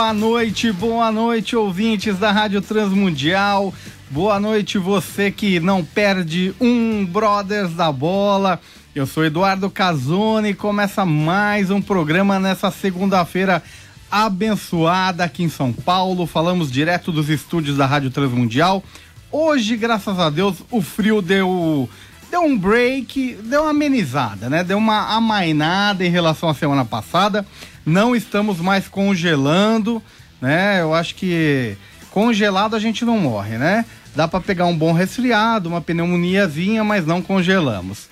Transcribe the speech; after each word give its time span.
Boa 0.00 0.14
noite, 0.14 0.72
boa 0.72 1.12
noite, 1.12 1.54
ouvintes 1.54 2.18
da 2.18 2.32
Rádio 2.32 2.62
Transmundial. 2.62 3.72
Boa 4.08 4.40
noite, 4.40 4.78
você 4.78 5.30
que 5.30 5.60
não 5.60 5.84
perde 5.84 6.54
um 6.58 7.04
Brothers 7.04 7.74
da 7.74 7.92
Bola. 7.92 8.58
Eu 8.94 9.06
sou 9.06 9.26
Eduardo 9.26 9.68
Casoni 9.68 10.48
e 10.48 10.54
começa 10.54 11.04
mais 11.04 11.70
um 11.70 11.82
programa 11.82 12.40
nessa 12.40 12.70
segunda-feira 12.70 13.62
abençoada 14.10 15.22
aqui 15.22 15.42
em 15.42 15.50
São 15.50 15.70
Paulo. 15.70 16.26
Falamos 16.26 16.72
direto 16.72 17.12
dos 17.12 17.28
estúdios 17.28 17.76
da 17.76 17.84
Rádio 17.84 18.10
Transmundial. 18.10 18.82
Hoje, 19.30 19.76
graças 19.76 20.18
a 20.18 20.30
Deus, 20.30 20.64
o 20.70 20.80
frio 20.80 21.20
deu 21.20 21.86
deu 22.30 22.40
um 22.40 22.56
break, 22.56 23.38
deu 23.44 23.62
uma 23.64 23.70
amenizada, 23.70 24.48
né? 24.48 24.64
Deu 24.64 24.78
uma 24.78 25.14
amainada 25.14 26.06
em 26.06 26.10
relação 26.10 26.48
à 26.48 26.54
semana 26.54 26.86
passada. 26.86 27.44
Não 27.84 28.14
estamos 28.14 28.58
mais 28.58 28.88
congelando, 28.88 30.02
né? 30.40 30.80
Eu 30.80 30.94
acho 30.94 31.14
que 31.14 31.76
congelado 32.10 32.74
a 32.74 32.78
gente 32.78 33.04
não 33.04 33.18
morre, 33.18 33.56
né? 33.56 33.84
Dá 34.14 34.26
para 34.26 34.40
pegar 34.40 34.66
um 34.66 34.76
bom 34.76 34.92
resfriado, 34.92 35.68
uma 35.68 35.80
pneumoniazinha, 35.80 36.82
mas 36.82 37.06
não 37.06 37.22
congelamos. 37.22 38.08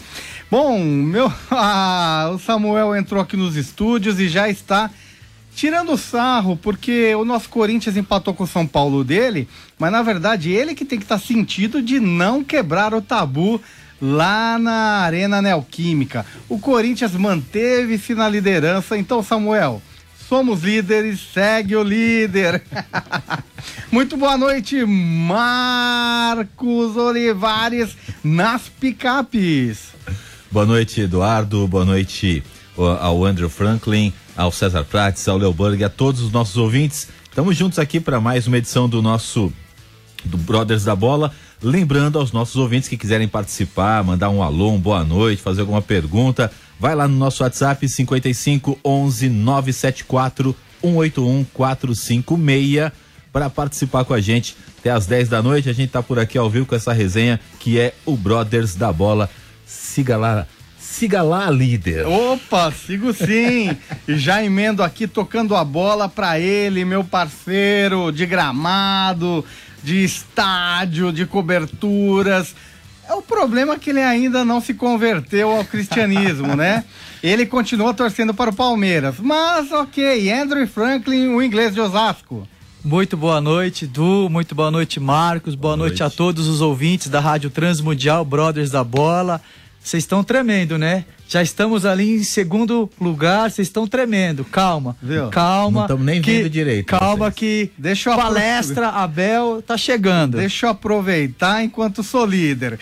Bom, 0.50 0.78
meu, 0.82 1.32
ah, 1.50 2.30
o 2.32 2.38
Samuel 2.38 2.96
entrou 2.96 3.20
aqui 3.20 3.36
nos 3.36 3.56
estúdios 3.56 4.18
e 4.18 4.28
já 4.28 4.48
está 4.48 4.90
tirando 5.54 5.96
sarro, 5.96 6.56
porque 6.56 7.12
o 7.16 7.24
nosso 7.24 7.48
Corinthians 7.48 7.96
empatou 7.96 8.32
com 8.32 8.44
o 8.44 8.46
São 8.46 8.64
Paulo 8.64 9.02
dele, 9.02 9.48
mas 9.76 9.90
na 9.90 10.02
verdade 10.02 10.52
ele 10.52 10.72
que 10.72 10.84
tem 10.84 10.98
que 10.98 11.04
estar 11.04 11.18
tá 11.18 11.24
sentido 11.24 11.82
de 11.82 11.98
não 11.98 12.44
quebrar 12.44 12.94
o 12.94 13.02
tabu 13.02 13.60
lá 14.00 14.58
na 14.58 15.00
Arena 15.00 15.42
Neoquímica. 15.42 16.24
O 16.48 16.58
Corinthians 16.58 17.12
manteve-se 17.12 18.14
na 18.14 18.28
liderança, 18.28 18.96
então, 18.96 19.22
Samuel, 19.22 19.82
somos 20.28 20.62
líderes, 20.62 21.20
segue 21.32 21.74
o 21.76 21.82
líder. 21.82 22.62
Muito 23.90 24.16
boa 24.16 24.36
noite, 24.36 24.84
Marcos 24.84 25.36
Olivares, 26.96 27.96
nas 28.22 28.68
picapes. 28.68 29.88
Boa 30.50 30.66
noite, 30.66 31.00
Eduardo. 31.00 31.66
Boa 31.66 31.84
noite 31.84 32.42
ao 33.00 33.24
Andrew 33.24 33.50
Franklin, 33.50 34.12
ao 34.36 34.52
César 34.52 34.84
Prates, 34.84 35.26
ao 35.26 35.36
Leoburg, 35.36 35.82
a 35.82 35.88
todos 35.88 36.20
os 36.20 36.30
nossos 36.30 36.56
ouvintes. 36.56 37.08
Estamos 37.24 37.56
juntos 37.56 37.78
aqui 37.78 37.98
para 38.00 38.20
mais 38.20 38.46
uma 38.46 38.58
edição 38.58 38.88
do 38.88 39.02
nosso 39.02 39.52
do 40.24 40.36
Brothers 40.36 40.84
da 40.84 40.94
Bola. 40.94 41.32
Lembrando 41.60 42.20
aos 42.20 42.30
nossos 42.30 42.54
ouvintes 42.54 42.88
que 42.88 42.96
quiserem 42.96 43.26
participar, 43.26 44.04
mandar 44.04 44.30
um 44.30 44.42
alô, 44.42 44.70
um 44.70 44.78
boa 44.78 45.02
noite, 45.02 45.42
fazer 45.42 45.62
alguma 45.62 45.82
pergunta, 45.82 46.52
vai 46.78 46.94
lá 46.94 47.08
no 47.08 47.16
nosso 47.16 47.42
WhatsApp 47.42 47.88
55 47.88 48.78
11 48.84 49.28
974 49.28 50.54
181 50.80 51.44
456 51.52 52.92
para 53.32 53.50
participar 53.50 54.04
com 54.04 54.14
a 54.14 54.20
gente 54.20 54.56
até 54.78 54.90
às 54.90 55.06
10 55.06 55.28
da 55.28 55.42
noite. 55.42 55.68
A 55.68 55.72
gente 55.72 55.90
tá 55.90 56.00
por 56.00 56.20
aqui 56.20 56.38
ao 56.38 56.48
vivo 56.48 56.64
com 56.64 56.76
essa 56.76 56.92
resenha 56.92 57.40
que 57.58 57.80
é 57.80 57.92
o 58.06 58.16
Brothers 58.16 58.76
da 58.76 58.92
Bola. 58.92 59.28
Siga 59.66 60.16
lá, 60.16 60.46
siga 60.78 61.22
lá, 61.22 61.50
líder. 61.50 62.06
Opa, 62.06 62.70
sigo 62.70 63.12
sim. 63.12 63.76
e 64.06 64.16
já 64.16 64.44
emendo 64.44 64.80
aqui 64.80 65.08
tocando 65.08 65.56
a 65.56 65.64
bola 65.64 66.08
para 66.08 66.38
ele, 66.38 66.84
meu 66.84 67.02
parceiro 67.02 68.12
de 68.12 68.24
gramado 68.26 69.44
de 69.82 70.04
estádio, 70.04 71.12
de 71.12 71.26
coberturas. 71.26 72.54
É 73.08 73.14
o 73.14 73.22
problema 73.22 73.74
é 73.74 73.78
que 73.78 73.90
ele 73.90 74.02
ainda 74.02 74.44
não 74.44 74.60
se 74.60 74.74
converteu 74.74 75.50
ao 75.50 75.64
cristianismo, 75.64 76.54
né? 76.54 76.84
Ele 77.20 77.46
continua 77.46 77.92
torcendo 77.92 78.32
para 78.32 78.50
o 78.50 78.54
Palmeiras. 78.54 79.16
Mas 79.18 79.72
ok, 79.72 80.30
Andrew 80.30 80.68
Franklin, 80.68 81.28
o 81.28 81.42
inglês 81.42 81.74
de 81.74 81.80
Osasco. 81.80 82.46
Muito 82.84 83.16
boa 83.16 83.40
noite, 83.40 83.88
Du. 83.88 84.28
Muito 84.30 84.54
boa 84.54 84.70
noite, 84.70 85.00
Marcos. 85.00 85.56
Boa, 85.56 85.74
boa 85.74 85.76
noite. 85.78 86.00
noite 86.00 86.02
a 86.04 86.16
todos 86.16 86.46
os 86.46 86.60
ouvintes 86.60 87.08
da 87.08 87.18
Rádio 87.18 87.50
Transmundial 87.50 88.24
Brothers 88.24 88.70
da 88.70 88.84
Bola. 88.84 89.40
Vocês 89.82 90.04
estão 90.04 90.22
tremendo, 90.22 90.78
né? 90.78 91.04
Já 91.28 91.42
estamos 91.42 91.84
ali 91.84 92.16
em 92.16 92.24
segundo 92.24 92.90
lugar, 92.98 93.50
vocês 93.50 93.68
estão 93.68 93.86
tremendo. 93.86 94.46
Calma. 94.46 94.96
Viu? 95.02 95.28
Calma. 95.28 95.80
Não 95.80 95.84
estamos 95.84 96.06
nem 96.06 96.22
que, 96.22 96.38
vendo 96.38 96.48
direito. 96.48 96.86
Calma 96.86 97.26
vocês. 97.26 97.34
que 97.34 97.72
Deixa 97.76 98.16
palestra 98.16 98.88
Abel 98.88 99.60
tá 99.60 99.76
chegando. 99.76 100.38
Deixa 100.38 100.64
eu 100.64 100.70
aproveitar 100.70 101.62
enquanto 101.62 102.02
sou 102.02 102.24
líder. 102.24 102.80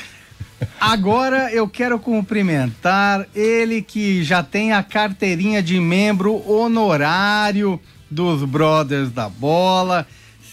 Agora 0.81 1.53
eu 1.53 1.69
quero 1.69 1.99
cumprimentar 1.99 3.27
ele 3.35 3.83
que 3.83 4.23
já 4.23 4.45
tem 4.45 4.73
a 4.73 4.81
carteirinha 4.81 5.61
de 5.61 5.81
membro 5.81 6.41
honorário 6.49 7.81
dos 8.09 8.45
Brothers 8.45 9.11
da 9.11 9.29
Bola 9.29 10.07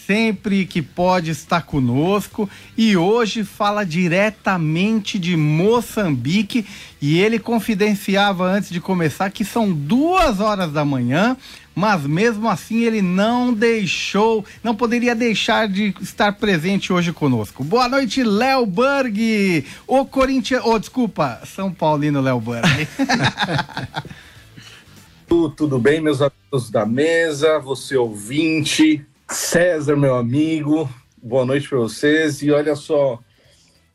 sempre 0.06 0.66
que 0.66 0.82
pode 0.82 1.30
estar 1.30 1.62
conosco 1.62 2.48
e 2.76 2.96
hoje 2.96 3.44
fala 3.44 3.84
diretamente 3.84 5.18
de 5.18 5.36
Moçambique 5.36 6.66
e 7.00 7.18
ele 7.18 7.38
confidenciava 7.38 8.44
antes 8.44 8.70
de 8.70 8.80
começar 8.80 9.30
que 9.30 9.44
são 9.44 9.72
duas 9.72 10.40
horas 10.40 10.72
da 10.72 10.84
manhã, 10.84 11.36
mas 11.74 12.06
mesmo 12.06 12.48
assim 12.48 12.84
ele 12.84 13.00
não 13.02 13.52
deixou, 13.52 14.44
não 14.62 14.74
poderia 14.74 15.14
deixar 15.14 15.68
de 15.68 15.94
estar 16.00 16.32
presente 16.32 16.92
hoje 16.92 17.12
conosco. 17.12 17.64
Boa 17.64 17.88
noite, 17.88 18.22
Léo 18.22 18.66
Burg, 18.66 19.64
o 19.86 20.04
Corinthians, 20.04 20.62
oh, 20.64 20.78
desculpa, 20.78 21.40
São 21.46 21.72
Paulino 21.72 22.20
Léo 22.20 22.40
Burg. 22.40 22.66
Tudo 25.56 25.78
bem, 25.78 26.00
meus 26.00 26.20
amigos 26.20 26.70
da 26.70 26.86
mesa, 26.86 27.58
você 27.58 27.96
ouvinte, 27.96 29.04
César, 29.28 29.96
meu 29.96 30.14
amigo, 30.14 30.88
boa 31.22 31.44
noite 31.44 31.68
para 31.68 31.78
vocês. 31.78 32.42
E 32.42 32.50
olha 32.50 32.76
só, 32.76 33.18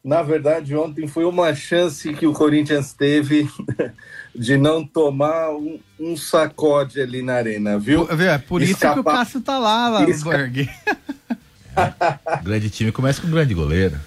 na 0.03 0.22
verdade, 0.22 0.75
ontem 0.75 1.07
foi 1.07 1.23
uma 1.23 1.53
chance 1.53 2.13
que 2.13 2.25
o 2.25 2.34
Corinthians 2.34 2.94
teve 2.94 3.47
de 4.35 4.57
não 4.57 4.85
tomar 4.85 5.51
um, 5.51 5.79
um 6.00 6.17
sacode 6.17 7.00
ali 7.00 7.22
na 7.22 7.35
arena, 7.35 7.78
viu? 7.78 8.07
É 8.09 8.38
por 8.38 8.62
isso 8.62 8.73
Escapa... 8.73 8.95
que 8.95 9.00
o 9.00 9.03
Cássio 9.03 9.41
tá 9.41 9.59
lá, 9.59 9.90
lá 9.90 10.09
Esca... 10.09 10.35
é, 10.35 10.50
grande 12.44 12.69
time 12.69 12.91
começa 12.91 13.22
com 13.22 13.28
um 13.28 13.31
grande 13.31 13.53
goleiro. 13.53 13.97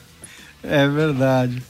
É 0.62 0.86
verdade. 0.88 1.62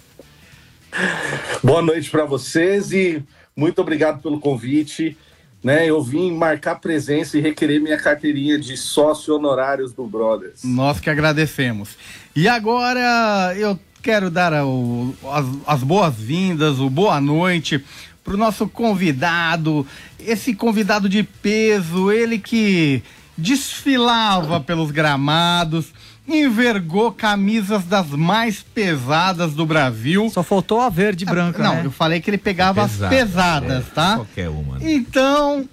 Boa 1.62 1.82
noite 1.82 2.10
para 2.10 2.24
vocês 2.24 2.92
e 2.92 3.22
muito 3.56 3.80
obrigado 3.80 4.20
pelo 4.22 4.40
convite 4.40 5.16
né? 5.62 5.88
Eu 5.88 6.02
vim 6.02 6.32
marcar 6.32 6.76
presença 6.76 7.38
e 7.38 7.40
requerer 7.40 7.80
minha 7.80 7.96
carteirinha 7.96 8.58
de 8.58 8.76
sócio 8.76 9.34
honorários 9.34 9.92
do 9.92 10.06
Brothers. 10.06 10.64
Nós 10.64 10.98
que 10.98 11.08
agradecemos. 11.08 11.96
E 12.34 12.48
agora 12.48 13.54
eu 13.56 13.78
quero 14.02 14.30
dar 14.30 14.52
o, 14.64 15.14
as, 15.30 15.46
as 15.66 15.82
boas-vindas, 15.82 16.80
o 16.80 16.90
boa 16.90 17.20
noite 17.20 17.84
para 18.24 18.34
o 18.34 18.36
nosso 18.36 18.68
convidado, 18.68 19.86
esse 20.18 20.54
convidado 20.54 21.08
de 21.08 21.22
peso, 21.22 22.10
ele 22.10 22.38
que 22.38 23.02
desfilava 23.36 24.60
pelos 24.60 24.90
gramados 24.90 25.92
envergou 26.34 27.12
camisas 27.12 27.84
das 27.84 28.08
mais 28.10 28.62
pesadas 28.62 29.54
do 29.54 29.66
Brasil. 29.66 30.28
Só 30.30 30.42
faltou 30.42 30.80
a 30.80 30.88
verde 30.88 31.24
e 31.24 31.26
branca, 31.26 31.62
Não, 31.62 31.74
né? 31.74 31.82
eu 31.84 31.90
falei 31.90 32.20
que 32.20 32.30
ele 32.30 32.38
pegava 32.38 32.82
Pesada, 32.82 33.06
as 33.06 33.10
pesadas, 33.10 33.86
é, 33.86 33.90
tá? 33.94 34.14
Qualquer 34.16 34.48
uma. 34.48 34.78
Né? 34.78 34.92
Então, 34.92 35.68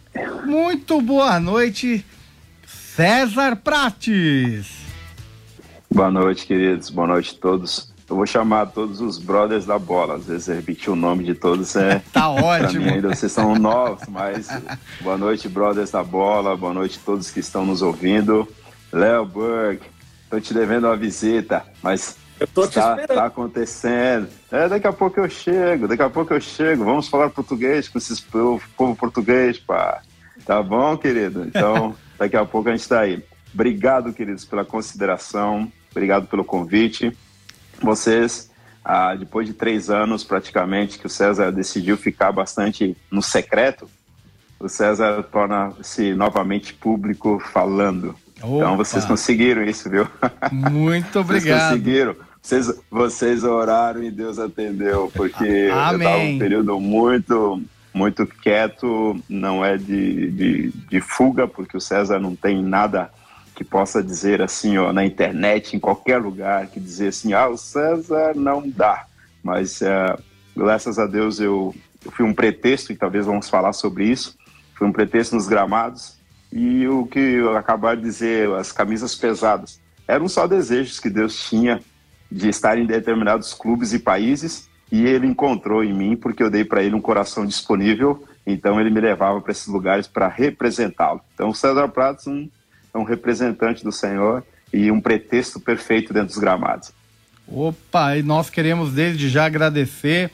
muito 0.45 1.01
boa 1.01 1.39
noite, 1.39 2.06
César 2.95 3.56
Prates. 3.56 4.67
Boa 5.91 6.11
noite, 6.11 6.45
queridos. 6.45 6.89
Boa 6.89 7.07
noite 7.07 7.35
a 7.35 7.41
todos. 7.41 7.91
Eu 8.09 8.15
vou 8.15 8.25
chamar 8.25 8.67
todos 8.67 9.01
os 9.01 9.17
brothers 9.17 9.65
da 9.65 9.77
bola. 9.77 10.15
Às 10.15 10.25
vezes 10.25 10.47
repetir 10.47 10.89
o 10.91 10.95
nome 10.95 11.23
de 11.23 11.33
todos 11.33 11.75
é. 11.75 12.01
tá 12.13 12.29
ótimo. 12.29 12.85
Mim, 12.85 12.94
ainda 12.94 13.09
vocês 13.09 13.31
são 13.31 13.56
novos, 13.56 14.07
mas 14.07 14.47
boa 15.01 15.17
noite, 15.17 15.47
brothers 15.47 15.91
da 15.91 16.03
bola. 16.03 16.57
Boa 16.57 16.73
noite 16.73 17.00
a 17.01 17.06
todos 17.06 17.31
que 17.31 17.39
estão 17.39 17.65
nos 17.65 17.81
ouvindo. 17.81 18.47
Léo 18.91 19.25
Burke, 19.25 19.85
Tô 20.29 20.39
te 20.39 20.53
devendo 20.53 20.85
uma 20.85 20.95
visita, 20.95 21.65
mas 21.81 22.17
Eu 22.39 22.47
tô 22.47 22.67
te 22.67 22.75
tá, 22.75 22.91
esperando. 22.91 23.17
tá 23.17 23.25
acontecendo. 23.25 24.29
É, 24.51 24.67
daqui 24.69 24.87
a 24.87 24.93
pouco 24.93 25.19
eu 25.19 25.29
chego, 25.29 25.87
daqui 25.87 26.03
a 26.03 26.09
pouco 26.09 26.33
eu 26.33 26.39
chego. 26.39 26.85
Vamos 26.85 27.07
falar 27.07 27.29
português 27.29 27.89
com 27.89 27.97
esses 27.97 28.19
povo, 28.19 28.63
povo 28.77 28.95
português, 28.95 29.57
pá. 29.57 30.01
Tá 30.45 30.61
bom, 30.61 30.95
querido? 30.97 31.43
Então, 31.45 31.95
daqui 32.17 32.37
a 32.37 32.45
pouco 32.45 32.69
a 32.69 32.75
gente 32.75 32.87
tá 32.87 33.01
aí. 33.01 33.23
Obrigado, 33.53 34.13
queridos, 34.13 34.45
pela 34.45 34.63
consideração. 34.63 35.71
Obrigado 35.91 36.27
pelo 36.27 36.43
convite. 36.45 37.15
Vocês, 37.81 38.51
ah, 38.85 39.15
depois 39.15 39.47
de 39.47 39.53
três 39.53 39.89
anos 39.89 40.23
praticamente 40.23 40.99
que 40.99 41.07
o 41.07 41.09
César 41.09 41.51
decidiu 41.51 41.97
ficar 41.97 42.31
bastante 42.31 42.95
no 43.11 43.21
secreto, 43.21 43.89
o 44.59 44.69
César 44.69 45.23
torna-se 45.23 46.13
novamente 46.13 46.73
público 46.73 47.39
falando. 47.39 48.15
Então 48.39 48.74
Opa. 48.74 48.75
vocês 48.77 49.06
conseguiram 49.06 49.63
isso, 49.63 49.89
viu? 49.89 50.07
Muito 50.51 51.12
Vocês 51.24 51.25
obrigado. 51.25 51.69
conseguiram. 51.69 52.15
Vocês, 52.41 52.74
vocês 52.89 53.44
oraram 53.44 54.01
e 54.01 54.09
Deus 54.09 54.39
atendeu, 54.39 55.12
porque 55.13 55.44
eu 55.44 55.68
estava 55.69 55.89
Amém. 55.95 56.36
um 56.36 56.39
período 56.39 56.80
muito, 56.80 57.62
muito 57.94 58.25
quieto, 58.25 59.19
não 59.27 59.63
é 59.63 59.77
de, 59.77 60.31
de, 60.31 60.71
de 60.89 61.01
fuga, 61.01 61.47
porque 61.47 61.75
o 61.75 61.81
César 61.81 62.18
não 62.18 62.36
tem 62.36 62.63
nada 62.63 63.12
que 63.53 63.63
possa 63.65 64.01
dizer 64.01 64.42
assim, 64.42 64.77
ó, 64.77 64.94
na 64.94 65.06
internet, 65.06 65.75
em 65.75 65.80
qualquer 65.80 66.18
lugar, 66.21 66.68
que 66.68 66.80
dizer 66.80 67.09
assim, 67.09 67.33
ah, 67.33 67.50
o 67.50 67.57
César 67.57 68.31
não 68.33 68.63
dá. 68.69 69.06
Mas 69.44 69.81
eh, 69.81 70.18
graças 70.56 70.97
a 70.97 71.06
Deus 71.06 71.42
eu, 71.42 71.75
eu 72.06 72.12
fui 72.12 72.25
um 72.25 72.33
pretexto, 72.33 72.94
e 72.94 72.95
talvez 72.95 73.25
vamos 73.25 73.50
falar 73.50 73.74
sobre 73.74 74.06
isso, 74.06 74.38
fui 74.75 74.88
um 74.88 74.94
pretexto 74.94 75.35
nos 75.35 75.45
gramados, 75.45 76.18
e 76.51 76.87
o 76.87 77.05
que 77.05 77.19
eu 77.19 77.55
acabar 77.55 77.95
de 77.95 78.03
dizer, 78.03 78.49
as 78.53 78.71
camisas 78.71 79.15
pesadas, 79.15 79.79
eram 80.07 80.27
só 80.27 80.47
desejos 80.47 80.99
que 80.99 81.09
Deus 81.09 81.47
tinha 81.47 81.79
de 82.31 82.49
estar 82.49 82.77
em 82.77 82.85
determinados 82.85 83.53
clubes 83.53 83.93
e 83.93 83.99
países 83.99 84.67
e 84.91 85.05
ele 85.05 85.27
encontrou 85.27 85.83
em 85.83 85.93
mim 85.93 86.15
porque 86.15 86.41
eu 86.41 86.49
dei 86.49 86.65
para 86.65 86.81
ele 86.81 86.95
um 86.95 87.01
coração 87.01 87.45
disponível, 87.45 88.23
então 88.45 88.79
ele 88.79 88.89
me 88.89 88.99
levava 88.99 89.39
para 89.39 89.51
esses 89.51 89.67
lugares 89.67 90.07
para 90.07 90.27
representá-lo. 90.27 91.21
Então 91.33 91.49
o 91.49 91.55
César 91.55 91.87
Pratos 91.89 92.25
um, 92.27 92.49
é 92.93 92.97
um 92.97 93.03
representante 93.03 93.83
do 93.83 93.91
Senhor 93.91 94.43
e 94.73 94.91
um 94.91 94.99
pretexto 94.99 95.59
perfeito 95.59 96.13
dentro 96.13 96.29
dos 96.29 96.37
gramados. 96.37 96.91
Opa, 97.47 98.17
e 98.17 98.23
nós 98.23 98.49
queremos 98.49 98.93
desde 98.93 99.29
já 99.29 99.45
agradecer 99.45 100.31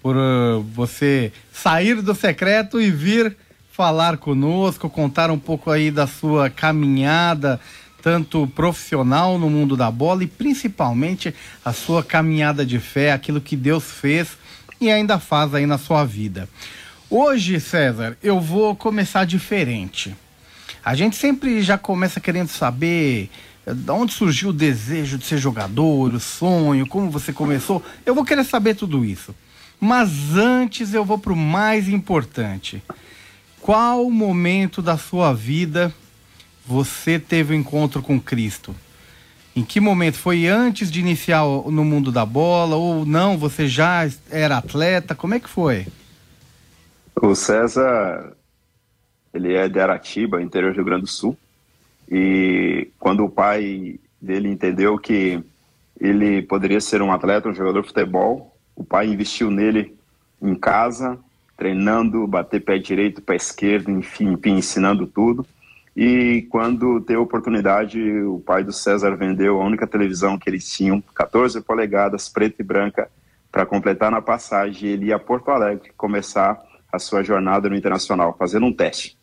por 0.00 0.16
uh, 0.16 0.60
você 0.60 1.32
sair 1.52 2.02
do 2.02 2.14
secreto 2.14 2.80
e 2.80 2.90
vir 2.90 3.36
falar 3.72 4.18
conosco, 4.18 4.90
contar 4.90 5.30
um 5.30 5.38
pouco 5.38 5.70
aí 5.70 5.90
da 5.90 6.06
sua 6.06 6.50
caminhada, 6.50 7.58
tanto 8.02 8.46
profissional 8.48 9.38
no 9.38 9.48
mundo 9.48 9.76
da 9.76 9.90
bola 9.90 10.22
e 10.22 10.26
principalmente 10.26 11.34
a 11.64 11.72
sua 11.72 12.04
caminhada 12.04 12.66
de 12.66 12.78
fé, 12.78 13.12
aquilo 13.12 13.40
que 13.40 13.56
Deus 13.56 13.84
fez 13.84 14.36
e 14.78 14.90
ainda 14.90 15.18
faz 15.18 15.54
aí 15.54 15.64
na 15.64 15.78
sua 15.78 16.04
vida. 16.04 16.46
Hoje, 17.08 17.58
César, 17.60 18.16
eu 18.22 18.38
vou 18.38 18.76
começar 18.76 19.24
diferente. 19.24 20.14
A 20.84 20.94
gente 20.94 21.16
sempre 21.16 21.62
já 21.62 21.78
começa 21.78 22.20
querendo 22.20 22.48
saber 22.48 23.30
eh, 23.66 23.72
de 23.72 23.90
onde 23.90 24.12
surgiu 24.12 24.50
o 24.50 24.52
desejo 24.52 25.16
de 25.16 25.24
ser 25.24 25.38
jogador, 25.38 26.12
o 26.12 26.20
sonho, 26.20 26.86
como 26.86 27.10
você 27.10 27.32
começou. 27.32 27.82
Eu 28.04 28.14
vou 28.14 28.24
querer 28.24 28.44
saber 28.44 28.74
tudo 28.74 29.04
isso. 29.04 29.34
Mas 29.80 30.36
antes 30.36 30.92
eu 30.92 31.04
vou 31.04 31.18
para 31.18 31.32
o 31.32 31.36
mais 31.36 31.88
importante. 31.88 32.82
Qual 33.62 34.10
momento 34.10 34.82
da 34.82 34.98
sua 34.98 35.32
vida 35.32 35.94
você 36.66 37.16
teve 37.16 37.54
o 37.54 37.56
um 37.56 37.60
encontro 37.60 38.02
com 38.02 38.20
Cristo? 38.20 38.74
Em 39.54 39.62
que 39.64 39.78
momento? 39.78 40.18
Foi 40.18 40.48
antes 40.48 40.90
de 40.90 40.98
iniciar 40.98 41.44
no 41.44 41.84
mundo 41.84 42.10
da 42.10 42.26
bola 42.26 42.74
ou 42.74 43.06
não? 43.06 43.38
Você 43.38 43.68
já 43.68 44.10
era 44.28 44.58
atleta? 44.58 45.14
Como 45.14 45.34
é 45.34 45.38
que 45.38 45.48
foi? 45.48 45.86
O 47.14 47.36
César, 47.36 48.36
ele 49.32 49.54
é 49.54 49.68
de 49.68 49.78
Aratiba, 49.78 50.42
interior 50.42 50.72
do 50.72 50.76
Rio 50.76 50.84
Grande 50.84 51.02
do 51.02 51.08
Sul. 51.08 51.38
E 52.10 52.88
quando 52.98 53.24
o 53.24 53.30
pai 53.30 54.00
dele 54.20 54.48
entendeu 54.48 54.98
que 54.98 55.40
ele 56.00 56.42
poderia 56.42 56.80
ser 56.80 57.00
um 57.00 57.12
atleta, 57.12 57.48
um 57.48 57.54
jogador 57.54 57.82
de 57.82 57.88
futebol, 57.88 58.56
o 58.74 58.82
pai 58.82 59.06
investiu 59.06 59.52
nele 59.52 59.96
em 60.42 60.56
casa, 60.56 61.16
treinando, 61.62 62.26
bater 62.26 62.60
pé 62.60 62.76
direito, 62.76 63.22
pé 63.22 63.36
esquerdo, 63.36 63.88
enfim, 63.88 64.36
ensinando 64.46 65.06
tudo. 65.06 65.46
E 65.96 66.44
quando 66.50 67.00
teve 67.02 67.20
a 67.20 67.22
oportunidade, 67.22 68.00
o 68.24 68.40
pai 68.40 68.64
do 68.64 68.72
César 68.72 69.14
vendeu 69.14 69.62
a 69.62 69.64
única 69.64 69.86
televisão 69.86 70.36
que 70.36 70.50
eles 70.50 70.68
tinham, 70.68 71.00
14 71.14 71.60
polegadas, 71.60 72.28
preta 72.28 72.56
e 72.58 72.64
branca, 72.64 73.08
para 73.52 73.64
completar 73.64 74.10
na 74.10 74.20
passagem. 74.20 74.90
Ele 74.90 75.06
ia 75.06 75.16
a 75.16 75.20
Porto 75.20 75.52
Alegre 75.52 75.92
começar 75.96 76.60
a 76.92 76.98
sua 76.98 77.22
jornada 77.22 77.68
no 77.68 77.76
Internacional, 77.76 78.34
fazendo 78.36 78.66
um 78.66 78.72
teste. 78.72 79.16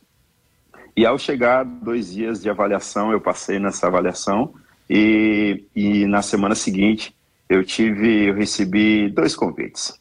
E 0.96 1.06
ao 1.06 1.20
chegar, 1.20 1.66
dois 1.66 2.14
dias 2.14 2.42
de 2.42 2.50
avaliação, 2.50 3.12
eu 3.12 3.20
passei 3.20 3.60
nessa 3.60 3.88
avaliação 3.88 4.54
e, 4.90 5.66
e 5.76 6.06
na 6.06 6.22
semana 6.22 6.56
seguinte 6.56 7.14
eu 7.50 7.66
tive, 7.66 8.30
eu 8.30 8.34
recebi 8.34 9.10
dois 9.10 9.36
convites. 9.36 10.00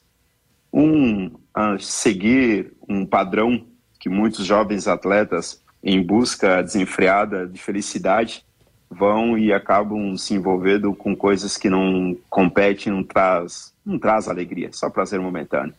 Um 0.72 1.32
seguir 1.80 2.72
um 2.88 3.04
padrão 3.04 3.64
que 3.98 4.08
muitos 4.08 4.44
jovens 4.44 4.86
atletas 4.86 5.62
em 5.82 6.02
busca 6.02 6.62
desenfreada 6.62 7.46
de 7.46 7.60
felicidade 7.60 8.44
vão 8.90 9.36
e 9.36 9.52
acabam 9.52 10.16
se 10.16 10.34
envolvendo 10.34 10.94
com 10.94 11.14
coisas 11.14 11.56
que 11.56 11.68
não 11.68 12.16
competem, 12.30 12.92
não 12.92 13.04
traz, 13.04 13.74
não 13.84 13.98
traz 13.98 14.28
alegria, 14.28 14.70
só 14.72 14.88
prazer 14.88 15.20
momentâneo. 15.20 15.74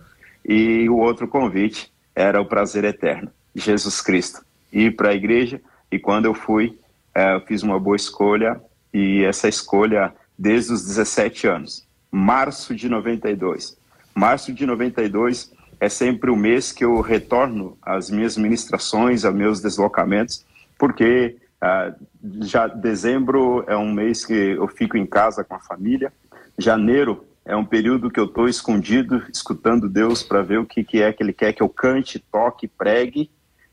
E 0.45 0.87
o 0.89 0.97
outro 0.97 1.27
convite 1.27 1.91
era 2.15 2.41
o 2.41 2.45
prazer 2.45 2.83
eterno, 2.83 3.31
Jesus 3.55 4.01
Cristo. 4.01 4.43
Ir 4.71 4.95
para 4.95 5.09
a 5.09 5.15
igreja 5.15 5.59
e 5.91 5.97
quando 5.97 6.25
eu 6.25 6.33
fui, 6.33 6.77
é, 7.13 7.35
eu 7.35 7.41
fiz 7.41 7.63
uma 7.63 7.79
boa 7.79 7.95
escolha 7.95 8.61
e 8.93 9.23
essa 9.23 9.47
escolha 9.47 10.13
desde 10.37 10.73
os 10.73 10.85
17 10.85 11.47
anos, 11.47 11.87
março 12.11 12.75
de 12.75 12.87
92. 12.87 13.77
Março 14.15 14.53
de 14.53 14.65
92 14.65 15.51
é 15.79 15.87
sempre 15.87 16.29
o 16.29 16.35
mês 16.35 16.71
que 16.71 16.83
eu 16.83 16.99
retorno 16.99 17.77
às 17.81 18.09
minhas 18.09 18.37
ministrações, 18.37 19.23
aos 19.23 19.35
meus 19.35 19.61
deslocamentos, 19.61 20.45
porque 20.77 21.37
ah, 21.61 21.93
já 22.41 22.67
dezembro 22.67 23.63
é 23.67 23.77
um 23.77 23.91
mês 23.91 24.25
que 24.25 24.33
eu 24.33 24.67
fico 24.67 24.97
em 24.97 25.05
casa 25.05 25.43
com 25.43 25.55
a 25.55 25.59
família, 25.59 26.11
janeiro 26.57 27.25
é 27.45 27.55
um 27.55 27.65
período 27.65 28.11
que 28.11 28.19
eu 28.19 28.25
estou 28.25 28.47
escondido, 28.47 29.23
escutando 29.33 29.89
Deus 29.89 30.21
para 30.21 30.41
ver 30.41 30.59
o 30.59 30.65
que, 30.65 30.83
que 30.83 31.01
é 31.01 31.13
que 31.13 31.23
Ele 31.23 31.33
quer 31.33 31.53
que 31.53 31.63
eu 31.63 31.69
cante, 31.69 32.19
toque, 32.19 32.67
pregue, 32.67 33.31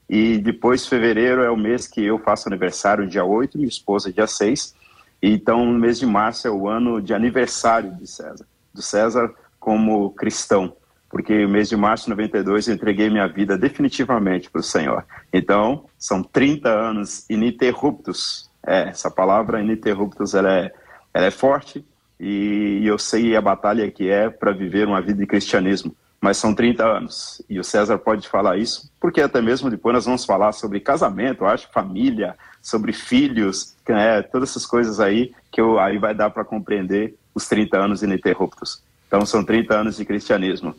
e 0.08 0.38
depois 0.38 0.86
fevereiro 0.86 1.42
é 1.42 1.50
o 1.50 1.56
mês 1.56 1.88
que 1.88 2.02
eu 2.02 2.18
faço 2.18 2.48
aniversário, 2.48 3.08
dia 3.08 3.24
8, 3.24 3.58
minha 3.58 3.68
esposa 3.68 4.12
dia 4.12 4.26
6, 4.26 4.74
então 5.20 5.66
no 5.66 5.78
mês 5.78 5.98
de 5.98 6.06
março 6.06 6.46
é 6.46 6.50
o 6.50 6.68
ano 6.68 7.02
de 7.02 7.12
aniversário 7.12 7.92
de 7.96 8.06
César, 8.06 8.46
do 8.72 8.80
César 8.80 9.34
como 9.58 10.10
cristão 10.10 10.76
porque 11.08 11.42
no 11.44 11.48
mês 11.48 11.68
de 11.68 11.76
março 11.76 12.04
de 12.04 12.10
92 12.10 12.68
eu 12.68 12.74
entreguei 12.74 13.08
minha 13.08 13.26
vida 13.26 13.56
definitivamente 13.56 14.50
para 14.50 14.60
o 14.60 14.64
Senhor. 14.64 15.04
Então, 15.32 15.84
são 15.98 16.22
30 16.22 16.68
anos 16.68 17.24
ininterruptos. 17.30 18.50
É, 18.66 18.88
essa 18.88 19.10
palavra 19.10 19.60
ininterruptos 19.62 20.34
ela 20.34 20.52
é, 20.52 20.72
ela 21.14 21.26
é 21.26 21.30
forte 21.30 21.84
e 22.18 22.82
eu 22.84 22.98
sei 22.98 23.36
a 23.36 23.40
batalha 23.40 23.90
que 23.90 24.10
é 24.10 24.28
para 24.28 24.52
viver 24.52 24.86
uma 24.86 25.00
vida 25.00 25.20
de 25.20 25.26
cristianismo. 25.26 25.94
Mas 26.20 26.38
são 26.38 26.54
30 26.54 26.84
anos 26.84 27.42
e 27.48 27.60
o 27.60 27.64
César 27.64 27.98
pode 27.98 28.28
falar 28.28 28.56
isso, 28.56 28.90
porque 28.98 29.20
até 29.20 29.40
mesmo 29.40 29.70
depois 29.70 29.94
nós 29.94 30.06
vamos 30.06 30.24
falar 30.24 30.50
sobre 30.52 30.80
casamento, 30.80 31.44
acho, 31.44 31.70
família, 31.70 32.34
sobre 32.60 32.92
filhos, 32.92 33.76
é, 33.86 34.22
todas 34.22 34.50
essas 34.50 34.66
coisas 34.66 34.98
aí 34.98 35.32
que 35.52 35.60
eu, 35.60 35.78
aí 35.78 35.98
vai 35.98 36.14
dar 36.14 36.30
para 36.30 36.44
compreender 36.44 37.14
os 37.34 37.46
30 37.46 37.78
anos 37.78 38.02
ininterruptos. 38.02 38.82
Então 39.06 39.24
são 39.24 39.44
30 39.44 39.74
anos 39.74 39.96
de 39.98 40.04
cristianismo 40.04 40.74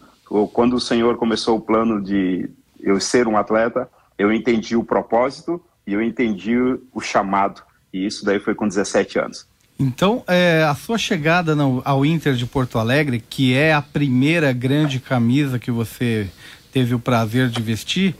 quando 0.53 0.73
o 0.75 0.79
Senhor 0.79 1.17
começou 1.17 1.57
o 1.57 1.61
plano 1.61 2.01
de 2.01 2.49
eu 2.79 2.99
ser 2.99 3.27
um 3.27 3.37
atleta, 3.37 3.89
eu 4.17 4.31
entendi 4.31 4.75
o 4.75 4.83
propósito 4.83 5.61
e 5.85 5.93
eu 5.93 6.01
entendi 6.01 6.55
o 6.93 6.99
chamado. 7.01 7.61
E 7.93 8.05
isso 8.05 8.25
daí 8.25 8.39
foi 8.39 8.53
com 8.53 8.67
17 8.67 9.19
anos. 9.19 9.47
Então, 9.79 10.23
é, 10.27 10.63
a 10.63 10.73
sua 10.73 10.97
chegada 10.97 11.55
no, 11.55 11.81
ao 11.85 12.05
Inter 12.05 12.33
de 12.33 12.45
Porto 12.45 12.79
Alegre, 12.79 13.23
que 13.29 13.53
é 13.53 13.73
a 13.73 13.81
primeira 13.81 14.51
grande 14.51 14.99
camisa 14.99 15.59
que 15.59 15.69
você 15.69 16.27
teve 16.73 16.95
o 16.95 16.99
prazer 16.99 17.49
de 17.49 17.61
vestir, 17.61 18.15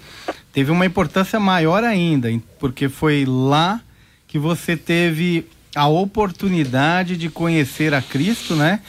teve 0.54 0.72
uma 0.72 0.86
importância 0.86 1.40
maior 1.40 1.84
ainda, 1.84 2.30
porque 2.60 2.88
foi 2.90 3.26
lá 3.26 3.82
que 4.28 4.38
você 4.38 4.78
teve 4.78 5.48
a 5.76 5.88
oportunidade 5.88 7.18
de 7.18 7.30
conhecer 7.30 7.94
a 7.94 8.02
Cristo, 8.02 8.56
né? 8.56 8.82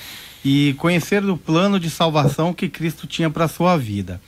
E 0.48 0.72
conhecer 0.74 1.20
do 1.20 1.36
plano 1.36 1.78
de 1.78 1.90
salvação 1.90 2.54
que 2.54 2.70
Cristo 2.70 3.06
tinha 3.06 3.28
para 3.28 3.46
sua 3.46 3.76
vida. 3.76 4.18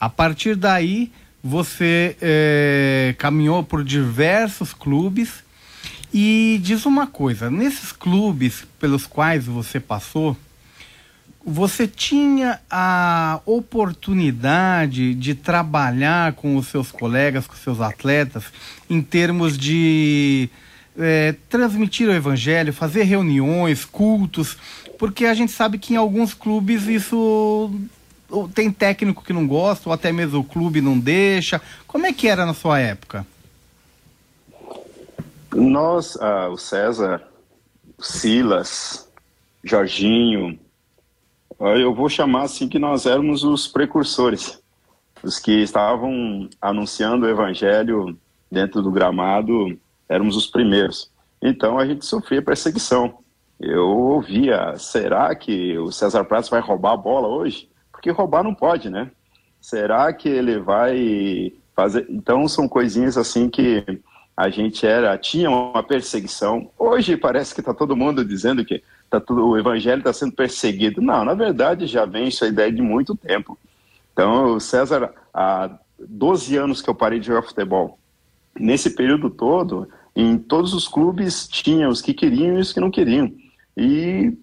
A 0.00 0.08
partir 0.08 0.56
daí, 0.56 1.12
você 1.44 2.16
é, 2.22 3.14
caminhou 3.18 3.62
por 3.62 3.84
diversos 3.84 4.72
clubes 4.72 5.44
E 6.12 6.58
diz 6.62 6.86
uma 6.86 7.06
coisa, 7.06 7.50
nesses 7.50 7.92
clubes 7.92 8.64
pelos 8.80 9.06
quais 9.06 9.44
você 9.44 9.78
passou, 9.78 10.34
você 11.44 11.86
tinha 11.86 12.60
a 12.70 13.40
oportunidade 13.44 15.14
de 15.14 15.34
trabalhar 15.34 16.32
com 16.32 16.56
os 16.56 16.68
seus 16.68 16.90
colegas, 16.90 17.46
com 17.46 17.54
os 17.54 17.60
seus 17.60 17.80
atletas, 17.80 18.44
em 18.88 19.02
termos 19.02 19.56
de 19.58 20.48
é, 20.98 21.34
transmitir 21.48 22.08
o 22.08 22.12
evangelho, 22.12 22.72
fazer 22.72 23.04
reuniões, 23.04 23.84
cultos, 23.84 24.56
porque 24.98 25.24
a 25.24 25.34
gente 25.34 25.52
sabe 25.52 25.78
que 25.78 25.94
em 25.94 25.96
alguns 25.96 26.34
clubes 26.34 26.86
isso 26.86 27.70
tem 28.54 28.70
técnico 28.70 29.24
que 29.24 29.32
não 29.32 29.46
gosta, 29.46 29.88
ou 29.88 29.92
até 29.92 30.12
mesmo 30.12 30.40
o 30.40 30.44
clube 30.44 30.80
não 30.80 30.98
deixa. 30.98 31.60
Como 31.86 32.04
é 32.04 32.12
que 32.12 32.28
era 32.28 32.44
na 32.44 32.52
sua 32.52 32.78
época? 32.78 33.26
Nós, 35.54 36.16
ah, 36.20 36.48
o 36.48 36.58
César, 36.58 37.22
Silas, 37.98 39.08
Jorginho, 39.64 40.58
eu 41.58 41.94
vou 41.94 42.08
chamar 42.08 42.42
assim 42.42 42.68
que 42.68 42.78
nós 42.78 43.06
éramos 43.06 43.44
os 43.44 43.66
precursores, 43.66 44.60
os 45.22 45.38
que 45.38 45.62
estavam 45.62 46.48
anunciando 46.60 47.26
o 47.26 47.28
evangelho 47.28 48.16
dentro 48.50 48.82
do 48.82 48.90
gramado, 48.90 49.78
éramos 50.08 50.36
os 50.36 50.46
primeiros. 50.46 51.10
Então 51.42 51.78
a 51.78 51.86
gente 51.86 52.04
sofria 52.04 52.42
perseguição. 52.42 53.18
Eu 53.60 53.88
ouvia, 53.88 54.76
será 54.76 55.34
que 55.34 55.76
o 55.78 55.90
César 55.90 56.24
Pratos 56.24 56.48
vai 56.48 56.60
roubar 56.60 56.92
a 56.92 56.96
bola 56.96 57.26
hoje? 57.26 57.68
Porque 57.90 58.10
roubar 58.10 58.44
não 58.44 58.54
pode, 58.54 58.88
né? 58.88 59.10
Será 59.60 60.12
que 60.12 60.28
ele 60.28 60.60
vai 60.60 61.52
fazer? 61.74 62.06
Então 62.08 62.46
são 62.46 62.68
coisinhas 62.68 63.18
assim 63.18 63.50
que 63.50 63.84
a 64.36 64.48
gente 64.48 64.86
era 64.86 65.18
tinha 65.18 65.50
uma 65.50 65.82
perseguição. 65.82 66.70
Hoje 66.78 67.16
parece 67.16 67.52
que 67.52 67.60
está 67.60 67.74
todo 67.74 67.96
mundo 67.96 68.24
dizendo 68.24 68.64
que 68.64 68.82
tá 69.10 69.18
tudo, 69.18 69.48
o 69.48 69.58
evangelho 69.58 69.98
está 69.98 70.12
sendo 70.12 70.32
perseguido. 70.32 71.02
Não, 71.02 71.24
na 71.24 71.34
verdade 71.34 71.86
já 71.86 72.04
vem 72.04 72.28
essa 72.28 72.46
ideia 72.46 72.70
de 72.70 72.80
muito 72.80 73.16
tempo. 73.16 73.58
Então, 74.12 74.54
o 74.54 74.60
César, 74.60 75.12
há 75.34 75.70
12 75.98 76.56
anos 76.56 76.80
que 76.80 76.88
eu 76.88 76.94
parei 76.94 77.18
de 77.18 77.26
jogar 77.26 77.42
futebol. 77.42 77.98
Nesse 78.58 78.90
período 78.90 79.30
todo, 79.30 79.88
em 80.14 80.38
todos 80.38 80.74
os 80.74 80.86
clubes 80.86 81.46
tinha 81.48 81.88
os 81.88 82.00
que 82.00 82.14
queriam 82.14 82.58
e 82.58 82.60
os 82.60 82.72
que 82.72 82.80
não 82.80 82.90
queriam. 82.90 83.32
E 83.78 84.36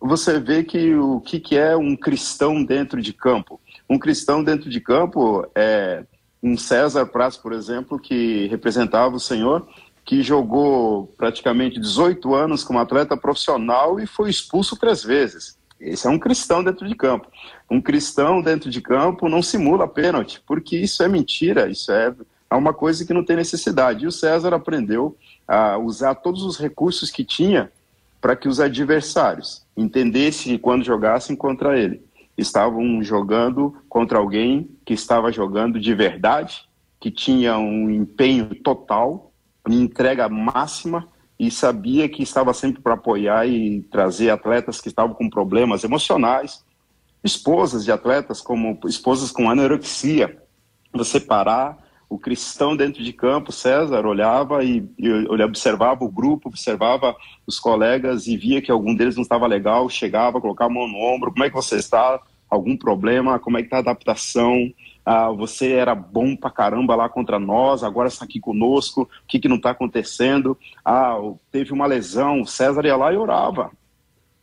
você 0.00 0.40
vê 0.40 0.64
que 0.64 0.94
o 0.94 1.20
que, 1.20 1.38
que 1.38 1.58
é 1.58 1.76
um 1.76 1.94
cristão 1.94 2.64
dentro 2.64 3.02
de 3.02 3.12
campo. 3.12 3.60
Um 3.88 3.98
cristão 3.98 4.42
dentro 4.42 4.70
de 4.70 4.80
campo 4.80 5.46
é 5.54 6.04
um 6.42 6.56
César 6.56 7.04
Praz, 7.04 7.36
por 7.36 7.52
exemplo, 7.52 7.98
que 7.98 8.46
representava 8.46 9.14
o 9.14 9.20
Senhor, 9.20 9.68
que 10.06 10.22
jogou 10.22 11.08
praticamente 11.18 11.78
18 11.78 12.34
anos 12.34 12.64
como 12.64 12.78
atleta 12.78 13.14
profissional 13.14 14.00
e 14.00 14.06
foi 14.06 14.30
expulso 14.30 14.74
três 14.74 15.04
vezes. 15.04 15.58
Esse 15.78 16.06
é 16.06 16.10
um 16.10 16.18
cristão 16.18 16.64
dentro 16.64 16.88
de 16.88 16.94
campo. 16.94 17.28
Um 17.70 17.82
cristão 17.82 18.40
dentro 18.40 18.70
de 18.70 18.80
campo 18.80 19.28
não 19.28 19.42
simula 19.42 19.86
pênalti, 19.86 20.42
porque 20.46 20.78
isso 20.78 21.02
é 21.02 21.08
mentira, 21.08 21.68
isso 21.68 21.92
é, 21.92 22.14
é 22.50 22.54
uma 22.54 22.72
coisa 22.72 23.04
que 23.04 23.12
não 23.12 23.22
tem 23.22 23.36
necessidade. 23.36 24.04
E 24.04 24.08
o 24.08 24.12
César 24.12 24.54
aprendeu 24.54 25.14
a 25.46 25.76
usar 25.76 26.14
todos 26.14 26.42
os 26.42 26.56
recursos 26.56 27.10
que 27.10 27.22
tinha 27.22 27.70
para 28.20 28.36
que 28.36 28.48
os 28.48 28.60
adversários 28.60 29.64
entendessem 29.76 30.58
quando 30.58 30.84
jogassem 30.84 31.36
contra 31.36 31.78
ele, 31.78 32.02
estavam 32.36 33.02
jogando 33.02 33.76
contra 33.88 34.18
alguém 34.18 34.70
que 34.84 34.94
estava 34.94 35.32
jogando 35.32 35.80
de 35.80 35.94
verdade, 35.94 36.68
que 37.00 37.10
tinha 37.10 37.58
um 37.58 37.90
empenho 37.90 38.54
total, 38.56 39.32
uma 39.66 39.74
entrega 39.74 40.28
máxima 40.28 41.08
e 41.38 41.50
sabia 41.50 42.08
que 42.08 42.22
estava 42.22 42.52
sempre 42.52 42.82
para 42.82 42.94
apoiar 42.94 43.46
e 43.46 43.82
trazer 43.82 44.30
atletas 44.30 44.80
que 44.80 44.88
estavam 44.88 45.14
com 45.14 45.30
problemas 45.30 45.84
emocionais, 45.84 46.64
esposas 47.22 47.84
de 47.84 47.92
atletas 47.92 48.40
como 48.40 48.78
esposas 48.86 49.30
com 49.30 49.48
anorexia. 49.48 50.42
Você 50.92 51.20
parar 51.20 51.78
o 52.08 52.18
cristão 52.18 52.74
dentro 52.74 53.02
de 53.02 53.12
campo, 53.12 53.52
César, 53.52 54.06
olhava 54.06 54.64
e, 54.64 54.78
e 54.98 55.06
ele 55.06 55.44
observava 55.44 56.04
o 56.04 56.10
grupo, 56.10 56.48
observava 56.48 57.14
os 57.46 57.60
colegas 57.60 58.26
e 58.26 58.36
via 58.36 58.62
que 58.62 58.70
algum 58.70 58.94
deles 58.94 59.16
não 59.16 59.22
estava 59.22 59.46
legal, 59.46 59.88
chegava, 59.90 60.40
colocava 60.40 60.70
a 60.70 60.74
mão 60.74 60.88
no 60.88 60.98
ombro, 60.98 61.30
como 61.30 61.44
é 61.44 61.50
que 61.50 61.56
você 61.56 61.76
está? 61.76 62.20
Algum 62.48 62.76
problema? 62.76 63.38
Como 63.38 63.58
é 63.58 63.60
que 63.60 63.66
está 63.66 63.76
a 63.76 63.80
adaptação? 63.80 64.72
Ah, 65.04 65.30
você 65.30 65.72
era 65.72 65.94
bom 65.94 66.34
pra 66.34 66.50
caramba 66.50 66.94
lá 66.94 67.08
contra 67.08 67.38
nós, 67.38 67.84
agora 67.84 68.08
está 68.08 68.24
aqui 68.24 68.40
conosco, 68.40 69.02
o 69.02 69.26
que, 69.26 69.38
que 69.38 69.48
não 69.48 69.56
está 69.56 69.70
acontecendo? 69.70 70.56
Ah, 70.82 71.18
teve 71.52 71.72
uma 71.72 71.86
lesão, 71.86 72.44
César 72.44 72.86
ia 72.86 72.96
lá 72.96 73.12
e 73.12 73.16
orava 73.16 73.70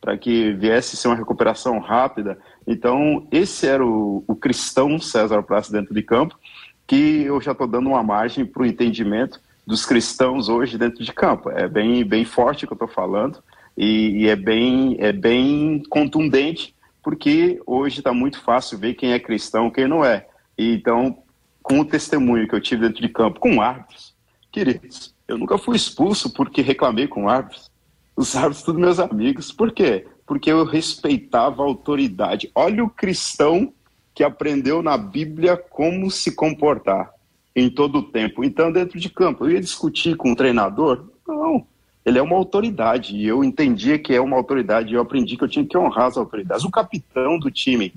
para 0.06 0.16
que 0.16 0.52
viesse 0.52 0.96
ser 0.96 1.08
uma 1.08 1.16
recuperação 1.16 1.80
rápida. 1.80 2.38
Então, 2.64 3.26
esse 3.32 3.66
era 3.66 3.84
o, 3.84 4.22
o 4.28 4.36
cristão 4.36 5.00
César 5.00 5.42
Praça 5.42 5.72
dentro 5.72 5.92
de 5.92 6.00
campo, 6.00 6.38
que 6.86 7.22
eu 7.22 7.40
já 7.40 7.52
estou 7.52 7.66
dando 7.66 7.88
uma 7.88 8.02
margem 8.02 8.46
para 8.46 8.62
o 8.62 8.66
entendimento 8.66 9.40
dos 9.66 9.84
cristãos 9.84 10.48
hoje 10.48 10.78
dentro 10.78 11.04
de 11.04 11.12
campo. 11.12 11.50
É 11.50 11.66
bem, 11.68 12.04
bem 12.04 12.24
forte 12.24 12.64
o 12.64 12.68
que 12.68 12.72
eu 12.72 12.76
estou 12.76 12.88
falando 12.88 13.42
e, 13.76 14.22
e, 14.22 14.28
é, 14.28 14.36
bem, 14.36 14.96
é 15.00 15.12
bem 15.12 15.82
contundente, 15.90 16.74
porque 17.02 17.60
hoje 17.66 17.98
está 17.98 18.12
muito 18.12 18.40
fácil 18.40 18.78
ver 18.78 18.94
quem 18.94 19.12
é 19.12 19.18
cristão 19.18 19.70
quem 19.70 19.86
não 19.86 20.04
é. 20.04 20.26
E, 20.56 20.74
então, 20.74 21.18
com 21.62 21.80
o 21.80 21.84
testemunho 21.84 22.48
que 22.48 22.54
eu 22.54 22.60
tive 22.60 22.86
dentro 22.86 23.02
de 23.02 23.08
campo 23.08 23.40
com 23.40 23.60
árbitros, 23.60 24.14
queridos, 24.52 25.14
eu 25.26 25.36
nunca 25.36 25.58
fui 25.58 25.76
expulso 25.76 26.32
porque 26.32 26.62
reclamei 26.62 27.08
com 27.08 27.28
árbitros. 27.28 27.70
Os 28.16 28.34
árbitros, 28.34 28.62
todos 28.62 28.80
meus 28.80 28.98
amigos. 28.98 29.52
Por 29.52 29.72
quê? 29.72 30.06
Porque 30.24 30.50
eu 30.50 30.64
respeitava 30.64 31.62
a 31.62 31.66
autoridade. 31.66 32.50
Olha 32.54 32.82
o 32.82 32.88
cristão 32.88 33.72
que 34.16 34.24
aprendeu 34.24 34.82
na 34.82 34.96
Bíblia 34.96 35.58
como 35.58 36.10
se 36.10 36.34
comportar 36.34 37.10
em 37.54 37.68
todo 37.68 37.98
o 37.98 38.02
tempo. 38.02 38.42
Então, 38.42 38.72
dentro 38.72 38.98
de 38.98 39.10
campo, 39.10 39.44
eu 39.44 39.52
ia 39.52 39.60
discutir 39.60 40.16
com 40.16 40.32
o 40.32 40.36
treinador? 40.36 41.10
Não. 41.28 41.66
Ele 42.02 42.18
é 42.18 42.22
uma 42.22 42.34
autoridade 42.34 43.14
e 43.14 43.26
eu 43.26 43.44
entendia 43.44 43.98
que 43.98 44.14
é 44.14 44.20
uma 44.20 44.34
autoridade. 44.34 44.94
Eu 44.94 45.02
aprendi 45.02 45.36
que 45.36 45.44
eu 45.44 45.48
tinha 45.48 45.66
que 45.66 45.76
honrar 45.76 46.06
as 46.06 46.16
autoridades. 46.16 46.64
O 46.64 46.70
capitão 46.70 47.38
do 47.38 47.50
time, 47.50 47.92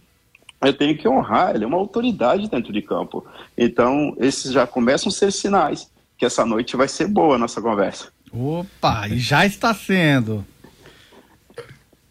eu 0.60 0.74
tenho 0.74 0.98
que 0.98 1.08
honrar. 1.08 1.56
Ele 1.56 1.64
é 1.64 1.68
uma 1.68 1.78
autoridade 1.78 2.50
dentro 2.50 2.74
de 2.74 2.82
campo. 2.82 3.26
Então, 3.58 4.14
esses 4.20 4.52
já 4.52 4.68
começam 4.68 5.08
a 5.10 5.14
ser 5.14 5.32
sinais 5.32 5.90
que 6.18 6.26
essa 6.26 6.46
noite 6.46 6.76
vai 6.76 6.90
ser 6.90 7.08
boa 7.08 7.36
a 7.36 7.38
nossa 7.38 7.62
conversa. 7.62 8.10
Opa, 8.30 9.08
e 9.08 9.18
já 9.20 9.46
está 9.46 9.74
sendo. 9.74 10.46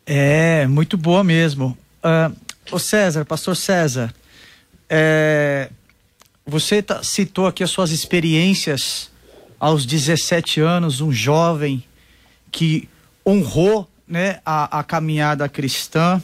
É, 0.06 0.66
muito 0.66 0.96
boa 0.96 1.22
mesmo. 1.22 1.76
Uh, 1.98 2.47
Ô 2.70 2.78
César, 2.78 3.24
pastor 3.24 3.56
César, 3.56 4.14
é, 4.90 5.70
você 6.46 6.82
tá, 6.82 7.02
citou 7.02 7.46
aqui 7.46 7.64
as 7.64 7.70
suas 7.70 7.90
experiências 7.90 9.10
aos 9.58 9.86
17 9.86 10.60
anos, 10.60 11.00
um 11.00 11.10
jovem 11.10 11.82
que 12.52 12.86
honrou 13.26 13.88
né, 14.06 14.40
a, 14.44 14.80
a 14.80 14.84
caminhada 14.84 15.48
cristã. 15.48 16.22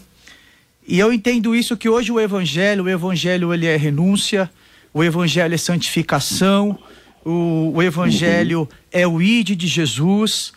E 0.86 0.98
eu 0.98 1.14
entendo 1.14 1.56
isso 1.56 1.78
que 1.78 1.88
hoje 1.88 2.12
o 2.12 2.20
evangelho, 2.20 2.84
o 2.84 2.90
evangelho 2.90 3.54
ele 3.54 3.66
é 3.66 3.76
renúncia, 3.76 4.50
o 4.92 5.02
evangelho 5.02 5.54
é 5.54 5.58
santificação, 5.58 6.78
o, 7.24 7.72
o 7.74 7.82
evangelho 7.82 8.68
é 8.92 9.06
o 9.06 9.22
ide 9.22 9.56
de 9.56 9.66
Jesus. 9.66 10.52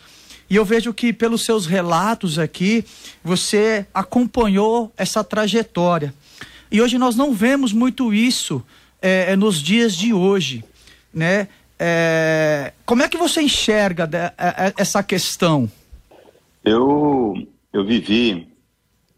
E 0.50 0.56
eu 0.56 0.64
vejo 0.64 0.94
que 0.94 1.12
pelos 1.12 1.44
seus 1.44 1.66
relatos 1.66 2.38
aqui, 2.38 2.84
você 3.22 3.86
acompanhou 3.92 4.90
essa 4.96 5.22
trajetória. 5.22 6.14
E 6.72 6.80
hoje 6.80 6.96
nós 6.96 7.16
não 7.16 7.34
vemos 7.34 7.72
muito 7.72 8.14
isso 8.14 8.64
é, 9.00 9.36
nos 9.36 9.62
dias 9.62 9.94
de 9.94 10.12
hoje, 10.12 10.64
né? 11.12 11.48
É, 11.78 12.72
como 12.84 13.02
é 13.02 13.08
que 13.08 13.16
você 13.16 13.42
enxerga 13.42 14.08
é, 14.38 14.72
essa 14.76 15.02
questão? 15.02 15.70
Eu, 16.64 17.34
eu 17.72 17.84
vivi 17.84 18.48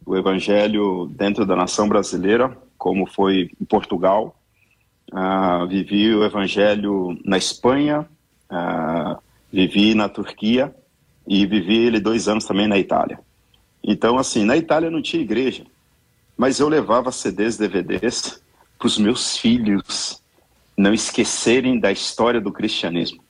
o 0.05 0.17
evangelho 0.17 1.11
dentro 1.17 1.47
da 1.47 1.55
nação 1.55 1.89
brasileira, 1.89 2.57
como 2.77 3.07
foi 3.07 3.51
em 3.61 3.65
Portugal. 3.65 4.37
Uh, 5.13 5.67
vivi 5.67 6.15
o 6.15 6.25
evangelho 6.25 7.19
na 7.25 7.37
Espanha, 7.37 8.07
uh, 8.51 9.21
vivi 9.53 9.95
na 9.95 10.09
Turquia 10.09 10.73
e 11.31 11.47
vivi 11.47 11.77
ele 11.77 12.01
dois 12.01 12.27
anos 12.27 12.45
também 12.45 12.67
na 12.67 12.77
Itália. 12.77 13.21
Então, 13.85 14.19
assim, 14.19 14.45
na 14.45 14.57
Itália 14.57 14.91
não 14.91 15.01
tinha 15.01 15.23
igreja, 15.23 15.65
mas 16.37 16.59
eu 16.59 16.69
levava 16.69 17.13
CDs, 17.13 17.57
DVDs 17.57 18.43
para 18.77 18.87
os 18.89 18.99
meus 18.99 19.37
filhos 19.37 20.21
não 20.77 20.93
esquecerem 20.93 21.79
da 21.79 21.93
história 21.93 22.41
do 22.41 22.51
cristianismo. 22.51 23.23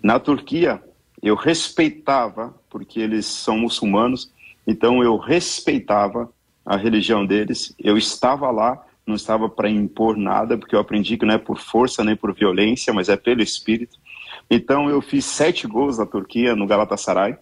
Na 0.00 0.20
Turquia, 0.20 0.80
eu 1.20 1.34
respeitava, 1.34 2.54
porque 2.70 3.00
eles 3.00 3.26
são 3.26 3.58
muçulmanos, 3.58 4.30
então 4.64 5.02
eu 5.02 5.16
respeitava 5.16 6.32
a 6.64 6.76
religião 6.76 7.26
deles, 7.26 7.74
eu 7.76 7.98
estava 7.98 8.52
lá, 8.52 8.80
não 9.04 9.16
estava 9.16 9.48
para 9.48 9.68
impor 9.68 10.16
nada, 10.16 10.56
porque 10.56 10.76
eu 10.76 10.80
aprendi 10.80 11.16
que 11.16 11.26
não 11.26 11.34
é 11.34 11.38
por 11.38 11.58
força 11.58 12.04
nem 12.04 12.14
por 12.14 12.32
violência, 12.32 12.92
mas 12.92 13.08
é 13.08 13.16
pelo 13.16 13.42
Espírito. 13.42 13.98
Então 14.54 14.90
eu 14.90 15.00
fiz 15.00 15.24
sete 15.24 15.66
gols 15.66 15.96
na 15.96 16.04
Turquia, 16.04 16.54
no 16.54 16.66
Galatasaray, 16.66 17.38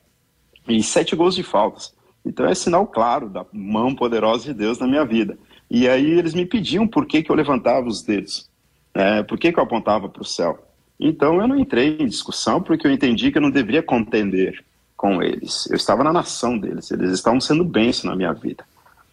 e 0.68 0.80
sete 0.80 1.16
gols 1.16 1.34
de 1.34 1.42
faltas. 1.42 1.92
Então 2.24 2.46
é 2.46 2.54
sinal 2.54 2.86
claro 2.86 3.28
da 3.28 3.44
mão 3.52 3.96
poderosa 3.96 4.44
de 4.44 4.54
Deus 4.54 4.78
na 4.78 4.86
minha 4.86 5.04
vida. 5.04 5.36
E 5.68 5.88
aí 5.88 6.08
eles 6.08 6.34
me 6.34 6.46
pediam 6.46 6.86
por 6.86 7.06
que, 7.06 7.20
que 7.20 7.28
eu 7.28 7.34
levantava 7.34 7.88
os 7.88 8.00
dedos, 8.00 8.48
né? 8.94 9.24
por 9.24 9.36
que, 9.40 9.50
que 9.50 9.58
eu 9.58 9.64
apontava 9.64 10.08
para 10.08 10.22
o 10.22 10.24
céu. 10.24 10.64
Então 11.00 11.40
eu 11.40 11.48
não 11.48 11.58
entrei 11.58 11.96
em 11.98 12.06
discussão 12.06 12.62
porque 12.62 12.86
eu 12.86 12.92
entendi 12.92 13.32
que 13.32 13.38
eu 13.38 13.42
não 13.42 13.50
deveria 13.50 13.82
contender 13.82 14.64
com 14.96 15.20
eles. 15.20 15.68
Eu 15.68 15.74
estava 15.74 16.04
na 16.04 16.12
nação 16.12 16.56
deles, 16.56 16.92
eles 16.92 17.10
estavam 17.10 17.40
sendo 17.40 17.64
bênção 17.64 18.08
na 18.08 18.16
minha 18.16 18.32
vida. 18.32 18.62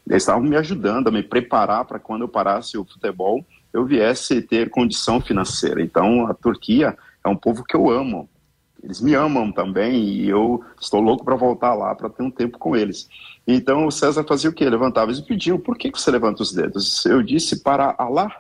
Eles 0.07 0.21
estavam 0.21 0.43
me 0.43 0.55
ajudando 0.55 1.07
a 1.07 1.11
me 1.11 1.23
preparar 1.23 1.83
para 1.85 1.97
quando 1.97 2.21
eu 2.21 2.27
parasse 2.27 2.77
o 2.77 2.85
futebol, 2.85 3.43
eu 3.73 3.85
viesse 3.85 4.39
ter 4.43 4.69
condição 4.69 5.19
financeira. 5.19 5.81
Então 5.81 6.27
a 6.27 6.35
Turquia 6.35 6.95
é 7.27 7.31
um 7.31 7.37
povo 7.37 7.63
que 7.63 7.75
eu 7.75 7.89
amo. 7.89 8.29
Eles 8.83 9.01
me 9.01 9.13
amam 9.15 9.51
também 9.51 10.03
e 10.03 10.29
eu 10.29 10.63
estou 10.79 11.01
louco 11.01 11.25
para 11.25 11.35
voltar 11.35 11.73
lá 11.73 11.95
para 11.95 12.09
ter 12.09 12.23
um 12.23 12.31
tempo 12.31 12.57
com 12.57 12.75
eles. 12.75 13.09
Então 13.45 13.87
o 13.87 13.91
César 13.91 14.23
fazia 14.23 14.49
o 14.49 14.53
quê? 14.53 14.69
Levantava 14.69 15.11
e 15.11 15.21
pediam: 15.23 15.57
por 15.57 15.77
que, 15.77 15.91
que 15.91 15.99
você 15.99 16.11
levanta 16.11 16.43
os 16.43 16.53
dedos? 16.53 17.05
Eu 17.05 17.23
disse 17.23 17.63
para 17.63 17.95
Alá. 17.97 18.31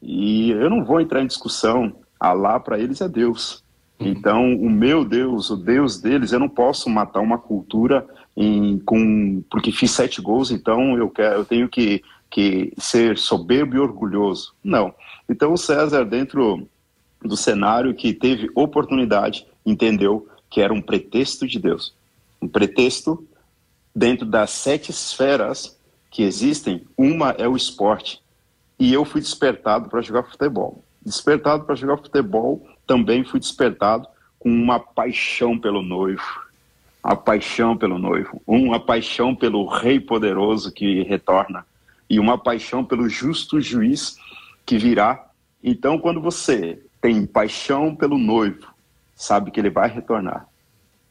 E 0.00 0.50
eu 0.50 0.68
não 0.68 0.84
vou 0.84 1.00
entrar 1.00 1.22
em 1.22 1.26
discussão. 1.26 1.94
Alá 2.18 2.58
para 2.58 2.78
eles 2.78 3.00
é 3.00 3.08
Deus. 3.08 3.62
Então, 3.98 4.54
o 4.54 4.68
meu 4.68 5.04
Deus, 5.04 5.50
o 5.50 5.56
Deus 5.56 6.00
deles, 6.00 6.32
eu 6.32 6.40
não 6.40 6.48
posso 6.48 6.90
matar 6.90 7.20
uma 7.20 7.38
cultura 7.38 8.06
em, 8.36 8.78
com, 8.80 9.42
porque 9.50 9.70
fiz 9.70 9.92
sete 9.92 10.20
gols, 10.20 10.50
então 10.50 10.96
eu, 10.96 11.08
quero, 11.08 11.36
eu 11.36 11.44
tenho 11.44 11.68
que, 11.68 12.02
que 12.30 12.72
ser 12.78 13.16
soberbo 13.16 13.76
e 13.76 13.78
orgulhoso. 13.78 14.54
Não. 14.62 14.92
Então, 15.28 15.52
o 15.52 15.56
César, 15.56 16.04
dentro 16.04 16.66
do 17.28 17.36
cenário 17.36 17.94
que 17.94 18.12
teve 18.12 18.50
oportunidade, 18.54 19.46
entendeu 19.64 20.28
que 20.50 20.60
era 20.60 20.72
um 20.72 20.82
pretexto 20.82 21.46
de 21.46 21.58
Deus. 21.58 21.94
Um 22.40 22.48
pretexto 22.48 23.26
dentro 23.94 24.26
das 24.26 24.50
sete 24.50 24.90
esferas 24.90 25.78
que 26.10 26.22
existem, 26.22 26.84
uma 26.96 27.30
é 27.30 27.48
o 27.48 27.56
esporte. 27.56 28.20
E 28.78 28.92
eu 28.92 29.04
fui 29.04 29.20
despertado 29.20 29.88
para 29.88 30.02
jogar 30.02 30.24
futebol. 30.24 30.84
Despertado 31.04 31.64
para 31.64 31.74
jogar 31.74 31.96
futebol, 31.96 32.66
também 32.86 33.24
fui 33.24 33.40
despertado 33.40 34.06
com 34.38 34.50
uma 34.50 34.78
paixão 34.78 35.58
pelo 35.58 35.82
noivo. 35.82 36.22
A 37.02 37.16
paixão 37.16 37.76
pelo 37.76 37.98
noivo, 37.98 38.40
uma 38.46 38.78
paixão 38.78 39.34
pelo 39.34 39.66
rei 39.66 39.98
poderoso 39.98 40.70
que 40.70 41.02
retorna 41.02 41.66
e 42.08 42.20
uma 42.20 42.36
paixão 42.36 42.84
pelo 42.84 43.08
justo 43.08 43.60
juiz 43.60 44.16
que 44.66 44.78
virá. 44.78 45.30
Então, 45.64 45.98
quando 45.98 46.20
você 46.20 46.80
tem 47.02 47.26
paixão 47.26 47.94
pelo 47.94 48.16
noivo, 48.16 48.72
sabe 49.16 49.50
que 49.50 49.58
ele 49.58 49.68
vai 49.68 49.90
retornar. 49.90 50.48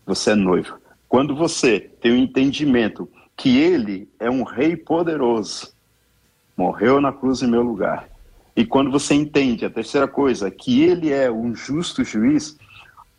Você 0.05 0.31
é 0.31 0.35
noivo. 0.35 0.79
Quando 1.07 1.35
você 1.35 1.81
tem 1.81 2.13
o 2.13 2.17
entendimento 2.17 3.07
que 3.35 3.59
ele 3.59 4.09
é 4.17 4.29
um 4.29 4.43
rei 4.43 4.77
poderoso, 4.77 5.73
morreu 6.55 7.01
na 7.01 7.11
cruz 7.11 7.41
em 7.41 7.47
meu 7.47 7.61
lugar. 7.61 8.09
E 8.55 8.65
quando 8.65 8.89
você 8.89 9.13
entende 9.13 9.65
a 9.65 9.69
terceira 9.69 10.07
coisa, 10.07 10.49
que 10.49 10.81
ele 10.81 11.11
é 11.11 11.29
um 11.29 11.53
justo 11.53 12.03
juiz, 12.03 12.57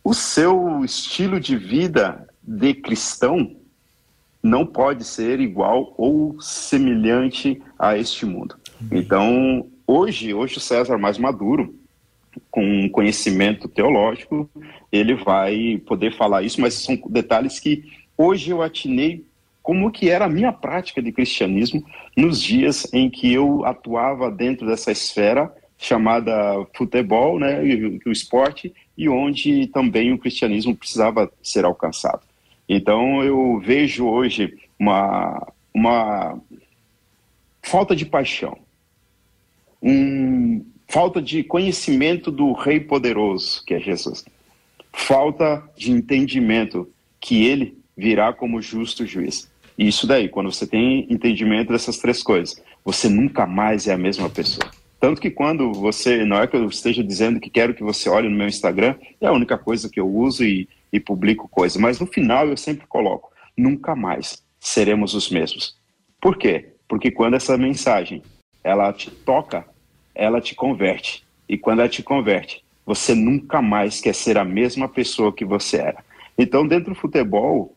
o 0.03 0.13
seu 0.13 0.83
estilo 0.83 1.39
de 1.39 1.55
vida 1.55 2.27
de 2.41 2.73
cristão 2.73 3.55
não 4.41 4.65
pode 4.65 5.03
ser 5.03 5.39
igual 5.39 5.93
ou 5.95 6.41
semelhante 6.41 7.61
a 7.77 7.97
este 7.97 8.25
mundo. 8.25 8.55
Então, 8.91 9.67
hoje, 9.85 10.33
hoje 10.33 10.57
o 10.57 10.59
César 10.59 10.97
mais 10.97 11.17
maduro, 11.17 11.73
com 12.49 12.89
conhecimento 12.89 13.67
teológico, 13.67 14.49
ele 14.91 15.15
vai 15.15 15.81
poder 15.85 16.15
falar 16.15 16.43
isso, 16.43 16.61
mas 16.61 16.73
são 16.75 16.97
detalhes 17.09 17.59
que 17.59 17.83
hoje 18.17 18.51
eu 18.51 18.61
atinei 18.61 19.25
como 19.61 19.91
que 19.91 20.09
era 20.09 20.25
a 20.25 20.29
minha 20.29 20.51
prática 20.51 21.01
de 21.01 21.11
cristianismo 21.11 21.83
nos 22.17 22.41
dias 22.41 22.91
em 22.93 23.09
que 23.09 23.31
eu 23.31 23.65
atuava 23.65 24.29
dentro 24.29 24.67
dessa 24.67 24.91
esfera 24.91 25.51
chamada 25.77 26.65
futebol, 26.75 27.39
né, 27.39 27.61
o 28.05 28.11
esporte, 28.11 28.73
e 28.97 29.09
onde 29.09 29.67
também 29.67 30.13
o 30.13 30.17
cristianismo 30.17 30.75
precisava 30.75 31.31
ser 31.41 31.65
alcançado. 31.65 32.21
Então 32.67 33.23
eu 33.23 33.59
vejo 33.59 34.05
hoje 34.05 34.53
uma, 34.79 35.45
uma 35.73 36.39
falta 37.61 37.95
de 37.95 38.05
paixão, 38.05 38.57
um, 39.81 40.65
falta 40.93 41.19
de 41.19 41.43
conhecimento 41.43 42.29
do 42.29 42.53
Rei 42.53 42.79
poderoso, 42.79 43.63
que 43.65 43.73
é 43.73 43.79
Jesus, 43.79 44.23
falta 44.91 45.63
de 45.75 45.91
entendimento 45.91 46.87
que 47.19 47.47
ele 47.47 47.79
virá 47.97 48.31
como 48.31 48.61
justo 48.61 49.03
juiz. 49.03 49.51
E 49.75 49.87
isso 49.87 50.05
daí, 50.05 50.29
quando 50.29 50.51
você 50.51 50.67
tem 50.67 51.07
entendimento 51.11 51.71
dessas 51.71 51.97
três 51.97 52.21
coisas, 52.21 52.61
você 52.85 53.09
nunca 53.09 53.47
mais 53.47 53.87
é 53.87 53.93
a 53.93 53.97
mesma 53.97 54.29
pessoa. 54.29 54.69
Tanto 54.99 55.19
que 55.19 55.31
quando 55.31 55.73
você, 55.73 56.23
não 56.25 56.37
é 56.37 56.45
que 56.45 56.55
eu 56.55 56.67
esteja 56.67 57.03
dizendo 57.03 57.39
que 57.39 57.49
quero 57.49 57.73
que 57.73 57.81
você 57.81 58.07
olhe 58.07 58.29
no 58.29 58.37
meu 58.37 58.47
Instagram, 58.47 58.93
é 59.19 59.25
a 59.25 59.33
única 59.33 59.57
coisa 59.57 59.89
que 59.89 59.99
eu 59.99 60.07
uso 60.07 60.45
e, 60.45 60.69
e 60.91 60.99
publico 60.99 61.49
coisa, 61.49 61.79
mas 61.79 61.99
no 61.99 62.05
final 62.05 62.47
eu 62.47 62.55
sempre 62.55 62.85
coloco, 62.85 63.31
nunca 63.57 63.95
mais 63.95 64.43
seremos 64.59 65.15
os 65.15 65.31
mesmos. 65.31 65.75
Por 66.21 66.37
quê? 66.37 66.69
Porque 66.87 67.09
quando 67.09 67.33
essa 67.33 67.57
mensagem, 67.57 68.21
ela 68.63 68.93
te 68.93 69.09
toca, 69.09 69.72
ela 70.15 70.41
te 70.41 70.55
converte. 70.55 71.23
E 71.47 71.57
quando 71.57 71.79
ela 71.79 71.89
te 71.89 72.03
converte, 72.03 72.63
você 72.85 73.15
nunca 73.15 73.61
mais 73.61 73.99
quer 74.01 74.13
ser 74.13 74.37
a 74.37 74.45
mesma 74.45 74.87
pessoa 74.87 75.33
que 75.33 75.45
você 75.45 75.77
era. 75.77 76.03
Então, 76.37 76.67
dentro 76.67 76.93
do 76.93 76.99
futebol, 76.99 77.75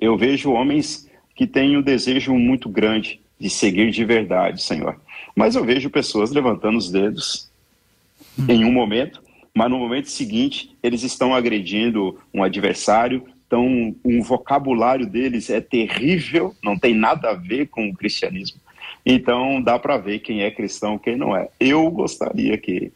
eu 0.00 0.16
vejo 0.16 0.52
homens 0.52 1.08
que 1.34 1.46
têm 1.46 1.76
um 1.76 1.82
desejo 1.82 2.34
muito 2.34 2.68
grande 2.68 3.20
de 3.38 3.48
seguir 3.48 3.90
de 3.90 4.04
verdade, 4.04 4.62
Senhor. 4.62 5.00
Mas 5.34 5.54
eu 5.54 5.64
vejo 5.64 5.88
pessoas 5.88 6.30
levantando 6.30 6.76
os 6.76 6.90
dedos 6.90 7.48
hum. 8.38 8.46
em 8.48 8.64
um 8.64 8.72
momento, 8.72 9.22
mas 9.54 9.70
no 9.70 9.78
momento 9.78 10.10
seguinte 10.10 10.76
eles 10.82 11.02
estão 11.02 11.34
agredindo 11.34 12.18
um 12.34 12.42
adversário, 12.42 13.24
então 13.46 13.94
um 14.04 14.20
vocabulário 14.20 15.06
deles 15.06 15.48
é 15.48 15.60
terrível, 15.60 16.54
não 16.62 16.78
tem 16.78 16.94
nada 16.94 17.30
a 17.30 17.34
ver 17.34 17.68
com 17.68 17.88
o 17.88 17.94
cristianismo. 17.94 18.60
Então 19.04 19.60
dá 19.62 19.78
para 19.78 19.96
ver 19.96 20.20
quem 20.20 20.42
é 20.42 20.50
cristão 20.50 20.98
quem 20.98 21.16
não 21.16 21.36
é. 21.36 21.48
Eu 21.58 21.90
gostaria 21.90 22.56
que 22.58 22.92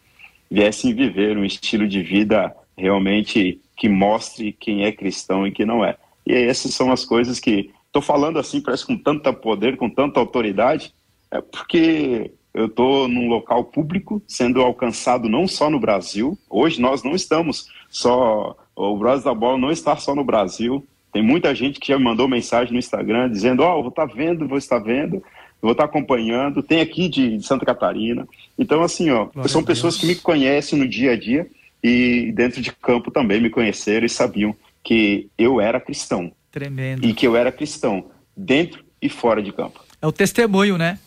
viessem 0.51 0.95
viver 0.95 1.37
um 1.37 1.45
estilo 1.45 1.89
de 1.89 2.03
vida 2.03 2.55
realmente 2.77 3.61
que 3.77 3.89
mostre 3.89 4.53
quem 4.53 4.85
é 4.85 4.93
cristão 4.93 5.47
e 5.47 5.53
quem 5.53 5.67
não 5.67 5.85
é. 5.85 5.97
E 6.27 6.35
essas 6.35 6.75
são 6.75 6.93
as 6.93 7.05
coisas 7.05 7.41
que 7.41 7.71
estou 7.87 8.03
falando 8.03 8.39
assim, 8.39 8.61
parece 8.61 8.87
com 8.87 8.97
tanto 8.97 9.33
poder, 9.35 9.77
com 9.77 9.91
tanta 9.91 10.21
autoridade, 10.21 10.93
é 11.31 11.41
porque 11.41 12.31
eu 12.55 12.67
estou 12.67 13.09
num 13.09 13.29
local 13.29 13.65
público, 13.65 14.23
sendo 14.27 14.61
alcançado 14.61 15.29
não 15.29 15.49
só 15.49 15.71
no 15.71 15.81
Brasil. 15.81 16.39
Hoje 16.51 16.81
nós 16.81 17.03
não 17.03 17.15
estamos 17.15 17.69
só. 17.89 18.57
O 18.77 18.97
Brasil 18.97 19.25
da 19.25 19.35
Bola 19.35 19.57
não 19.57 19.71
está 19.71 19.97
só 19.97 20.15
no 20.15 20.25
Brasil. 20.25 20.87
Tem 21.13 21.23
muita 21.23 21.55
gente 21.55 21.81
que 21.81 21.89
já 21.89 21.99
me 21.99 22.05
mandou 22.05 22.29
mensagem 22.29 22.73
no 22.73 22.79
Instagram 22.79 23.31
dizendo: 23.31 23.63
Ó, 23.63 23.79
oh, 23.79 23.81
vou 23.81 23.89
estar 23.89 24.07
tá 24.07 24.15
vendo, 24.15 24.47
vou 24.47 24.59
estar 24.59 24.79
vendo, 24.79 25.23
vou 25.63 25.73
estar 25.73 25.85
acompanhando. 25.85 26.63
Tem 26.63 26.81
aqui 26.81 27.09
de, 27.09 27.39
de 27.39 27.47
Santa 27.47 27.65
Catarina. 27.65 28.27
Então, 28.59 28.83
assim, 28.83 29.11
ó, 29.11 29.27
Glória 29.27 29.49
são 29.49 29.63
pessoas 29.63 29.97
que 29.97 30.07
me 30.07 30.17
conhecem 30.17 30.79
no 30.79 30.89
dia 30.89 31.13
a 31.13 31.17
dia 31.17 31.49
e 31.83 32.33
dentro 32.35 32.61
de 32.61 32.73
campo 32.73 33.11
também 33.11 33.41
me 33.41 33.49
conheceram 33.49 34.05
e 34.05 34.11
sabiam 34.11 34.55
que 34.83 35.31
eu 35.39 35.61
era 35.61 35.81
cristão. 35.81 36.33
Tremendo. 36.51 37.07
E 37.07 37.15
que 37.15 37.27
eu 37.27 37.37
era 37.37 37.53
cristão, 37.53 38.11
dentro 38.37 38.85
e 39.01 39.09
fora 39.09 39.43
de 39.43 39.53
campo. 39.53 39.81
É 40.01 40.07
o 40.07 40.13
testemunho, 40.13 40.77
né? 40.77 40.99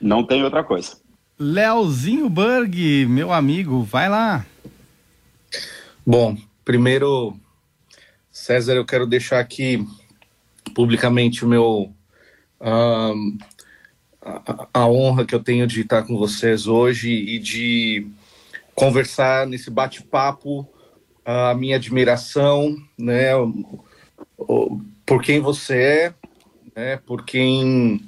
Não 0.00 0.24
tem 0.24 0.42
outra 0.42 0.64
coisa. 0.64 0.96
Leozinho 1.38 2.28
Berg, 2.28 3.06
meu 3.06 3.32
amigo, 3.32 3.82
vai 3.82 4.08
lá. 4.08 4.44
Bom, 6.04 6.36
primeiro, 6.64 7.36
César, 8.30 8.74
eu 8.74 8.84
quero 8.84 9.06
deixar 9.06 9.38
aqui 9.38 9.86
publicamente 10.74 11.44
o 11.44 11.48
meu 11.48 11.92
um, 12.62 13.38
a, 14.20 14.68
a, 14.72 14.86
honra 14.86 15.24
que 15.24 15.34
eu 15.34 15.42
tenho 15.42 15.66
de 15.66 15.80
estar 15.80 16.04
com 16.04 16.16
vocês 16.16 16.66
hoje 16.66 17.10
e 17.10 17.38
de 17.38 18.06
conversar 18.74 19.46
nesse 19.46 19.70
bate-papo, 19.70 20.66
a 21.24 21.54
minha 21.54 21.76
admiração, 21.76 22.76
né, 22.96 23.30
por 25.04 25.22
quem 25.22 25.40
você 25.40 25.76
é, 25.76 26.14
né, 26.74 26.96
por 27.04 27.24
quem 27.24 28.00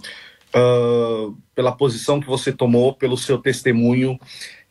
uh, 0.55 1.37
pela 1.55 1.73
posição 1.73 2.21
que 2.21 2.27
você 2.27 2.53
tomou, 2.53 2.95
pelo 2.95 3.17
seu 3.17 3.39
testemunho, 3.39 4.19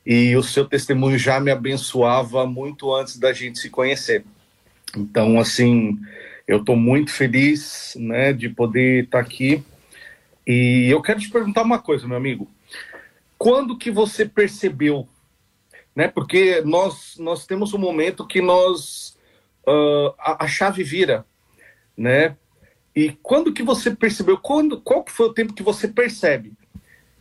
e 0.06 0.36
o 0.36 0.44
seu 0.44 0.66
testemunho 0.66 1.18
já 1.18 1.40
me 1.40 1.52
abençoava 1.52 2.46
muito 2.46 2.94
antes 2.94 3.18
da 3.18 3.32
gente 3.32 3.60
se 3.60 3.70
conhecer. 3.70 4.26
Então, 4.96 5.40
assim, 5.40 5.98
eu 6.48 6.60
estou 6.60 6.76
muito 6.76 7.12
feliz 7.12 7.96
né, 7.98 8.34
de 8.34 8.50
poder 8.50 9.06
estar 9.06 9.20
tá 9.20 9.24
aqui. 9.24 9.64
E 10.46 10.88
eu 10.90 11.02
quero 11.02 11.20
te 11.20 11.30
perguntar 11.30 11.62
uma 11.62 11.80
coisa, 11.80 12.08
meu 12.08 12.18
amigo. 12.18 12.50
Quando 13.38 13.78
que 13.78 13.92
você 13.92 14.26
percebeu 14.26 15.08
né? 15.96 16.08
Porque 16.08 16.62
nós 16.62 17.18
nós 17.18 17.46
temos 17.46 17.74
um 17.74 17.78
momento 17.78 18.28
que 18.28 18.42
nós 18.42 19.18
uh, 19.68 20.14
a, 20.18 20.46
a, 20.46 20.48
chave 20.48 20.84
vira, 20.84 21.26
né? 21.96 22.36
E 22.96 23.12
quando 23.22 23.54
que 23.54 23.64
você 23.64 23.92
percebeu? 23.96 24.38
Quando 24.38 24.80
qual 24.80 25.04
que 25.04 25.12
foi 25.12 25.28
o 25.28 25.34
tempo 25.34 25.54
que 25.54 25.64
você 25.64 25.88
percebe 25.88 26.54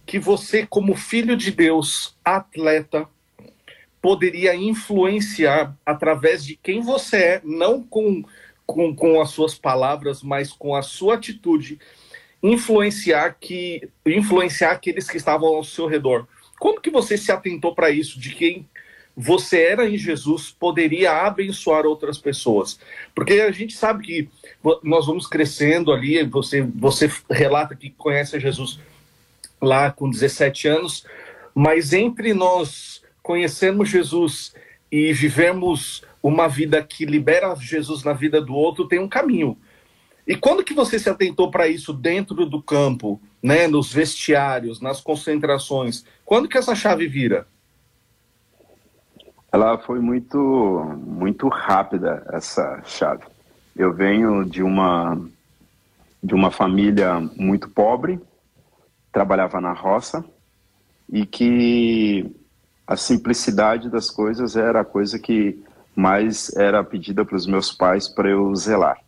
que 0.04 0.18
você, 0.18 0.66
como 0.66 0.96
filho 0.96 1.37
de 1.37 1.52
Deus, 1.52 2.16
atleta, 2.24 3.08
poderia 4.00 4.52
influenciar 4.54 5.76
através 5.87 6.44
de 6.44 6.56
quem 6.56 6.80
você 6.80 7.16
é, 7.16 7.40
não 7.44 7.85
com, 7.85 8.24
com, 8.66 8.94
com 8.96 9.20
as 9.20 9.30
suas 9.30 9.54
palavras, 9.54 10.20
mas 10.20 10.52
com 10.52 10.74
a 10.74 10.82
sua 10.82 11.14
atitude, 11.14 11.78
influenciar 12.42 13.37
que 13.40 13.88
influenciar 14.05 14.72
aqueles 14.72 15.09
que 15.09 15.16
estavam 15.16 15.48
ao 15.48 15.62
seu 15.62 15.87
redor. 15.87 16.26
Como 16.59 16.81
que 16.81 16.90
você 16.90 17.16
se 17.16 17.31
atentou 17.31 17.74
para 17.74 17.90
isso, 17.90 18.18
de 18.18 18.35
quem 18.35 18.68
você 19.16 19.62
era 19.62 19.88
em 19.88 19.98
Jesus 19.98 20.50
poderia 20.50 21.12
abençoar 21.26 21.87
outras 21.87 22.18
pessoas? 22.18 22.78
Porque 23.14 23.35
a 23.35 23.50
gente 23.50 23.74
sabe 23.74 24.05
que 24.05 24.28
nós 24.83 25.07
vamos 25.07 25.26
crescendo 25.26 25.92
ali, 25.92 26.22
você, 26.24 26.62
você 26.62 27.11
relata 27.31 27.76
que 27.76 27.90
conhece 27.90 28.38
Jesus 28.40 28.81
lá 29.61 29.92
com 29.92 30.11
17 30.11 30.66
anos, 30.66 31.07
mas 31.55 31.92
entre 31.92 32.35
nós 32.35 33.02
conhecermos 33.22 33.88
Jesus 33.88 34.52
e 34.90 35.12
vivemos 35.12 36.02
uma 36.22 36.48
vida 36.48 36.83
que 36.83 37.05
libera 37.05 37.55
Jesus 37.55 38.02
na 38.02 38.12
vida 38.12 38.40
do 38.40 38.55
outro, 38.55 38.88
tem 38.88 38.98
um 38.98 39.09
caminho. 39.09 39.57
E 40.26 40.37
quando 40.37 40.62
que 40.62 40.74
você 40.74 40.98
se 40.98 41.11
atentou 41.11 41.50
para 41.50 41.66
isso 41.66 41.92
dentro 41.92 42.46
do 42.46 42.62
campo, 42.62 43.20
né, 43.42 43.66
nos 43.66 43.92
vestiários, 43.92 44.80
nas 44.80 45.00
concentrações? 45.00 46.04
Quando 46.24 46.48
que 46.48 46.56
essa 46.56 46.74
chave 46.74 47.08
vira? 47.08 47.46
Ela 49.50 49.76
foi 49.78 50.00
muito 50.00 50.38
muito 51.04 51.48
rápida 51.48 52.24
essa 52.32 52.80
chave. 52.85 53.24
Eu 53.76 53.92
venho 53.92 54.44
de 54.44 54.62
uma 54.62 55.20
de 56.22 56.35
uma 56.35 56.52
família 56.52 57.18
muito 57.37 57.68
pobre, 57.68 58.20
trabalhava 59.11 59.61
na 59.61 59.72
roça 59.72 60.24
e 61.12 61.26
que 61.26 62.32
a 62.87 62.96
simplicidade 62.96 63.90
das 63.90 64.08
coisas 64.08 64.56
era 64.56 64.80
a 64.80 64.85
coisa 64.85 65.18
que 65.18 65.62
mais 65.96 66.54
era 66.56 66.82
pedida 66.82 67.24
para 67.24 67.37
os 67.37 67.46
meus 67.46 67.72
pais 67.72 68.08
para 68.08 68.30
eu 68.30 68.54
zelar. 68.54 68.98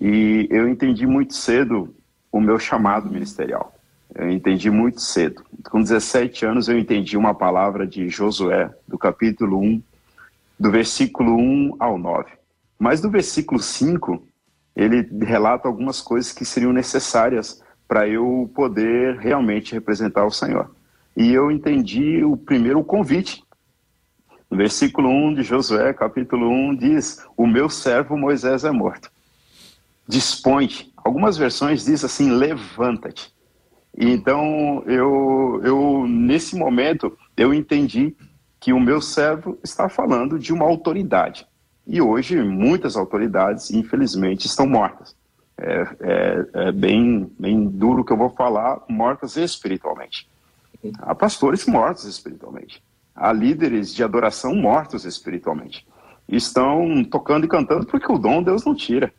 E 0.00 0.46
eu 0.50 0.68
entendi 0.68 1.06
muito 1.06 1.34
cedo 1.34 1.94
o 2.30 2.40
meu 2.40 2.58
chamado 2.58 3.10
ministerial. 3.10 3.74
Eu 4.14 4.30
entendi 4.30 4.70
muito 4.70 5.00
cedo. 5.00 5.42
Com 5.70 5.82
17 5.82 6.46
anos 6.46 6.68
eu 6.68 6.78
entendi 6.78 7.16
uma 7.16 7.34
palavra 7.34 7.86
de 7.86 8.08
Josué, 8.08 8.70
do 8.86 8.98
capítulo 8.98 9.60
1, 9.60 9.82
do 10.58 10.70
versículo 10.70 11.36
1 11.36 11.76
ao 11.78 11.98
9. 11.98 12.30
Mas 12.78 13.00
do 13.00 13.10
versículo 13.10 13.60
5, 13.60 14.26
ele 14.76 15.08
relata 15.24 15.68
algumas 15.68 16.00
coisas 16.00 16.32
que 16.32 16.44
seriam 16.44 16.72
necessárias 16.72 17.62
para 17.86 18.08
eu 18.08 18.50
poder 18.54 19.16
realmente 19.18 19.72
representar 19.72 20.24
o 20.24 20.30
Senhor. 20.30 20.74
E 21.16 21.32
eu 21.32 21.50
entendi 21.50 22.24
o 22.24 22.36
primeiro 22.36 22.82
convite. 22.82 23.42
No 24.50 24.56
versículo 24.56 25.08
1 25.08 25.34
de 25.34 25.42
Josué, 25.42 25.92
capítulo 25.92 26.48
1, 26.48 26.76
diz: 26.76 27.24
O 27.36 27.46
meu 27.46 27.68
servo 27.68 28.16
Moisés 28.16 28.64
é 28.64 28.70
morto. 28.70 29.10
Dispõe. 30.06 30.68
Algumas 30.96 31.36
versões 31.36 31.84
diz 31.84 32.04
assim: 32.04 32.30
levanta-te. 32.30 33.32
Então, 33.96 34.82
eu, 34.86 35.60
eu, 35.62 36.06
nesse 36.06 36.56
momento, 36.56 37.16
eu 37.36 37.54
entendi 37.54 38.16
que 38.58 38.72
o 38.72 38.80
meu 38.80 39.00
servo 39.00 39.58
está 39.62 39.88
falando 39.88 40.38
de 40.38 40.52
uma 40.52 40.64
autoridade. 40.64 41.46
E 41.86 42.00
hoje, 42.00 42.42
muitas 42.42 42.96
autoridades, 42.96 43.70
infelizmente, 43.70 44.46
estão 44.46 44.66
mortas 44.66 45.14
é, 45.58 45.86
é, 46.00 46.46
é, 46.54 46.72
bem, 46.72 47.30
bem 47.38 47.68
duro 47.68 48.04
que 48.04 48.12
eu 48.12 48.16
vou 48.16 48.30
falar, 48.30 48.82
mortas 48.88 49.36
espiritualmente. 49.36 50.28
Há 50.98 51.14
pastores 51.14 51.66
mortos 51.66 52.04
espiritualmente. 52.04 52.82
Há 53.14 53.32
líderes 53.32 53.94
de 53.94 54.02
adoração 54.02 54.54
mortos 54.54 55.04
espiritualmente. 55.04 55.86
Estão 56.28 57.04
tocando 57.04 57.44
e 57.44 57.48
cantando 57.48 57.86
porque 57.86 58.10
o 58.10 58.18
dom 58.18 58.42
Deus 58.42 58.64
não 58.64 58.74
tira. 58.74 59.12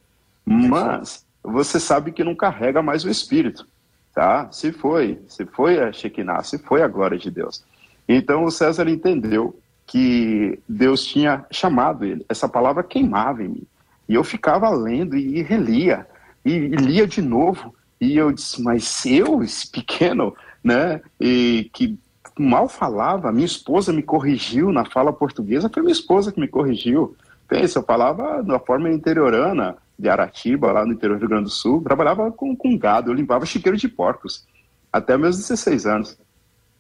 Mas 0.46 1.26
você 1.44 1.80
sabe 1.80 2.12
que 2.12 2.24
não 2.24 2.36
carrega 2.36 2.82
mais 2.82 3.04
o 3.04 3.10
espírito. 3.10 3.68
Tá? 4.14 4.50
Se 4.52 4.72
foi, 4.72 5.20
se 5.28 5.46
foi 5.46 5.80
a 5.80 5.92
Shekinah, 5.92 6.44
se 6.44 6.58
foi 6.58 6.82
a 6.82 6.88
glória 6.88 7.18
de 7.18 7.30
Deus. 7.30 7.64
Então 8.08 8.44
o 8.44 8.52
César 8.52 8.88
entendeu 8.88 9.60
que 9.86 10.60
Deus 10.68 11.06
tinha 11.06 11.46
chamado 11.52 12.06
ele. 12.06 12.26
Essa 12.30 12.48
palavra 12.48 12.84
queimava 12.84 13.44
em 13.44 13.50
mim. 13.50 13.68
E 14.08 14.14
eu 14.14 14.24
ficava 14.24 14.70
lendo 14.70 15.18
e 15.18 15.42
relia 15.42 16.08
e, 16.44 16.60
lia 16.68 17.08
de 17.08 17.22
novo. 17.22 17.76
E 18.00 18.18
eu 18.18 18.32
disse, 18.32 18.62
mas 18.62 19.06
eu, 19.06 19.42
esse 19.44 19.70
pequeno, 19.70 20.36
né, 20.64 21.02
e 21.20 21.70
que 21.74 21.98
mal 22.38 22.68
falava, 22.68 23.32
minha 23.32 23.46
esposa 23.46 23.94
me 23.94 24.04
corrigiu 24.04 24.72
na 24.72 24.86
fala 24.86 25.14
portuguesa, 25.14 25.70
foi 25.74 25.82
minha 25.82 25.94
esposa 25.94 26.32
que 26.32 26.40
me 26.40 26.48
corrigiu. 26.48 27.16
Pensa, 27.48 27.80
eu 27.80 27.84
falava 27.84 28.44
da 28.44 28.60
forma 28.60 28.90
interiorana 28.90 29.78
de 29.98 30.10
Aratiba, 30.10 30.72
lá 30.72 30.86
no 30.86 30.94
interior 30.94 31.18
do 31.18 31.22
Rio 31.22 31.30
Grande 31.30 31.46
do 31.46 31.50
Sul, 31.50 31.82
trabalhava 31.82 32.32
com, 32.32 32.56
com 32.56 32.78
gado, 32.78 33.10
eu 33.10 33.16
limpava 33.16 33.46
chiqueiro 33.46 33.78
de 33.78 33.88
porcos, 33.88 34.46
até 34.92 35.18
meus 35.18 35.38
16 35.38 35.86
anos. 35.86 36.18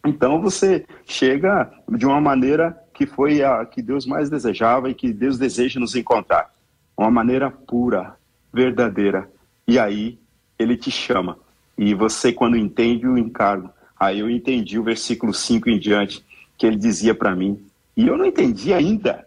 Então 0.05 0.41
você 0.41 0.85
chega 1.05 1.71
de 1.89 2.05
uma 2.05 2.21
maneira 2.21 2.77
que 2.93 3.05
foi 3.05 3.43
a 3.43 3.65
que 3.65 3.81
Deus 3.81 4.05
mais 4.05 4.29
desejava 4.29 4.89
e 4.89 4.93
que 4.93 5.11
Deus 5.11 5.37
deseja 5.37 5.79
nos 5.79 5.95
encontrar. 5.95 6.53
Uma 6.95 7.11
maneira 7.11 7.49
pura, 7.49 8.15
verdadeira, 8.53 9.29
e 9.67 9.79
aí 9.79 10.19
ele 10.57 10.77
te 10.77 10.91
chama. 10.91 11.37
E 11.77 11.93
você, 11.93 12.31
quando 12.31 12.55
entende 12.55 13.07
o 13.07 13.17
encargo, 13.17 13.69
aí 13.99 14.19
eu 14.19 14.29
entendi 14.29 14.79
o 14.79 14.83
versículo 14.83 15.33
5 15.33 15.69
em 15.69 15.79
diante, 15.79 16.23
que 16.57 16.65
ele 16.65 16.77
dizia 16.77 17.13
para 17.13 17.35
mim, 17.35 17.59
e 17.97 18.07
eu 18.07 18.17
não 18.17 18.25
entendi 18.25 18.73
ainda 18.73 19.25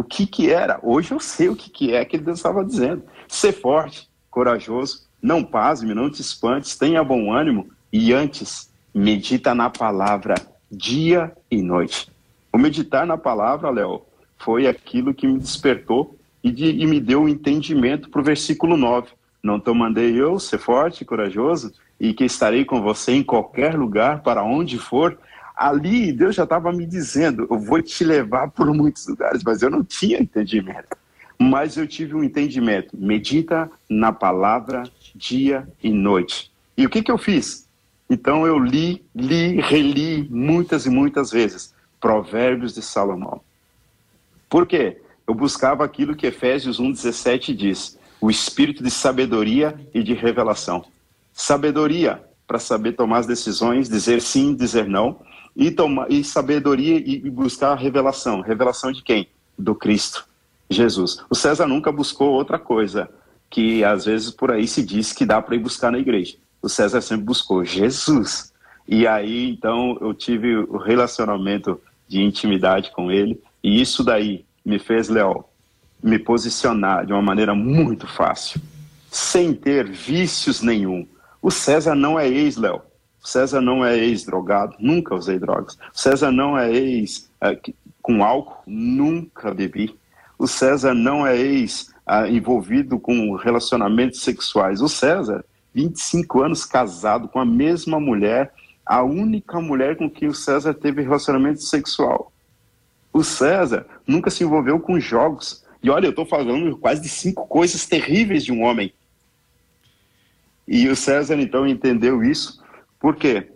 o 0.00 0.02
que 0.02 0.26
que 0.26 0.50
era. 0.50 0.80
Hoje 0.82 1.12
eu 1.12 1.20
sei 1.20 1.50
o 1.50 1.56
que 1.56 1.68
que 1.68 1.94
é 1.94 2.02
que 2.06 2.16
ele 2.16 2.30
estava 2.30 2.64
dizendo. 2.64 3.02
Ser 3.28 3.52
forte, 3.52 4.08
corajoso, 4.30 5.06
não 5.20 5.44
pasme, 5.44 5.94
não 5.94 6.10
te 6.10 6.22
espantes, 6.22 6.74
tenha 6.74 7.04
bom 7.04 7.30
ânimo 7.30 7.68
e 7.92 8.10
antes 8.14 8.70
medita 8.94 9.54
na 9.54 9.68
palavra 9.68 10.34
dia 10.70 11.30
e 11.50 11.60
noite. 11.60 12.10
O 12.50 12.56
meditar 12.56 13.06
na 13.06 13.18
palavra, 13.18 13.68
Léo, 13.68 14.02
foi 14.38 14.66
aquilo 14.66 15.12
que 15.12 15.26
me 15.26 15.38
despertou 15.38 16.16
e, 16.42 16.50
de, 16.50 16.70
e 16.70 16.86
me 16.86 16.98
deu 16.98 17.20
o 17.20 17.24
um 17.24 17.28
entendimento 17.28 18.08
para 18.08 18.22
o 18.22 18.24
versículo 18.24 18.78
9. 18.78 19.08
Não 19.42 19.60
te 19.60 19.70
mandei 19.72 20.18
eu 20.18 20.38
ser 20.38 20.58
forte 20.58 21.04
corajoso 21.04 21.72
e 22.00 22.14
que 22.14 22.24
estarei 22.24 22.64
com 22.64 22.80
você 22.80 23.12
em 23.12 23.22
qualquer 23.22 23.74
lugar, 23.74 24.22
para 24.22 24.42
onde 24.42 24.78
for. 24.78 25.18
Ali 25.60 26.10
Deus 26.10 26.36
já 26.36 26.44
estava 26.44 26.72
me 26.72 26.86
dizendo: 26.86 27.46
eu 27.50 27.58
vou 27.58 27.82
te 27.82 28.02
levar 28.02 28.50
por 28.50 28.72
muitos 28.72 29.06
lugares, 29.06 29.42
mas 29.44 29.60
eu 29.60 29.68
não 29.68 29.84
tinha 29.84 30.18
entendimento. 30.18 30.96
Mas 31.38 31.76
eu 31.76 31.86
tive 31.86 32.14
um 32.14 32.24
entendimento. 32.24 32.96
Medita 32.96 33.70
na 33.86 34.10
palavra 34.10 34.84
dia 35.14 35.68
e 35.82 35.90
noite. 35.90 36.50
E 36.78 36.86
o 36.86 36.88
que, 36.88 37.02
que 37.02 37.12
eu 37.12 37.18
fiz? 37.18 37.68
Então 38.08 38.46
eu 38.46 38.58
li, 38.58 39.04
li, 39.14 39.60
reli 39.60 40.26
muitas 40.30 40.86
e 40.86 40.90
muitas 40.90 41.30
vezes 41.30 41.74
Provérbios 42.00 42.74
de 42.74 42.80
Salomão. 42.80 43.42
Por 44.48 44.66
quê? 44.66 45.02
Eu 45.28 45.34
buscava 45.34 45.84
aquilo 45.84 46.16
que 46.16 46.26
Efésios 46.26 46.80
1,17 46.80 47.54
diz 47.54 47.98
o 48.18 48.30
espírito 48.30 48.82
de 48.82 48.90
sabedoria 48.90 49.78
e 49.92 50.02
de 50.02 50.14
revelação. 50.14 50.86
Sabedoria 51.34 52.22
para 52.46 52.58
saber 52.58 52.92
tomar 52.92 53.18
as 53.18 53.26
decisões, 53.26 53.90
dizer 53.90 54.22
sim, 54.22 54.54
dizer 54.54 54.88
não, 54.88 55.20
e, 55.60 55.70
tomar, 55.70 56.10
e 56.10 56.24
sabedoria 56.24 56.96
e, 56.96 57.16
e 57.16 57.30
buscar 57.30 57.72
a 57.72 57.76
revelação. 57.76 58.40
Revelação 58.40 58.90
de 58.90 59.02
quem? 59.02 59.28
Do 59.58 59.74
Cristo, 59.74 60.26
Jesus. 60.70 61.22
O 61.28 61.34
César 61.34 61.66
nunca 61.66 61.92
buscou 61.92 62.30
outra 62.30 62.58
coisa, 62.58 63.10
que 63.50 63.84
às 63.84 64.06
vezes 64.06 64.30
por 64.30 64.50
aí 64.50 64.66
se 64.66 64.82
diz 64.82 65.12
que 65.12 65.26
dá 65.26 65.42
para 65.42 65.54
ir 65.54 65.58
buscar 65.58 65.92
na 65.92 65.98
igreja. 65.98 66.38
O 66.62 66.68
César 66.68 67.02
sempre 67.02 67.26
buscou 67.26 67.62
Jesus. 67.62 68.54
E 68.88 69.06
aí, 69.06 69.50
então, 69.50 69.98
eu 70.00 70.14
tive 70.14 70.56
o 70.56 70.78
relacionamento 70.78 71.78
de 72.08 72.22
intimidade 72.22 72.90
com 72.92 73.12
ele, 73.12 73.38
e 73.62 73.82
isso 73.82 74.02
daí 74.02 74.46
me 74.64 74.78
fez, 74.78 75.10
Léo, 75.10 75.44
me 76.02 76.18
posicionar 76.18 77.04
de 77.04 77.12
uma 77.12 77.20
maneira 77.20 77.54
muito 77.54 78.06
fácil, 78.06 78.60
sem 79.10 79.52
ter 79.52 79.86
vícios 79.86 80.62
nenhum. 80.62 81.06
O 81.42 81.50
César 81.50 81.94
não 81.94 82.18
é 82.18 82.26
ex, 82.26 82.56
Léo. 82.56 82.80
César 83.22 83.60
não 83.60 83.84
é 83.84 83.96
ex-drogado, 83.98 84.76
nunca 84.78 85.14
usei 85.14 85.38
drogas. 85.38 85.78
César 85.92 86.32
não 86.32 86.58
é 86.58 86.72
ex 86.72 87.30
é, 87.40 87.58
álcool, 88.22 88.62
nunca 88.66 89.52
bebi. 89.52 89.94
O 90.38 90.46
César 90.46 90.94
não 90.94 91.26
é 91.26 91.36
ex 91.36 91.92
é, 92.08 92.28
envolvido 92.30 92.98
com 92.98 93.34
relacionamentos 93.34 94.22
sexuais. 94.22 94.80
O 94.80 94.88
César, 94.88 95.44
25 95.74 96.42
anos 96.42 96.64
casado 96.64 97.28
com 97.28 97.38
a 97.38 97.44
mesma 97.44 98.00
mulher, 98.00 98.52
a 98.84 99.02
única 99.02 99.60
mulher 99.60 99.96
com 99.96 100.10
quem 100.10 100.28
o 100.28 100.34
César 100.34 100.74
teve 100.74 101.02
relacionamento 101.02 101.60
sexual. 101.60 102.32
O 103.12 103.22
César 103.22 103.86
nunca 104.06 104.30
se 104.30 104.44
envolveu 104.44 104.80
com 104.80 104.98
jogos. 104.98 105.64
E 105.82 105.90
olha, 105.90 106.06
eu 106.06 106.10
estou 106.10 106.26
falando 106.26 106.76
quase 106.76 107.02
de 107.02 107.08
cinco 107.08 107.46
coisas 107.46 107.86
terríveis 107.86 108.44
de 108.44 108.52
um 108.52 108.62
homem. 108.62 108.92
E 110.66 110.88
o 110.88 110.96
César 110.96 111.40
então 111.40 111.66
entendeu 111.66 112.22
isso. 112.22 112.59
Por 113.00 113.16
quê? 113.16 113.50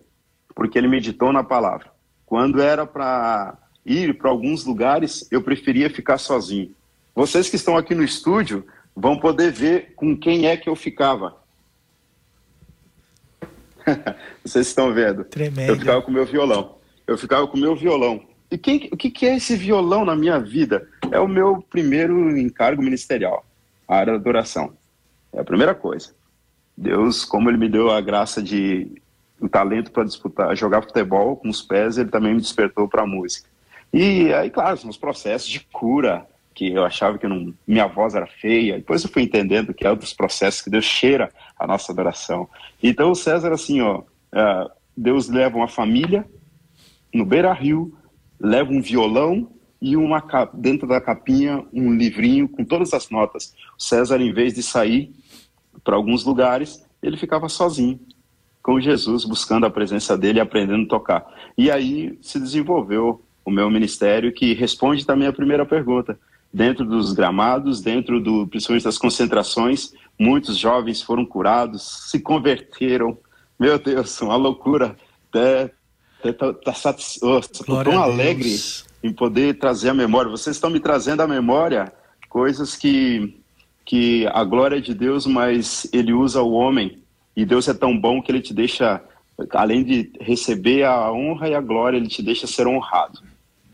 Porque 0.54 0.78
ele 0.78 0.88
meditou 0.88 1.32
na 1.32 1.44
palavra. 1.44 1.92
Quando 2.24 2.60
era 2.60 2.86
para 2.86 3.58
ir 3.84 4.16
para 4.16 4.30
alguns 4.30 4.64
lugares, 4.64 5.28
eu 5.30 5.42
preferia 5.42 5.90
ficar 5.90 6.16
sozinho. 6.16 6.74
Vocês 7.14 7.50
que 7.50 7.56
estão 7.56 7.76
aqui 7.76 7.94
no 7.94 8.02
estúdio 8.02 8.66
vão 8.96 9.18
poder 9.18 9.52
ver 9.52 9.92
com 9.94 10.16
quem 10.16 10.46
é 10.46 10.56
que 10.56 10.68
eu 10.68 10.74
ficava. 10.74 11.36
Vocês 14.42 14.68
estão 14.68 14.92
vendo? 14.92 15.24
Tremendo. 15.24 15.68
Eu 15.68 15.78
ficava 15.78 16.02
com 16.02 16.10
meu 16.10 16.24
violão. 16.24 16.78
Eu 17.06 17.18
ficava 17.18 17.46
com 17.46 17.58
meu 17.58 17.76
violão. 17.76 18.24
E 18.50 18.56
quem, 18.56 18.88
o 18.90 18.96
que, 18.96 19.10
que 19.10 19.26
é 19.26 19.36
esse 19.36 19.56
violão 19.56 20.04
na 20.04 20.16
minha 20.16 20.38
vida? 20.38 20.88
É 21.10 21.20
o 21.20 21.28
meu 21.28 21.62
primeiro 21.68 22.36
encargo 22.38 22.82
ministerial, 22.82 23.44
a 23.86 23.96
área 23.96 24.12
da 24.14 24.18
adoração. 24.18 24.72
É 25.32 25.40
a 25.40 25.44
primeira 25.44 25.74
coisa. 25.74 26.14
Deus, 26.76 27.24
como 27.24 27.50
ele 27.50 27.58
me 27.58 27.68
deu 27.68 27.90
a 27.90 28.00
graça 28.00 28.42
de 28.42 29.02
um 29.40 29.48
talento 29.48 29.90
para 29.90 30.04
disputar, 30.04 30.56
jogar 30.56 30.82
futebol 30.82 31.36
com 31.36 31.48
os 31.48 31.62
pés, 31.62 31.98
ele 31.98 32.10
também 32.10 32.34
me 32.34 32.40
despertou 32.40 32.88
para 32.88 33.02
a 33.02 33.06
música. 33.06 33.48
E 33.92 34.32
aí, 34.32 34.50
claro, 34.50 34.76
são 34.76 34.90
os 34.90 34.96
processos 34.96 35.48
de 35.48 35.60
cura, 35.60 36.26
que 36.54 36.72
eu 36.72 36.84
achava 36.84 37.18
que 37.18 37.26
não, 37.26 37.52
minha 37.66 37.86
voz 37.86 38.14
era 38.14 38.26
feia. 38.26 38.76
Depois 38.76 39.02
eu 39.02 39.10
fui 39.10 39.22
entendendo 39.22 39.74
que 39.74 39.86
é 39.86 39.92
um 39.92 39.96
dos 39.96 40.12
processos 40.12 40.62
que 40.62 40.70
Deus 40.70 40.84
cheira 40.84 41.30
a 41.58 41.66
nossa 41.66 41.92
adoração. 41.92 42.48
Então 42.82 43.10
o 43.10 43.14
César, 43.14 43.52
assim, 43.52 43.80
ó, 43.80 43.98
uh, 44.00 44.70
Deus 44.96 45.28
leva 45.28 45.56
uma 45.56 45.68
família 45.68 46.24
no 47.12 47.24
Beira 47.24 47.52
Rio, 47.52 47.96
leva 48.40 48.72
um 48.72 48.80
violão 48.80 49.50
e 49.80 49.96
uma 49.96 50.22
dentro 50.54 50.86
da 50.86 51.00
capinha 51.00 51.64
um 51.72 51.92
livrinho 51.92 52.48
com 52.48 52.64
todas 52.64 52.92
as 52.94 53.10
notas. 53.10 53.54
O 53.78 53.82
César, 53.82 54.20
em 54.20 54.32
vez 54.32 54.54
de 54.54 54.62
sair 54.62 55.12
para 55.82 55.96
alguns 55.96 56.24
lugares, 56.24 56.84
ele 57.02 57.16
ficava 57.16 57.48
sozinho 57.48 58.00
com 58.64 58.80
Jesus, 58.80 59.26
buscando 59.26 59.66
a 59.66 59.70
presença 59.70 60.16
dele 60.16 60.38
e 60.38 60.40
aprendendo 60.40 60.86
a 60.86 60.88
tocar. 60.88 61.26
E 61.56 61.70
aí 61.70 62.18
se 62.22 62.40
desenvolveu 62.40 63.22
o 63.44 63.50
meu 63.50 63.68
ministério, 63.70 64.32
que 64.32 64.54
responde 64.54 65.04
também 65.04 65.28
a 65.28 65.32
primeira 65.34 65.66
pergunta 65.66 66.18
dentro 66.50 66.82
dos 66.86 67.12
gramados, 67.12 67.82
dentro 67.82 68.20
do, 68.20 68.46
principalmente 68.46 68.84
das 68.84 68.96
concentrações, 68.96 69.92
muitos 70.18 70.56
jovens 70.56 71.02
foram 71.02 71.26
curados, 71.26 72.08
se 72.10 72.20
converteram. 72.20 73.18
Meu 73.58 73.78
Deus, 73.78 74.18
uma 74.22 74.36
loucura. 74.36 74.96
Até, 75.28 75.70
até 76.20 76.32
tá, 76.32 76.54
tá 76.54 76.72
tão 77.66 78.02
alegre 78.02 78.56
em 79.02 79.12
poder 79.12 79.58
trazer 79.58 79.90
a 79.90 79.94
memória. 79.94 80.30
Vocês 80.30 80.56
estão 80.56 80.70
me 80.70 80.80
trazendo 80.80 81.20
à 81.20 81.26
memória 81.26 81.92
coisas 82.30 82.76
que, 82.76 83.36
que 83.84 84.26
a 84.28 84.42
glória 84.42 84.78
é 84.78 84.80
de 84.80 84.94
Deus, 84.94 85.26
mas 85.26 85.86
ele 85.92 86.14
usa 86.14 86.40
o 86.40 86.52
homem. 86.52 87.03
E 87.36 87.44
Deus 87.44 87.68
é 87.68 87.74
tão 87.74 87.98
bom 87.98 88.22
que 88.22 88.30
ele 88.30 88.40
te 88.40 88.54
deixa, 88.54 89.02
além 89.50 89.82
de 89.82 90.12
receber 90.20 90.84
a 90.84 91.12
honra 91.12 91.48
e 91.48 91.54
a 91.54 91.60
glória, 91.60 91.96
ele 91.96 92.08
te 92.08 92.22
deixa 92.22 92.46
ser 92.46 92.66
honrado. 92.66 93.20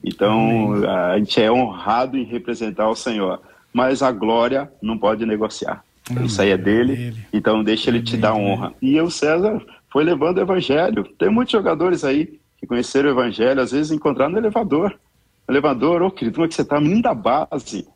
Então, 0.03 0.73
Amém. 0.73 0.89
a 0.89 1.19
gente 1.19 1.41
é 1.41 1.53
honrado 1.53 2.17
em 2.17 2.25
representar 2.25 2.89
o 2.89 2.97
Senhor, 2.97 3.41
mas 3.73 4.03
a 4.03 4.11
glória 4.11 4.71
não 4.81 4.97
pode 4.97 5.27
negociar. 5.27 5.85
Amém. 6.11 6.25
Isso 6.25 6.41
aí 6.41 6.51
é 6.51 6.57
dele, 6.57 7.15
então 7.33 7.63
deixa 7.63 7.91
ele 7.91 8.03
te 8.03 8.17
dar 8.17 8.35
honra. 8.35 8.73
E 8.81 8.99
o 9.01 9.11
César 9.11 9.63
foi 9.93 10.05
levando 10.05 10.39
o 10.39 10.41
evangelho. 10.41 11.05
Tem 11.19 11.29
muitos 11.29 11.53
jogadores 11.53 12.03
aí 12.03 12.41
que 12.59 12.67
conheceram 12.67 13.11
o 13.11 13.13
evangelho, 13.13 13.61
às 13.61 13.73
vezes 13.73 13.93
encontraram 13.93 14.33
no 14.33 14.39
elevador. 14.39 14.99
elevador, 15.49 16.03
ô 16.03 16.07
oh, 16.07 16.11
querido, 16.11 16.37
como 16.37 16.47
é 16.47 16.49
que 16.49 16.55
você 16.55 16.65
tá? 16.65 16.81
Menino 16.81 17.03
da 17.03 17.15
base. 17.15 17.87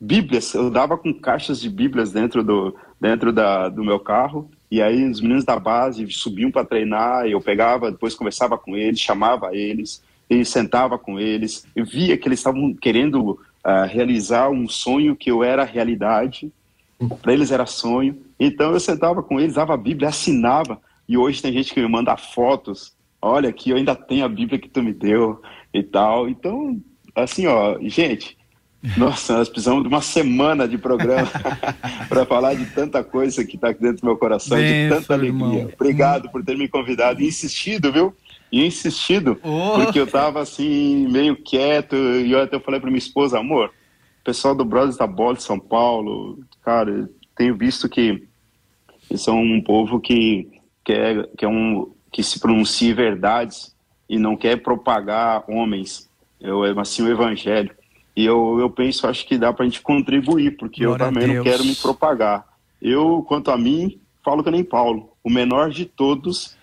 Bíblias, 0.00 0.52
eu 0.54 0.70
dava 0.70 0.98
com 0.98 1.14
caixas 1.14 1.60
de 1.60 1.70
Bíblias 1.70 2.12
dentro 2.12 2.42
do, 2.42 2.76
dentro 3.00 3.32
da, 3.32 3.68
do 3.68 3.82
meu 3.82 3.98
carro, 3.98 4.50
e 4.74 4.82
aí 4.82 5.08
os 5.08 5.20
meninos 5.20 5.44
da 5.44 5.56
base 5.56 6.04
subiam 6.10 6.50
para 6.50 6.64
treinar, 6.64 7.26
eu 7.26 7.40
pegava, 7.40 7.92
depois 7.92 8.12
conversava 8.16 8.58
com 8.58 8.76
eles, 8.76 8.98
chamava 8.98 9.54
eles, 9.54 10.02
e 10.28 10.44
sentava 10.44 10.98
com 10.98 11.20
eles, 11.20 11.64
eu 11.76 11.84
via 11.84 12.16
que 12.16 12.26
eles 12.26 12.40
estavam 12.40 12.74
querendo 12.74 13.30
uh, 13.30 13.86
realizar 13.88 14.50
um 14.50 14.68
sonho 14.68 15.14
que 15.14 15.30
eu 15.30 15.44
era 15.44 15.62
realidade, 15.62 16.50
para 17.22 17.32
eles 17.32 17.52
era 17.52 17.66
sonho. 17.66 18.20
Então 18.38 18.72
eu 18.72 18.80
sentava 18.80 19.22
com 19.22 19.38
eles, 19.38 19.54
dava 19.54 19.74
a 19.74 19.76
Bíblia, 19.76 20.08
assinava. 20.08 20.80
E 21.08 21.16
hoje 21.16 21.40
tem 21.40 21.52
gente 21.52 21.72
que 21.72 21.80
me 21.80 21.88
manda 21.88 22.16
fotos. 22.16 22.96
Olha 23.22 23.50
aqui, 23.50 23.70
eu 23.70 23.76
ainda 23.76 23.94
tenho 23.94 24.24
a 24.24 24.28
Bíblia 24.28 24.58
que 24.58 24.68
tu 24.68 24.82
me 24.82 24.92
deu 24.92 25.40
e 25.72 25.84
tal. 25.84 26.28
Então, 26.28 26.80
assim, 27.14 27.46
ó, 27.46 27.78
gente, 27.82 28.36
nossa, 28.96 29.38
nós 29.38 29.48
precisamos 29.48 29.82
de 29.82 29.88
uma 29.88 30.02
semana 30.02 30.68
de 30.68 30.76
programa 30.76 31.30
para 32.08 32.26
falar 32.26 32.54
de 32.54 32.66
tanta 32.66 33.02
coisa 33.02 33.44
que 33.44 33.56
está 33.56 33.70
aqui 33.70 33.80
dentro 33.80 34.02
do 34.02 34.06
meu 34.06 34.16
coração, 34.16 34.56
Bem, 34.56 34.88
de 34.88 34.94
tanta 34.94 35.14
alegria. 35.14 35.46
Irmão. 35.46 35.70
Obrigado 35.74 36.30
por 36.30 36.44
ter 36.44 36.56
me 36.56 36.68
convidado 36.68 37.22
e 37.22 37.26
insistido, 37.26 37.92
viu? 37.92 38.14
e 38.54 38.64
insistido, 38.64 39.36
oh. 39.42 39.82
porque 39.82 39.98
eu 39.98 40.06
tava 40.06 40.40
assim, 40.40 41.08
meio 41.08 41.34
quieto, 41.34 41.96
e 41.96 42.30
eu 42.30 42.40
até 42.40 42.56
falei 42.60 42.78
para 42.78 42.88
minha 42.88 42.98
esposa, 42.98 43.40
amor, 43.40 43.72
o 44.20 44.24
pessoal 44.24 44.54
do 44.54 44.64
Brothers 44.64 44.96
da 44.96 45.08
Bola 45.08 45.34
de 45.34 45.42
São 45.42 45.58
Paulo, 45.58 46.38
cara, 46.62 47.10
tenho 47.36 47.56
visto 47.56 47.88
que 47.88 48.28
eles 49.10 49.22
são 49.22 49.42
um 49.42 49.60
povo 49.60 49.98
que 49.98 50.48
quer, 50.84 51.28
que, 51.36 51.44
é 51.44 51.48
um, 51.48 51.92
que 52.12 52.22
se 52.22 52.38
pronuncia 52.38 52.94
verdades 52.94 53.74
e 54.08 54.20
não 54.20 54.36
quer 54.36 54.62
propagar 54.62 55.42
homens, 55.50 56.08
eu, 56.40 56.62
assim, 56.78 57.02
o 57.02 57.10
evangelho. 57.10 57.74
E 58.16 58.24
eu, 58.24 58.58
eu 58.60 58.70
penso, 58.70 59.06
acho 59.06 59.26
que 59.26 59.36
dá 59.36 59.52
para 59.52 59.64
a 59.64 59.68
gente 59.68 59.82
contribuir, 59.82 60.56
porque 60.56 60.84
Glória 60.84 61.04
eu 61.04 61.08
também 61.08 61.34
não 61.34 61.42
quero 61.42 61.64
me 61.64 61.74
propagar. 61.74 62.46
Eu, 62.80 63.24
quanto 63.26 63.50
a 63.50 63.56
mim, 63.56 63.98
falo 64.24 64.42
que 64.44 64.50
nem 64.50 64.62
Paulo, 64.62 65.10
o 65.22 65.30
menor 65.30 65.70
de 65.70 65.84
todos 65.84 66.56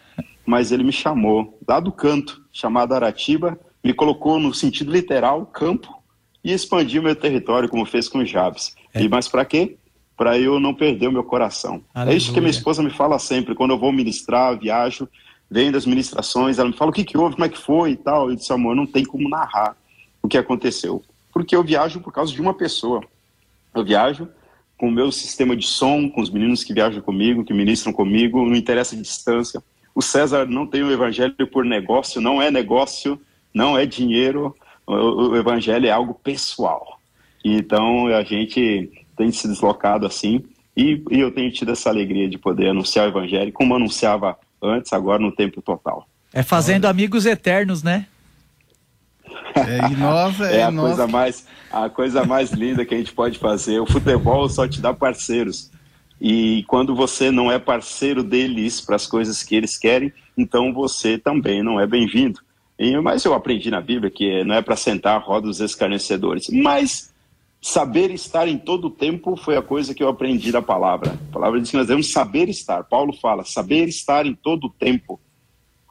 mas 0.45 0.71
ele 0.71 0.83
me 0.83 0.91
chamou 0.91 1.57
lá 1.67 1.79
do 1.79 1.91
canto, 1.91 2.41
chamado 2.51 2.93
Aratiba, 2.93 3.59
me 3.83 3.93
colocou 3.93 4.39
no 4.39 4.53
sentido 4.53 4.91
literal, 4.91 5.45
campo, 5.45 6.01
e 6.43 6.51
expandiu 6.51 7.03
meu 7.03 7.15
território, 7.15 7.69
como 7.69 7.85
fez 7.85 8.09
com 8.09 8.25
Jabes. 8.25 8.75
É. 8.93 9.01
E 9.01 9.09
mas 9.09 9.27
para 9.27 9.45
quê? 9.45 9.77
Para 10.17 10.37
eu 10.37 10.59
não 10.59 10.73
perder 10.73 11.07
o 11.07 11.11
meu 11.11 11.23
coração. 11.23 11.81
Aleluia. 11.93 12.13
É 12.13 12.17
isso 12.17 12.33
que 12.33 12.39
minha 12.39 12.51
esposa 12.51 12.83
me 12.83 12.89
fala 12.89 13.17
sempre, 13.19 13.55
quando 13.55 13.71
eu 13.71 13.79
vou 13.79 13.91
ministrar, 13.91 14.57
viajo, 14.57 15.07
vem 15.49 15.71
das 15.71 15.85
ministrações, 15.85 16.59
ela 16.59 16.69
me 16.69 16.75
fala 16.75 16.91
o 16.91 16.93
que, 16.93 17.03
que 17.03 17.17
houve, 17.17 17.35
como 17.35 17.45
é 17.45 17.49
que 17.49 17.57
foi 17.57 17.91
e 17.91 17.95
tal. 17.95 18.29
Eu 18.29 18.35
disse, 18.35 18.51
amor, 18.51 18.75
não 18.75 18.85
tem 18.85 19.05
como 19.05 19.29
narrar 19.29 19.77
o 20.21 20.27
que 20.27 20.37
aconteceu. 20.37 21.01
Porque 21.31 21.55
eu 21.55 21.63
viajo 21.63 21.99
por 21.99 22.11
causa 22.11 22.31
de 22.31 22.41
uma 22.41 22.53
pessoa. 22.53 23.01
Eu 23.73 23.83
viajo 23.83 24.27
com 24.77 24.87
o 24.87 24.91
meu 24.91 25.11
sistema 25.11 25.55
de 25.55 25.67
som, 25.67 26.09
com 26.09 26.21
os 26.21 26.29
meninos 26.29 26.63
que 26.63 26.73
viajam 26.73 27.01
comigo, 27.01 27.43
que 27.43 27.53
ministram 27.53 27.93
comigo, 27.93 28.43
não 28.43 28.55
interessa 28.55 28.95
a 28.95 28.99
distância. 28.99 29.61
O 29.93 30.01
César 30.01 30.45
não 30.45 30.65
tem 30.65 30.81
o 30.81 30.91
evangelho 30.91 31.35
por 31.47 31.63
negócio, 31.63 32.19
não 32.19 32.41
é 32.41 32.49
negócio, 32.49 33.21
não 33.53 33.77
é 33.77 33.85
dinheiro. 33.85 34.55
O, 34.87 35.35
evangelho 35.35 35.85
é 35.85 35.91
algo 35.91 36.15
pessoal. 36.15 36.99
Então 37.45 38.07
a 38.07 38.23
gente 38.23 38.91
tem 39.15 39.31
se 39.31 39.47
deslocado 39.47 40.05
assim 40.05 40.43
e, 40.75 41.03
e, 41.11 41.19
eu 41.19 41.31
tenho 41.31 41.51
tido 41.51 41.71
essa 41.71 41.89
alegria 41.89 42.27
de 42.27 42.37
poder 42.37 42.69
anunciar 42.69 43.05
o 43.05 43.09
evangelho 43.09 43.51
como 43.51 43.75
anunciava 43.75 44.37
antes, 44.61 44.91
agora 44.93 45.21
no 45.21 45.31
tempo 45.31 45.61
total. 45.61 46.07
É 46.33 46.43
fazendo 46.43 46.85
amigos 46.85 47.25
eternos, 47.25 47.83
né? 47.83 48.07
É, 49.55 49.91
e 49.91 49.95
nós, 49.95 50.39
é, 50.41 50.59
é 50.59 50.63
a 50.63 50.71
coisa 50.71 51.07
mais 51.07 51.45
a 51.71 51.89
coisa 51.89 52.25
mais 52.25 52.51
linda 52.51 52.85
que 52.85 52.93
a 52.93 52.97
gente 52.97 53.13
pode 53.13 53.39
fazer. 53.39 53.79
O 53.79 53.85
futebol 53.85 54.47
só 54.49 54.67
te 54.67 54.81
dá 54.81 54.93
parceiros. 54.93 55.71
E 56.19 56.63
quando 56.67 56.93
você 56.93 57.31
não 57.31 57.51
é 57.51 57.57
parceiro 57.57 58.23
deles 58.23 58.81
para 58.81 58.95
as 58.95 59.07
coisas 59.07 59.41
que 59.41 59.55
eles 59.55 59.77
querem, 59.77 60.13
então 60.37 60.73
você 60.73 61.17
também 61.17 61.63
não 61.63 61.79
é 61.79 61.87
bem-vindo. 61.87 62.39
Mas 63.03 63.23
eu 63.23 63.33
aprendi 63.33 63.69
na 63.71 63.79
Bíblia 63.79 64.11
que 64.11 64.43
não 64.43 64.55
é 64.55 64.61
para 64.61 64.75
sentar 64.75 65.15
a 65.15 65.19
roda 65.19 65.47
dos 65.47 65.61
escarnecedores. 65.61 66.49
Mas 66.49 67.11
saber 67.61 68.11
estar 68.11 68.47
em 68.47 68.57
todo 68.57 68.87
o 68.87 68.91
tempo 68.91 69.35
foi 69.35 69.55
a 69.55 69.61
coisa 69.61 69.93
que 69.93 70.03
eu 70.03 70.09
aprendi 70.09 70.51
da 70.51 70.61
palavra. 70.61 71.17
A 71.29 71.33
palavra 71.33 71.61
diz 71.61 71.69
que 71.69 71.77
nós 71.77 71.87
devemos 71.87 72.11
saber 72.11 72.49
estar. 72.49 72.83
Paulo 72.83 73.13
fala, 73.13 73.45
saber 73.45 73.87
estar 73.87 74.25
em 74.25 74.33
todo 74.33 74.65
o 74.65 74.69
tempo. 74.69 75.19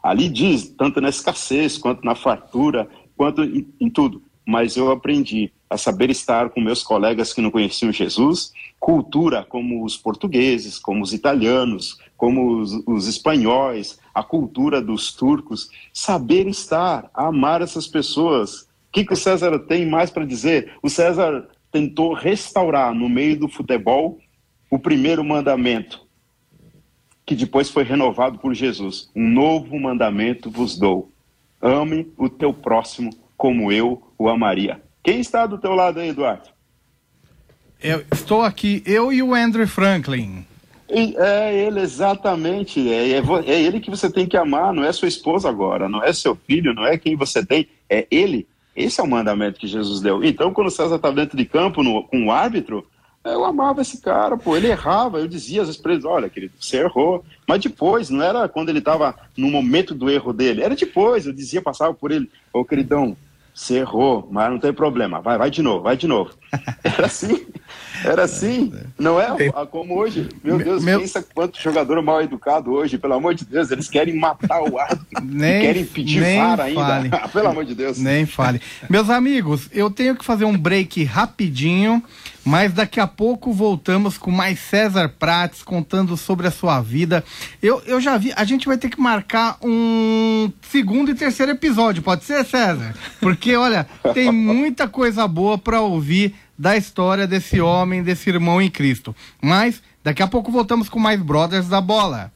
Ali 0.02 0.28
diz, 0.28 0.68
tanto 0.68 1.00
na 1.00 1.08
escassez, 1.08 1.76
quanto 1.78 2.04
na 2.04 2.14
fartura, 2.14 2.88
quanto 3.20 3.44
em, 3.44 3.68
em 3.78 3.90
tudo. 3.90 4.22
Mas 4.46 4.78
eu 4.78 4.90
aprendi 4.90 5.52
a 5.68 5.76
saber 5.76 6.08
estar 6.08 6.48
com 6.48 6.58
meus 6.58 6.82
colegas 6.82 7.34
que 7.34 7.42
não 7.42 7.50
conheciam 7.50 7.92
Jesus, 7.92 8.50
cultura 8.78 9.44
como 9.46 9.84
os 9.84 9.94
portugueses, 9.94 10.78
como 10.78 11.02
os 11.02 11.12
italianos, 11.12 11.98
como 12.16 12.56
os, 12.56 12.72
os 12.86 13.06
espanhóis, 13.06 14.00
a 14.14 14.22
cultura 14.22 14.80
dos 14.80 15.12
turcos, 15.12 15.68
saber 15.92 16.48
estar, 16.48 17.10
amar 17.12 17.60
essas 17.60 17.86
pessoas. 17.86 18.62
O 18.62 18.92
que, 18.92 19.04
que 19.04 19.12
o 19.12 19.16
César 19.16 19.58
tem 19.58 19.84
mais 19.84 20.10
para 20.10 20.24
dizer? 20.24 20.72
O 20.82 20.88
César 20.88 21.46
tentou 21.70 22.14
restaurar 22.14 22.94
no 22.94 23.06
meio 23.06 23.38
do 23.38 23.48
futebol 23.50 24.18
o 24.70 24.78
primeiro 24.78 25.22
mandamento, 25.22 26.06
que 27.26 27.34
depois 27.34 27.68
foi 27.68 27.82
renovado 27.82 28.38
por 28.38 28.54
Jesus. 28.54 29.10
Um 29.14 29.28
novo 29.28 29.78
mandamento 29.78 30.50
vos 30.50 30.78
dou: 30.78 31.12
ame 31.60 32.12
o 32.16 32.28
teu 32.28 32.52
próximo 32.52 33.10
como 33.36 33.72
eu 33.72 34.02
o 34.18 34.28
amaria. 34.28 34.80
Quem 35.02 35.20
está 35.20 35.46
do 35.46 35.58
teu 35.58 35.74
lado 35.74 36.00
aí, 36.00 36.10
Eduardo? 36.10 36.48
Eu 37.82 38.04
estou 38.12 38.42
aqui, 38.42 38.82
eu 38.84 39.12
e 39.12 39.22
o 39.22 39.34
Andrew 39.34 39.66
Franklin. 39.66 40.44
É 40.88 41.54
ele, 41.54 41.80
exatamente. 41.80 42.92
É, 42.92 43.12
é, 43.12 43.22
é, 43.46 43.62
ele 43.62 43.80
que 43.80 43.90
você 43.90 44.10
tem 44.10 44.26
que 44.26 44.36
amar, 44.36 44.74
não 44.74 44.84
é 44.84 44.92
sua 44.92 45.08
esposa 45.08 45.48
agora, 45.48 45.88
não 45.88 46.02
é 46.02 46.12
seu 46.12 46.34
filho, 46.34 46.74
não 46.74 46.84
é 46.84 46.98
quem 46.98 47.16
você 47.16 47.44
tem, 47.44 47.68
é 47.88 48.06
ele. 48.10 48.46
Esse 48.74 49.00
é 49.00 49.04
o 49.04 49.08
mandamento 49.08 49.58
que 49.58 49.66
Jesus 49.66 50.00
deu. 50.00 50.22
Então, 50.24 50.52
quando 50.52 50.70
César 50.70 50.96
estava 50.96 51.14
dentro 51.14 51.36
de 51.36 51.44
campo 51.44 51.82
no, 51.82 52.04
com 52.04 52.26
o 52.26 52.32
árbitro, 52.32 52.86
eu 53.24 53.44
amava 53.44 53.82
esse 53.82 54.00
cara, 54.00 54.36
pô, 54.36 54.56
ele 54.56 54.68
errava, 54.68 55.18
eu 55.18 55.28
dizia 55.28 55.60
às 55.60 55.68
vezes 55.68 55.80
pra 55.80 55.92
ele, 55.92 56.06
olha, 56.06 56.28
querido, 56.28 56.54
você 56.58 56.78
errou. 56.78 57.24
Mas 57.46 57.60
depois, 57.60 58.08
não 58.08 58.22
era 58.22 58.48
quando 58.48 58.70
ele 58.70 58.78
estava 58.78 59.14
no 59.36 59.50
momento 59.50 59.94
do 59.94 60.08
erro 60.08 60.32
dele, 60.32 60.62
era 60.62 60.74
depois, 60.74 61.26
eu 61.26 61.32
dizia, 61.32 61.60
passava 61.60 61.92
por 61.92 62.10
ele, 62.10 62.30
ô 62.52 62.64
queridão, 62.64 63.16
você 63.60 63.78
errou, 63.78 64.26
mas 64.30 64.50
não 64.50 64.58
tem 64.58 64.72
problema. 64.72 65.20
Vai, 65.20 65.36
vai 65.36 65.50
de 65.50 65.60
novo, 65.60 65.82
vai 65.82 65.96
de 65.96 66.06
novo. 66.06 66.30
Era 66.82 67.06
assim, 67.06 67.46
era 68.04 68.24
assim. 68.24 68.72
Não 68.98 69.20
é 69.20 69.28
como 69.70 69.96
hoje. 69.96 70.28
Meu 70.42 70.58
Deus, 70.58 70.82
Meu... 70.82 70.98
pensa 70.98 71.24
quanto 71.34 71.60
jogador 71.60 72.02
mal 72.02 72.20
educado 72.20 72.72
hoje, 72.72 72.98
pelo 72.98 73.14
amor 73.14 73.34
de 73.34 73.44
Deus. 73.44 73.70
Eles 73.70 73.88
querem 73.88 74.16
matar 74.16 74.62
o 74.62 74.78
árbitro. 74.78 75.06
Nem, 75.22 75.60
querem 75.60 75.84
pedir 75.84 76.20
VAR 76.20 76.60
ainda. 76.60 77.28
pelo 77.28 77.48
amor 77.48 77.64
de 77.64 77.74
Deus. 77.74 77.98
Nem 77.98 78.26
fale. 78.26 78.60
Meus 78.88 79.08
amigos, 79.10 79.68
eu 79.72 79.90
tenho 79.90 80.16
que 80.16 80.24
fazer 80.24 80.44
um 80.44 80.56
break 80.56 81.04
rapidinho. 81.04 82.02
Mas 82.44 82.72
daqui 82.72 82.98
a 82.98 83.06
pouco 83.06 83.52
voltamos 83.52 84.16
com 84.16 84.30
mais 84.30 84.58
César 84.58 85.08
Prates 85.18 85.62
contando 85.62 86.16
sobre 86.16 86.46
a 86.46 86.50
sua 86.50 86.80
vida. 86.80 87.24
Eu, 87.62 87.82
eu 87.86 88.00
já 88.00 88.16
vi, 88.16 88.32
a 88.34 88.44
gente 88.44 88.66
vai 88.66 88.78
ter 88.78 88.88
que 88.88 89.00
marcar 89.00 89.58
um 89.62 90.50
segundo 90.62 91.10
e 91.10 91.14
terceiro 91.14 91.52
episódio, 91.52 92.02
pode 92.02 92.24
ser, 92.24 92.44
César? 92.44 92.94
Porque, 93.20 93.54
olha, 93.56 93.86
tem 94.14 94.30
muita 94.32 94.88
coisa 94.88 95.28
boa 95.28 95.58
para 95.58 95.80
ouvir 95.80 96.34
da 96.58 96.76
história 96.76 97.26
desse 97.26 97.60
homem, 97.60 98.02
desse 98.02 98.28
irmão 98.28 98.60
em 98.60 98.70
Cristo. 98.70 99.14
Mas 99.40 99.82
daqui 100.02 100.22
a 100.22 100.26
pouco 100.26 100.52
voltamos 100.52 100.88
com 100.88 100.98
mais 100.98 101.20
Brothers 101.20 101.68
da 101.68 101.80
Bola. 101.80 102.32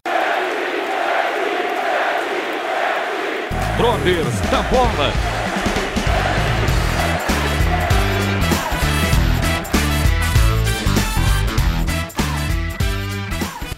Brothers 3.76 4.40
da 4.50 4.62
Bola. 4.62 5.43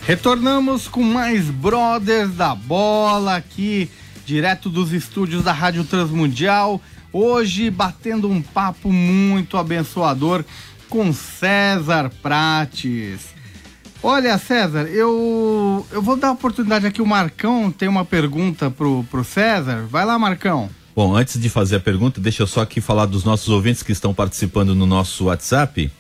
Retornamos 0.07 0.87
com 0.87 1.03
mais 1.03 1.51
Brothers 1.51 2.37
da 2.37 2.55
Bola 2.55 3.35
aqui, 3.35 3.91
direto 4.25 4.71
dos 4.71 4.93
estúdios 4.93 5.43
da 5.43 5.51
Rádio 5.51 5.83
Transmundial. 5.83 6.81
Hoje 7.13 7.69
batendo 7.71 8.31
um 8.31 8.41
papo 8.41 8.93
muito 8.93 9.57
abençoador 9.57 10.45
com 10.89 11.13
César 11.13 12.09
Prates. 12.23 13.35
Olha, 14.01 14.39
César, 14.39 14.83
eu, 14.83 15.85
eu 15.91 16.01
vou 16.01 16.15
dar 16.15 16.29
a 16.29 16.33
oportunidade 16.33 16.87
aqui. 16.87 17.03
O 17.03 17.07
Marcão 17.07 17.73
tem 17.73 17.89
uma 17.89 18.05
pergunta 18.05 18.71
pro, 18.71 19.03
pro 19.11 19.25
César. 19.25 19.89
Vai 19.91 20.05
lá, 20.05 20.17
Marcão. 20.17 20.71
Bom, 20.95 21.17
antes 21.17 21.41
de 21.41 21.49
fazer 21.49 21.77
a 21.77 21.81
pergunta, 21.81 22.21
deixa 22.21 22.45
eu 22.45 22.47
só 22.47 22.61
aqui 22.61 22.81
falar 22.81 23.07
dos 23.07 23.25
nossos 23.25 23.49
ouvintes 23.49 23.83
que 23.83 23.91
estão 23.91 24.15
participando 24.15 24.73
no 24.73 24.87
nosso 24.87 25.25
WhatsApp. 25.25 25.91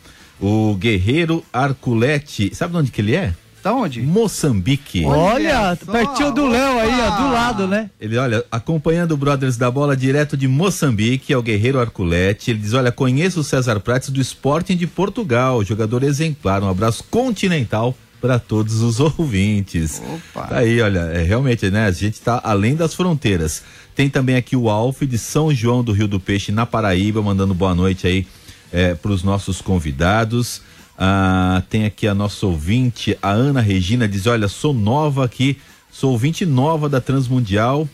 O 0.40 0.77
Guerreiro 0.77 1.45
Arculete, 1.53 2.55
sabe 2.55 2.75
de 2.75 2.79
onde 2.79 2.92
que 2.92 3.01
ele 3.01 3.16
é? 3.16 3.35
Da 3.67 3.75
onde? 3.75 4.01
Moçambique. 4.01 5.05
Olha, 5.05 5.77
pertinho 5.91 6.31
do 6.31 6.47
Léo 6.47 6.79
aí, 6.79 7.01
ó, 7.01 7.17
do 7.17 7.33
lado, 7.33 7.67
né? 7.67 7.91
Ele, 8.01 8.17
olha, 8.17 8.45
acompanhando 8.49 9.11
o 9.11 9.17
Brothers 9.17 9.57
da 9.57 9.69
Bola 9.69 9.97
direto 9.97 10.37
de 10.37 10.47
Moçambique, 10.47 11.33
é 11.33 11.37
o 11.37 11.43
Guerreiro 11.43 11.81
Arculete. 11.81 12.53
Ele 12.53 12.61
diz: 12.61 12.75
Olha, 12.75 12.93
conheço 12.93 13.41
o 13.41 13.43
César 13.43 13.81
Prates 13.81 14.11
do 14.11 14.21
Sporting 14.21 14.77
de 14.77 14.87
Portugal, 14.87 15.65
jogador 15.65 16.05
exemplar. 16.05 16.63
Um 16.63 16.69
abraço 16.69 17.03
continental 17.11 17.93
para 18.21 18.39
todos 18.39 18.83
os 18.83 19.01
ouvintes. 19.19 20.01
Opa. 20.01 20.47
Tá 20.47 20.59
aí, 20.59 20.81
olha, 20.81 21.01
é, 21.01 21.25
realmente, 21.25 21.69
né? 21.69 21.87
A 21.87 21.91
gente 21.91 22.21
tá 22.21 22.41
além 22.45 22.77
das 22.77 22.95
fronteiras. 22.95 23.65
Tem 23.97 24.09
também 24.09 24.37
aqui 24.37 24.55
o 24.55 24.71
Alf 24.71 25.03
de 25.03 25.19
São 25.19 25.53
João 25.53 25.83
do 25.83 25.91
Rio 25.91 26.07
do 26.07 26.21
Peixe, 26.21 26.53
na 26.53 26.67
Paraíba, 26.67 27.21
mandando 27.21 27.53
boa 27.53 27.75
noite 27.75 28.07
aí 28.07 28.29
é, 28.73 28.95
para 28.95 29.11
os 29.11 29.25
nossos 29.25 29.61
convidados. 29.61 30.63
Ah, 30.99 31.63
tem 31.69 31.85
aqui 31.85 32.09
a 32.09 32.15
nossa 32.15 32.47
ouvinte, 32.47 33.17
a 33.21 33.31
Ana 33.31 33.61
Regina, 33.61 34.09
diz: 34.09 34.27
Olha, 34.27 34.49
sou 34.49 34.73
nova 34.73 35.25
aqui, 35.25 35.59
sou 35.91 36.13
ouvinte 36.13 36.47
nova 36.47 36.89
da 36.89 37.01
Transmundial, 37.01 37.89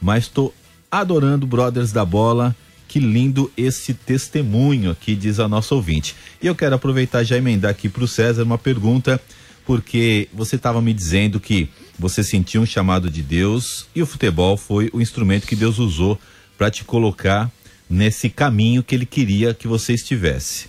mas 0.00 0.24
estou 0.24 0.54
adorando 0.90 1.46
Brothers 1.46 1.92
da 1.92 2.04
Bola. 2.04 2.54
Que 2.86 3.00
lindo 3.00 3.50
esse 3.56 3.92
testemunho 3.92 4.92
aqui, 4.92 5.16
diz 5.16 5.40
a 5.40 5.48
nossa 5.48 5.74
ouvinte. 5.74 6.14
E 6.40 6.46
eu 6.46 6.54
quero 6.54 6.76
aproveitar 6.76 7.24
já 7.24 7.36
emendar 7.36 7.72
aqui 7.72 7.88
para 7.88 8.04
o 8.04 8.08
César 8.08 8.44
uma 8.44 8.58
pergunta, 8.58 9.20
porque 9.66 10.28
você 10.32 10.54
estava 10.54 10.80
me 10.80 10.92
dizendo 10.92 11.40
que 11.40 11.68
você 11.98 12.22
sentiu 12.22 12.62
um 12.62 12.66
chamado 12.66 13.10
de 13.10 13.20
Deus 13.20 13.86
e 13.96 14.02
o 14.02 14.06
futebol 14.06 14.56
foi 14.56 14.90
o 14.92 15.00
instrumento 15.00 15.46
que 15.46 15.56
Deus 15.56 15.80
usou 15.80 16.20
para 16.56 16.70
te 16.70 16.84
colocar 16.84 17.50
nesse 17.90 18.28
caminho 18.28 18.82
que 18.82 18.94
ele 18.94 19.06
queria 19.06 19.54
que 19.54 19.66
você 19.66 19.92
estivesse. 19.94 20.68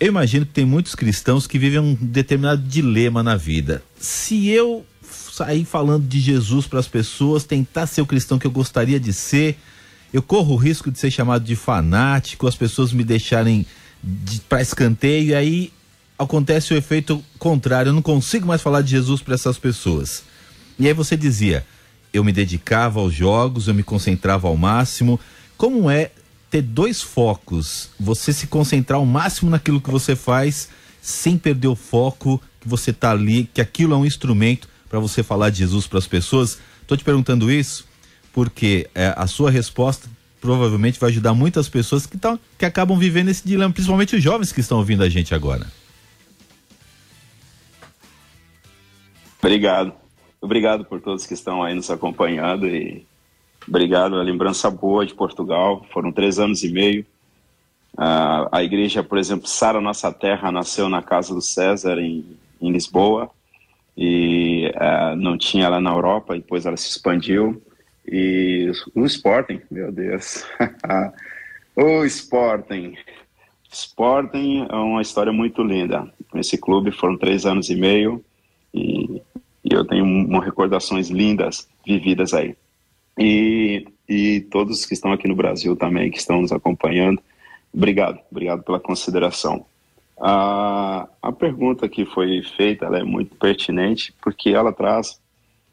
Eu 0.00 0.08
imagino 0.08 0.46
que 0.46 0.52
tem 0.52 0.64
muitos 0.64 0.94
cristãos 0.94 1.46
que 1.46 1.58
vivem 1.58 1.78
um 1.78 1.94
determinado 1.94 2.62
dilema 2.62 3.22
na 3.22 3.36
vida. 3.36 3.82
Se 3.98 4.48
eu 4.48 4.82
sair 5.30 5.66
falando 5.66 6.08
de 6.08 6.18
Jesus 6.18 6.66
para 6.66 6.80
as 6.80 6.88
pessoas, 6.88 7.44
tentar 7.44 7.86
ser 7.86 8.00
o 8.00 8.06
cristão 8.06 8.38
que 8.38 8.46
eu 8.46 8.50
gostaria 8.50 8.98
de 8.98 9.12
ser, 9.12 9.58
eu 10.10 10.22
corro 10.22 10.54
o 10.54 10.56
risco 10.56 10.90
de 10.90 10.98
ser 10.98 11.10
chamado 11.10 11.44
de 11.44 11.54
fanático, 11.54 12.48
as 12.48 12.56
pessoas 12.56 12.94
me 12.94 13.04
deixarem 13.04 13.66
de, 14.02 14.40
para 14.40 14.62
escanteio, 14.62 15.28
e 15.28 15.34
aí 15.34 15.72
acontece 16.18 16.72
o 16.72 16.76
efeito 16.78 17.22
contrário. 17.38 17.90
Eu 17.90 17.94
não 17.94 18.00
consigo 18.00 18.46
mais 18.46 18.62
falar 18.62 18.80
de 18.80 18.90
Jesus 18.92 19.20
para 19.20 19.34
essas 19.34 19.58
pessoas. 19.58 20.22
E 20.78 20.86
aí 20.86 20.94
você 20.94 21.14
dizia, 21.14 21.66
eu 22.10 22.24
me 22.24 22.32
dedicava 22.32 23.00
aos 23.00 23.12
jogos, 23.12 23.68
eu 23.68 23.74
me 23.74 23.82
concentrava 23.82 24.48
ao 24.48 24.56
máximo. 24.56 25.20
Como 25.58 25.90
é 25.90 26.10
ter 26.50 26.62
dois 26.62 27.00
focos, 27.00 27.90
você 27.98 28.32
se 28.32 28.48
concentrar 28.48 28.98
ao 28.98 29.06
máximo 29.06 29.50
naquilo 29.50 29.80
que 29.80 29.90
você 29.90 30.16
faz, 30.16 30.68
sem 31.00 31.38
perder 31.38 31.68
o 31.68 31.76
foco 31.76 32.42
que 32.60 32.68
você 32.68 32.90
está 32.90 33.12
ali, 33.12 33.48
que 33.54 33.60
aquilo 33.60 33.94
é 33.94 33.96
um 33.96 34.04
instrumento 34.04 34.68
para 34.88 34.98
você 34.98 35.22
falar 35.22 35.50
de 35.50 35.58
Jesus 35.58 35.86
para 35.86 35.98
as 35.98 36.06
pessoas. 36.06 36.58
Estou 36.82 36.96
te 36.96 37.04
perguntando 37.04 37.50
isso 37.50 37.88
porque 38.32 38.88
é, 38.94 39.14
a 39.16 39.26
sua 39.26 39.50
resposta 39.50 40.08
provavelmente 40.40 40.98
vai 40.98 41.10
ajudar 41.10 41.34
muitas 41.34 41.68
pessoas 41.68 42.06
que, 42.06 42.18
tão, 42.18 42.38
que 42.58 42.64
acabam 42.64 42.98
vivendo 42.98 43.28
esse 43.28 43.46
dilema, 43.46 43.72
principalmente 43.72 44.16
os 44.16 44.22
jovens 44.22 44.52
que 44.52 44.60
estão 44.60 44.78
ouvindo 44.78 45.02
a 45.02 45.08
gente 45.08 45.34
agora. 45.34 45.66
Obrigado. 49.38 49.92
Obrigado 50.40 50.84
por 50.84 51.00
todos 51.00 51.26
que 51.26 51.34
estão 51.34 51.62
aí 51.62 51.74
nos 51.74 51.90
acompanhando 51.90 52.66
e 52.66 53.06
Obrigado, 53.68 54.16
a 54.16 54.22
lembrança 54.22 54.70
boa 54.70 55.04
de 55.04 55.14
Portugal. 55.14 55.84
Foram 55.92 56.10
três 56.10 56.38
anos 56.38 56.62
e 56.62 56.72
meio. 56.72 57.04
Uh, 57.94 58.48
a 58.50 58.62
igreja, 58.62 59.02
por 59.02 59.18
exemplo, 59.18 59.46
Sara 59.46 59.80
Nossa 59.80 60.12
Terra, 60.12 60.50
nasceu 60.50 60.88
na 60.88 61.02
casa 61.02 61.34
do 61.34 61.42
César, 61.42 61.98
em, 61.98 62.24
em 62.60 62.72
Lisboa, 62.72 63.30
e 63.96 64.72
uh, 64.76 65.16
não 65.16 65.36
tinha 65.36 65.68
lá 65.68 65.80
na 65.80 65.90
Europa, 65.90 66.34
depois 66.34 66.64
ela 66.64 66.76
se 66.76 66.88
expandiu. 66.88 67.60
E 68.06 68.70
o 68.94 69.04
Sporting, 69.04 69.60
meu 69.70 69.92
Deus. 69.92 70.44
o 71.76 72.04
Sporting. 72.04 72.96
Sporting 73.70 74.66
é 74.68 74.74
uma 74.74 75.02
história 75.02 75.32
muito 75.32 75.62
linda. 75.62 76.12
Esse 76.34 76.56
clube 76.56 76.90
foram 76.90 77.16
três 77.16 77.44
anos 77.44 77.68
e 77.70 77.76
meio 77.76 78.24
e, 78.74 79.22
e 79.64 79.72
eu 79.72 79.84
tenho 79.84 80.38
recordações 80.40 81.08
lindas 81.08 81.68
vividas 81.86 82.34
aí 82.34 82.56
e, 83.18 83.86
e 84.08 84.40
todos 84.50 84.86
que 84.86 84.94
estão 84.94 85.12
aqui 85.12 85.28
no 85.28 85.36
Brasil 85.36 85.76
também, 85.76 86.10
que 86.10 86.18
estão 86.18 86.40
nos 86.40 86.52
acompanhando. 86.52 87.22
Obrigado, 87.72 88.18
obrigado 88.30 88.62
pela 88.62 88.80
consideração. 88.80 89.64
A, 90.20 91.08
a 91.22 91.32
pergunta 91.32 91.88
que 91.88 92.04
foi 92.04 92.42
feita 92.42 92.86
é 92.86 93.02
muito 93.02 93.34
pertinente 93.36 94.14
porque 94.20 94.50
ela 94.50 94.72
traz, 94.72 95.20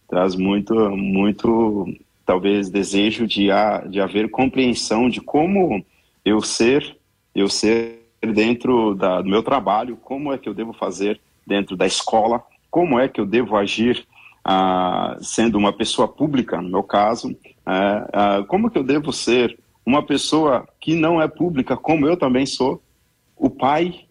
traz 0.08 0.36
muito, 0.36 0.74
muito, 0.92 1.86
talvez, 2.26 2.70
desejo 2.70 3.28
de, 3.28 3.50
de 3.90 4.00
haver 4.00 4.30
compreensão 4.30 5.10
de 5.10 5.20
como 5.20 5.86
eu 6.24 6.42
ser, 6.42 6.98
eu 7.36 7.50
ser 7.50 8.00
dentro 8.22 8.96
da, 8.96 9.22
do 9.22 9.30
meu 9.30 9.44
trabalho, 9.44 9.98
como 9.98 10.32
é 10.32 10.38
que 10.38 10.48
eu 10.48 10.54
devo 10.54 10.74
fazer 10.74 11.20
dentro 11.46 11.76
da 11.76 11.86
escola, 11.86 12.44
como 12.70 13.00
é 13.00 13.08
que 13.08 13.20
eu 13.20 13.26
devo 13.26 13.56
agir 13.56 14.06
ah, 14.50 15.18
sendo 15.22 15.58
uma 15.58 15.74
pessoa 15.74 16.08
pública, 16.08 16.62
no 16.62 16.70
meu 16.70 16.82
caso, 16.82 17.38
ah, 17.66 18.08
ah, 18.14 18.44
como 18.48 18.72
que 18.72 18.78
eu 18.78 18.84
devo 18.84 19.12
ser 19.12 19.60
uma 19.86 20.02
pessoa 20.02 20.66
que 20.80 20.96
não 20.96 21.22
é 21.22 21.28
pública, 21.28 21.76
como 21.76 22.08
eu 22.08 22.16
também 22.16 22.46
sou, 22.46 22.82
o 23.36 23.50
pai, 23.50 24.06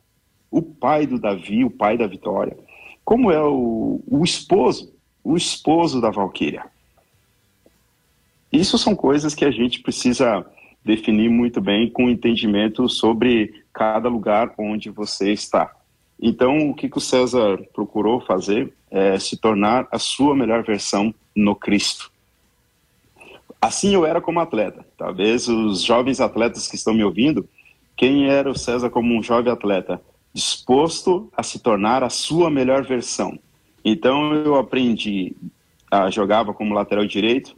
o 0.51 0.61
pai 0.61 1.07
do 1.07 1.19
Davi, 1.19 1.65
o 1.65 1.71
pai 1.71 1.97
da 1.97 2.07
Vitória, 2.07 2.55
como 3.03 3.33
é 3.33 3.43
o, 3.43 4.03
o 4.07 4.23
esposo, 4.23 4.93
o 5.25 5.39
esposo 5.39 6.03
da 6.03 6.11
Valquíria. 6.11 6.67
Isso 8.53 8.77
são 8.77 8.95
coisas 8.95 9.35
que 9.35 9.45
a 9.45 9.51
gente 9.51 9.81
precisa 9.81 10.45
definir 10.85 11.31
muito 11.31 11.63
bem 11.63 11.91
com 11.91 12.11
entendimento 12.11 12.89
sobre 12.91 13.65
cada 13.73 14.09
lugar 14.09 14.53
onde 14.59 14.91
você 14.91 15.33
está. 15.33 15.75
Então, 16.21 16.71
o 16.71 16.75
que, 16.75 16.89
que 16.89 16.99
o 16.99 17.01
César 17.01 17.59
procurou 17.75 18.21
fazer 18.21 18.73
é 18.91 19.19
se 19.19 19.37
tornar 19.37 19.87
a 19.93 19.99
sua 19.99 20.35
melhor 20.35 20.63
versão 20.63 21.15
no 21.35 21.55
Cristo. 21.55 22.11
Assim 23.61 23.95
eu 23.95 24.07
era 24.07 24.21
como 24.21 24.41
atleta. 24.41 24.87
Talvez 24.97 25.49
os 25.49 25.83
jovens 25.83 26.21
atletas 26.21 26.69
que 26.69 26.77
estão 26.77 26.95
me 26.95 27.05
ouvindo, 27.05 27.49
quem 27.97 28.29
era 28.29 28.51
o 28.51 28.57
César 28.57 28.91
como 28.91 29.15
um 29.15 29.23
jovem 29.23 29.53
atleta? 29.53 30.01
Disposto 30.33 31.31
a 31.37 31.43
se 31.43 31.59
tornar 31.59 32.03
a 32.03 32.11
sua 32.11 32.51
melhor 32.51 32.85
versão. 32.85 33.39
Então 33.85 34.35
eu 34.35 34.57
aprendi, 34.57 35.35
a, 35.91 36.11
jogava 36.11 36.53
como 36.53 36.75
lateral 36.75 37.07
direito, 37.07 37.57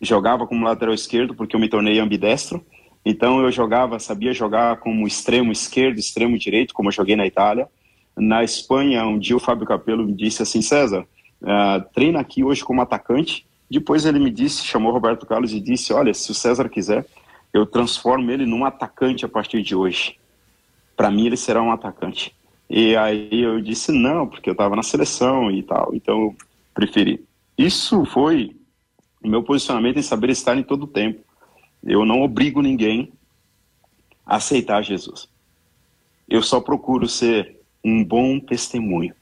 jogava 0.00 0.46
como 0.46 0.64
lateral 0.64 0.94
esquerdo 0.94 1.34
porque 1.34 1.54
eu 1.54 1.60
me 1.60 1.68
tornei 1.68 1.98
ambidestro. 1.98 2.64
Então 3.04 3.40
eu 3.40 3.50
jogava, 3.50 3.98
sabia 3.98 4.32
jogar 4.32 4.78
como 4.78 5.06
extremo 5.06 5.52
esquerdo, 5.52 5.98
extremo 5.98 6.38
direito, 6.38 6.74
como 6.74 6.88
eu 6.88 6.92
joguei 6.92 7.16
na 7.16 7.26
Itália. 7.26 7.68
Na 8.16 8.42
Espanha, 8.42 9.06
um 9.06 9.18
dia 9.18 9.36
o 9.36 9.40
Fábio 9.40 9.66
Capello 9.66 10.04
me 10.04 10.12
disse 10.12 10.42
assim, 10.42 10.60
César, 10.60 11.06
uh, 11.42 11.94
treina 11.94 12.20
aqui 12.20 12.42
hoje 12.42 12.64
como 12.64 12.82
atacante. 12.82 13.46
Depois 13.70 14.04
ele 14.04 14.18
me 14.18 14.30
disse, 14.30 14.64
chamou 14.64 14.92
Roberto 14.92 15.26
Carlos 15.26 15.52
e 15.52 15.60
disse, 15.60 15.92
olha, 15.92 16.12
se 16.12 16.30
o 16.30 16.34
César 16.34 16.68
quiser, 16.68 17.06
eu 17.52 17.64
transformo 17.64 18.30
ele 18.30 18.44
num 18.44 18.64
atacante 18.64 19.24
a 19.24 19.28
partir 19.28 19.62
de 19.62 19.74
hoje. 19.74 20.16
Para 20.96 21.10
mim 21.10 21.26
ele 21.26 21.36
será 21.36 21.62
um 21.62 21.72
atacante. 21.72 22.34
E 22.68 22.96
aí 22.96 23.28
eu 23.32 23.60
disse 23.60 23.92
não, 23.92 24.26
porque 24.26 24.50
eu 24.50 24.52
estava 24.52 24.76
na 24.76 24.82
seleção 24.82 25.50
e 25.50 25.62
tal, 25.62 25.94
então 25.94 26.22
eu 26.24 26.36
preferi. 26.74 27.24
Isso 27.56 28.04
foi 28.04 28.54
o 29.22 29.28
meu 29.28 29.42
posicionamento 29.42 29.98
em 29.98 30.02
saber 30.02 30.30
estar 30.30 30.56
em 30.56 30.62
todo 30.62 30.82
o 30.84 30.86
tempo. 30.86 31.20
Eu 31.84 32.04
não 32.04 32.22
obrigo 32.22 32.60
ninguém 32.60 33.12
a 34.26 34.36
aceitar 34.36 34.82
Jesus. 34.82 35.28
Eu 36.28 36.42
só 36.42 36.60
procuro 36.60 37.08
ser 37.08 37.60
um 37.84 38.04
bom 38.04 38.38
testemunho. 38.38 39.14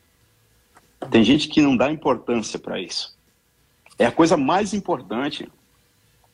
Tem 1.10 1.22
gente 1.22 1.48
que 1.48 1.62
não 1.62 1.76
dá 1.76 1.90
importância 1.90 2.58
para 2.58 2.80
isso. 2.80 3.16
É 3.98 4.06
a 4.06 4.12
coisa 4.12 4.36
mais 4.36 4.74
importante. 4.74 5.48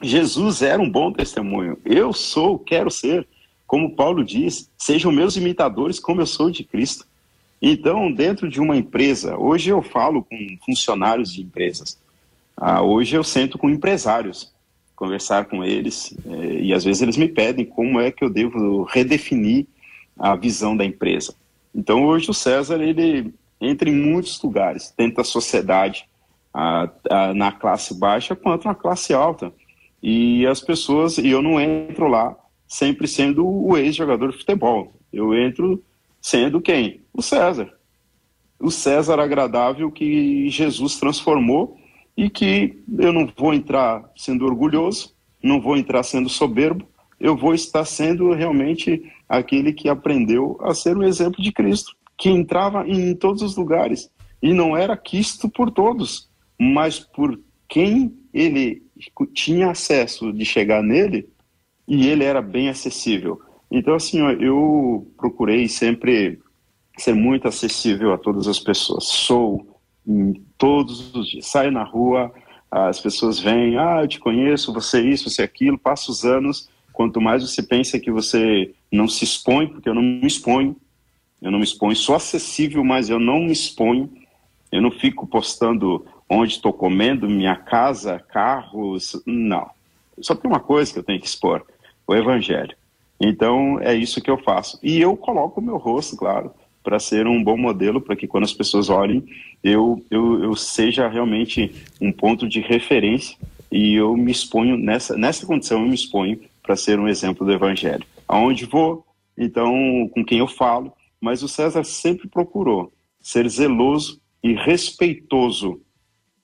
Jesus 0.00 0.62
era 0.62 0.80
um 0.80 0.90
bom 0.90 1.12
testemunho. 1.12 1.78
Eu 1.84 2.12
sou, 2.12 2.58
quero 2.58 2.90
ser. 2.90 3.26
Como 3.66 3.94
Paulo 3.94 4.24
diz, 4.24 4.70
sejam 4.76 5.12
meus 5.12 5.36
imitadores 5.36 5.98
como 5.98 6.20
eu 6.20 6.26
sou 6.26 6.50
de 6.50 6.64
Cristo. 6.64 7.06
Então, 7.60 8.12
dentro 8.12 8.48
de 8.48 8.60
uma 8.60 8.76
empresa, 8.76 9.36
hoje 9.36 9.70
eu 9.70 9.80
falo 9.82 10.24
com 10.24 10.36
funcionários 10.66 11.32
de 11.32 11.42
empresas. 11.42 11.96
Ah, 12.56 12.82
hoje 12.82 13.16
eu 13.16 13.22
sento 13.22 13.56
com 13.56 13.70
empresários, 13.70 14.52
conversar 15.02 15.46
com 15.46 15.64
eles, 15.64 16.16
eh, 16.24 16.60
e 16.60 16.72
às 16.72 16.84
vezes 16.84 17.02
eles 17.02 17.16
me 17.16 17.26
pedem 17.26 17.64
como 17.64 17.98
é 17.98 18.12
que 18.12 18.22
eu 18.22 18.30
devo 18.30 18.84
redefinir 18.84 19.66
a 20.16 20.36
visão 20.36 20.76
da 20.76 20.84
empresa. 20.84 21.34
Então, 21.74 22.04
hoje 22.04 22.30
o 22.30 22.34
César, 22.34 22.80
ele 22.80 23.34
entra 23.60 23.90
em 23.90 23.92
muitos 23.92 24.40
lugares, 24.40 24.94
dentro 24.96 25.16
da 25.16 25.24
sociedade, 25.24 26.04
ah, 26.54 26.88
ah, 27.10 27.34
na 27.34 27.50
classe 27.50 27.98
baixa 27.98 28.36
quanto 28.36 28.68
na 28.68 28.76
classe 28.76 29.12
alta. 29.12 29.52
E 30.00 30.46
as 30.46 30.60
pessoas, 30.60 31.18
e 31.18 31.28
eu 31.30 31.42
não 31.42 31.60
entro 31.60 32.06
lá 32.06 32.36
sempre 32.68 33.08
sendo 33.08 33.44
o 33.44 33.76
ex-jogador 33.76 34.30
de 34.30 34.38
futebol. 34.38 34.92
Eu 35.12 35.34
entro 35.36 35.82
sendo 36.20 36.60
quem? 36.60 37.00
O 37.12 37.20
César. 37.22 37.72
O 38.56 38.70
César 38.70 39.18
agradável 39.18 39.90
que 39.90 40.48
Jesus 40.48 40.94
transformou 41.00 41.76
e 42.16 42.28
que 42.28 42.82
eu 42.98 43.12
não 43.12 43.30
vou 43.36 43.54
entrar 43.54 44.04
sendo 44.16 44.44
orgulhoso, 44.44 45.14
não 45.42 45.60
vou 45.60 45.76
entrar 45.76 46.02
sendo 46.02 46.28
soberbo, 46.28 46.86
eu 47.18 47.36
vou 47.36 47.54
estar 47.54 47.84
sendo 47.84 48.32
realmente 48.32 49.02
aquele 49.28 49.72
que 49.72 49.88
aprendeu 49.88 50.58
a 50.60 50.74
ser 50.74 50.96
um 50.96 51.02
exemplo 51.02 51.42
de 51.42 51.52
Cristo, 51.52 51.92
que 52.18 52.28
entrava 52.28 52.86
em 52.86 53.14
todos 53.14 53.42
os 53.42 53.56
lugares 53.56 54.10
e 54.42 54.52
não 54.52 54.76
era 54.76 54.96
quisto 54.96 55.48
por 55.48 55.70
todos, 55.70 56.28
mas 56.60 56.98
por 56.98 57.38
quem 57.68 58.14
ele 58.34 58.82
tinha 59.32 59.70
acesso 59.70 60.32
de 60.32 60.44
chegar 60.44 60.82
nele 60.82 61.28
e 61.86 62.08
ele 62.08 62.24
era 62.24 62.42
bem 62.42 62.68
acessível. 62.68 63.40
Então, 63.70 63.94
assim, 63.94 64.18
eu 64.40 65.10
procurei 65.16 65.68
sempre 65.68 66.38
ser 66.98 67.14
muito 67.14 67.48
acessível 67.48 68.12
a 68.12 68.18
todas 68.18 68.46
as 68.46 68.58
pessoas. 68.58 69.04
Sou 69.04 69.80
em 70.06 70.34
todos 70.62 71.12
os 71.12 71.28
dias. 71.28 71.46
Saio 71.48 71.72
na 71.72 71.82
rua, 71.82 72.32
as 72.70 73.00
pessoas 73.00 73.40
vêm, 73.40 73.76
ah, 73.76 74.02
eu 74.02 74.06
te 74.06 74.20
conheço, 74.20 74.72
você 74.72 74.98
é 74.98 75.00
isso, 75.02 75.28
você 75.28 75.42
é 75.42 75.44
aquilo, 75.44 75.76
passa 75.76 76.08
os 76.08 76.24
anos, 76.24 76.68
quanto 76.92 77.20
mais 77.20 77.42
você 77.42 77.60
pensa 77.64 77.98
que 77.98 78.12
você 78.12 78.72
não 78.88 79.08
se 79.08 79.24
expõe, 79.24 79.66
porque 79.66 79.88
eu 79.88 79.94
não 79.94 80.02
me 80.02 80.24
exponho, 80.24 80.76
eu 81.40 81.50
não 81.50 81.58
me 81.58 81.64
exponho, 81.64 81.96
sou 81.96 82.14
acessível, 82.14 82.84
mas 82.84 83.10
eu 83.10 83.18
não 83.18 83.40
me 83.40 83.50
exponho, 83.50 84.08
eu 84.70 84.80
não 84.80 84.92
fico 84.92 85.26
postando 85.26 86.06
onde 86.30 86.52
estou 86.52 86.72
comendo, 86.72 87.28
minha 87.28 87.56
casa, 87.56 88.20
carros, 88.20 89.20
não. 89.26 89.68
Só 90.20 90.32
tem 90.36 90.48
uma 90.48 90.60
coisa 90.60 90.92
que 90.92 90.98
eu 91.00 91.02
tenho 91.02 91.18
que 91.18 91.26
expor, 91.26 91.66
o 92.06 92.14
evangelho. 92.14 92.76
Então 93.18 93.80
é 93.80 93.96
isso 93.96 94.22
que 94.22 94.30
eu 94.30 94.38
faço. 94.38 94.78
E 94.80 95.00
eu 95.00 95.16
coloco 95.16 95.60
o 95.60 95.64
meu 95.64 95.76
rosto, 95.76 96.16
claro 96.16 96.54
para 96.82 96.98
ser 96.98 97.26
um 97.26 97.42
bom 97.42 97.56
modelo, 97.56 98.00
para 98.00 98.16
que 98.16 98.26
quando 98.26 98.44
as 98.44 98.52
pessoas 98.52 98.88
olhem, 98.88 99.24
eu, 99.62 100.04
eu, 100.10 100.42
eu 100.42 100.56
seja 100.56 101.08
realmente 101.08 101.72
um 102.00 102.10
ponto 102.10 102.48
de 102.48 102.60
referência 102.60 103.36
e 103.70 103.94
eu 103.94 104.16
me 104.16 104.30
exponho, 104.30 104.76
nessa, 104.76 105.16
nessa 105.16 105.46
condição, 105.46 105.80
eu 105.80 105.88
me 105.88 105.94
exponho 105.94 106.38
para 106.62 106.76
ser 106.76 106.98
um 106.98 107.08
exemplo 107.08 107.46
do 107.46 107.52
Evangelho. 107.52 108.04
Aonde 108.28 108.66
vou, 108.66 109.04
então, 109.36 110.10
com 110.12 110.24
quem 110.24 110.38
eu 110.38 110.46
falo, 110.46 110.92
mas 111.20 111.42
o 111.42 111.48
César 111.48 111.84
sempre 111.84 112.28
procurou 112.28 112.92
ser 113.20 113.48
zeloso 113.48 114.20
e 114.42 114.52
respeitoso 114.52 115.80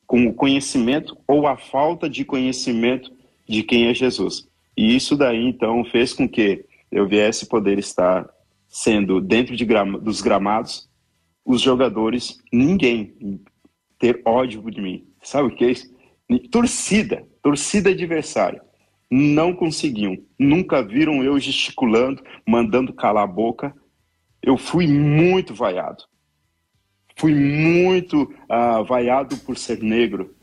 com 0.07 0.26
o 0.26 0.32
conhecimento 0.32 1.18
ou 1.26 1.47
a 1.47 1.57
falta 1.57 2.09
de 2.09 2.24
conhecimento 2.24 3.12
de 3.47 3.62
quem 3.62 3.89
é 3.89 3.95
Jesus. 3.95 4.49
E 4.76 4.95
isso 4.95 5.16
daí, 5.16 5.45
então, 5.45 5.84
fez 5.84 6.14
com 6.14 6.28
que 6.28 6.64
eu 6.91 7.07
viesse 7.07 7.47
poder 7.47 7.78
estar 7.78 8.26
sendo 8.69 9.21
dentro 9.21 9.57
de 9.57 9.66
dos 10.01 10.21
gramados, 10.21 10.89
os 11.45 11.62
jogadores, 11.62 12.39
ninguém 12.53 13.41
ter 13.99 14.21
ódio 14.25 14.71
de 14.71 14.81
mim. 14.81 15.07
Sabe 15.23 15.49
o 15.49 15.55
que 15.55 15.64
é 15.64 15.71
isso? 15.71 15.97
Torcida, 16.51 17.27
torcida 17.43 17.91
adversária. 17.91 18.62
Não 19.11 19.55
conseguiam, 19.55 20.19
nunca 20.39 20.83
viram 20.83 21.25
eu 21.25 21.39
gesticulando, 21.41 22.23
mandando 22.47 22.93
calar 22.93 23.25
a 23.25 23.27
boca. 23.27 23.75
Eu 24.43 24.59
fui 24.59 24.87
muito 24.87 25.55
vaiado. 25.55 26.05
Fui 27.16 27.35
muito 27.35 28.23
uh, 28.23 28.85
vaiado 28.85 29.39
por 29.39 29.57
ser 29.57 29.83
negro. 29.83 30.37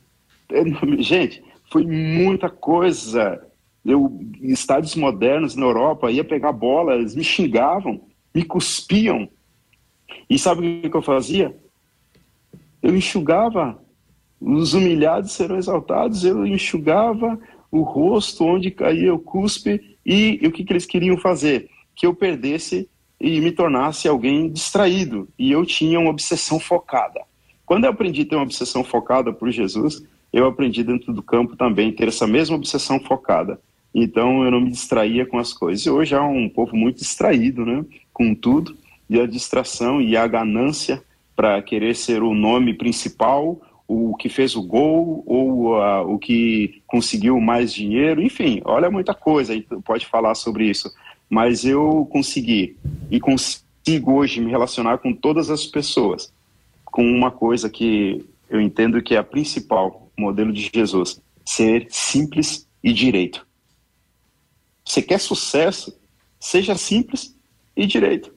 Gente, 0.98 1.44
foi 1.72 1.86
muita 1.86 2.50
coisa. 2.50 3.40
Eu, 3.86 4.20
estádios 4.42 4.96
modernos 4.96 5.56
na 5.56 5.66
Europa, 5.66 6.12
ia 6.12 6.24
pegar 6.24 6.52
bola, 6.52 6.96
eles 6.96 7.16
me 7.16 7.24
xingavam 7.24 8.02
me 8.36 8.44
cuspiam. 8.44 9.30
E 10.30 10.38
sabe 10.38 10.82
o 10.84 10.90
que 10.92 10.98
eu 10.98 11.02
fazia? 11.02 11.56
Eu 12.84 12.96
enxugava, 12.96 13.82
os 14.42 14.74
humilhados 14.74 15.32
serão 15.32 15.58
exaltados, 15.58 16.26
eu 16.26 16.46
enxugava 16.46 17.40
o 17.72 17.82
rosto 17.82 18.44
onde 18.44 18.70
caía 18.70 19.14
o 19.14 19.20
cuspe 19.20 19.98
e, 20.06 20.40
e 20.42 20.48
o 20.48 20.52
que, 20.52 20.66
que 20.66 20.74
eles 20.74 20.86
queriam 20.86 21.18
fazer? 21.18 21.70
Que 21.96 22.06
eu 22.06 22.14
perdesse 22.14 22.90
e 23.20 23.40
me 23.40 23.52
tornasse 23.52 24.08
alguém 24.08 24.52
distraído. 24.52 25.28
E 25.40 25.52
eu 25.52 25.66
tinha 25.66 26.00
uma 26.00 26.10
obsessão 26.10 26.60
focada. 26.60 27.22
Quando 27.66 27.86
eu 27.86 27.90
aprendi 27.90 28.22
a 28.22 28.26
ter 28.26 28.36
uma 28.36 28.44
obsessão 28.44 28.84
focada 28.84 29.34
por 29.34 29.50
Jesus, 29.50 30.04
eu 30.32 30.46
aprendi 30.46 30.84
dentro 30.84 31.14
do 31.14 31.24
campo 31.24 31.56
também 31.56 31.92
ter 31.92 32.10
essa 32.10 32.28
mesma 32.28 32.56
obsessão 32.56 33.00
focada. 33.00 33.60
Então 33.94 34.44
eu 34.44 34.52
não 34.52 34.60
me 34.60 34.70
distraía 34.70 35.26
com 35.26 35.40
as 35.40 35.54
coisas. 35.54 35.86
E 35.86 35.90
hoje 35.90 36.14
há 36.14 36.22
um 36.22 36.50
povo 36.50 36.76
muito 36.76 36.98
distraído, 36.98 37.66
né? 37.66 37.84
Com 38.16 38.34
tudo, 38.34 38.78
e 39.10 39.20
a 39.20 39.28
distração 39.28 40.02
e 40.02 40.16
a 40.16 40.26
ganância 40.26 41.04
para 41.36 41.62
querer 41.62 41.94
ser 41.96 42.24
o 42.24 42.34
nome 42.34 42.74
principal, 42.74 43.60
o 43.86 44.16
que 44.16 44.30
fez 44.30 44.56
o 44.56 44.64
gol, 44.64 45.22
ou 45.28 45.76
uh, 45.76 46.02
o 46.08 46.18
que 46.18 46.82
conseguiu 46.88 47.40
mais 47.42 47.74
dinheiro, 47.74 48.22
enfim, 48.22 48.62
olha 48.64 48.90
muita 48.90 49.14
coisa, 49.14 49.54
pode 49.84 50.06
falar 50.06 50.34
sobre 50.34 50.66
isso. 50.66 50.90
Mas 51.30 51.66
eu 51.66 52.08
consegui, 52.10 52.78
e 53.12 53.20
consigo 53.20 54.14
hoje 54.14 54.40
me 54.40 54.50
relacionar 54.50 55.00
com 55.00 55.14
todas 55.14 55.50
as 55.50 55.66
pessoas, 55.66 56.32
com 56.86 57.04
uma 57.04 57.30
coisa 57.30 57.70
que 57.70 58.26
eu 58.50 58.62
entendo 58.62 59.02
que 59.02 59.16
é 59.16 59.18
a 59.18 59.24
principal 59.24 60.10
modelo 60.18 60.54
de 60.54 60.72
Jesus: 60.74 61.22
ser 61.44 61.88
simples 61.90 62.66
e 62.82 62.94
direito. 62.94 63.46
Você 64.86 65.02
quer 65.02 65.20
sucesso? 65.20 66.00
Seja 66.40 66.76
simples 66.76 67.35
e 67.76 67.86
direito. 67.86 68.34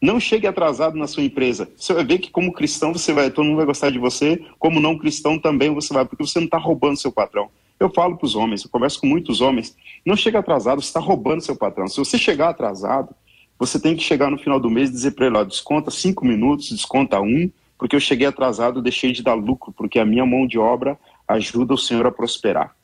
Não 0.00 0.18
chegue 0.18 0.46
atrasado 0.46 0.96
na 0.96 1.06
sua 1.06 1.22
empresa. 1.22 1.70
Você 1.76 1.92
vai 1.92 2.04
ver 2.04 2.18
que 2.18 2.30
como 2.30 2.52
cristão 2.52 2.92
você 2.92 3.12
vai, 3.12 3.30
todo 3.30 3.44
mundo 3.44 3.56
vai 3.56 3.66
gostar 3.66 3.90
de 3.90 3.98
você, 3.98 4.42
como 4.58 4.80
não 4.80 4.96
cristão 4.96 5.38
também 5.38 5.72
você 5.74 5.92
vai, 5.92 6.06
porque 6.06 6.24
você 6.24 6.38
não 6.38 6.46
está 6.46 6.56
roubando 6.56 6.96
seu 6.96 7.12
patrão. 7.12 7.50
Eu 7.78 7.90
falo 7.90 8.16
para 8.16 8.26
os 8.26 8.34
homens, 8.34 8.64
eu 8.64 8.70
converso 8.70 9.00
com 9.00 9.06
muitos 9.06 9.40
homens, 9.40 9.76
não 10.04 10.16
chega 10.16 10.38
atrasado, 10.38 10.80
você 10.80 10.88
está 10.88 11.00
roubando 11.00 11.42
seu 11.42 11.56
patrão. 11.56 11.86
Se 11.86 11.98
você 11.98 12.16
chegar 12.16 12.50
atrasado, 12.50 13.14
você 13.58 13.78
tem 13.78 13.94
que 13.94 14.02
chegar 14.02 14.30
no 14.30 14.38
final 14.38 14.58
do 14.58 14.70
mês 14.70 14.88
e 14.88 14.92
dizer 14.92 15.10
para 15.12 15.26
ele, 15.26 15.36
ó, 15.36 15.44
desconta 15.44 15.90
cinco 15.90 16.24
minutos, 16.24 16.70
desconta 16.70 17.20
um, 17.20 17.50
porque 17.78 17.94
eu 17.94 18.00
cheguei 18.00 18.26
atrasado, 18.26 18.82
deixei 18.82 19.12
de 19.12 19.22
dar 19.22 19.34
lucro, 19.34 19.72
porque 19.72 19.98
a 19.98 20.04
minha 20.04 20.24
mão 20.24 20.46
de 20.46 20.58
obra 20.58 20.98
ajuda 21.28 21.74
o 21.74 21.78
senhor 21.78 22.06
a 22.06 22.12
prosperar. 22.12 22.74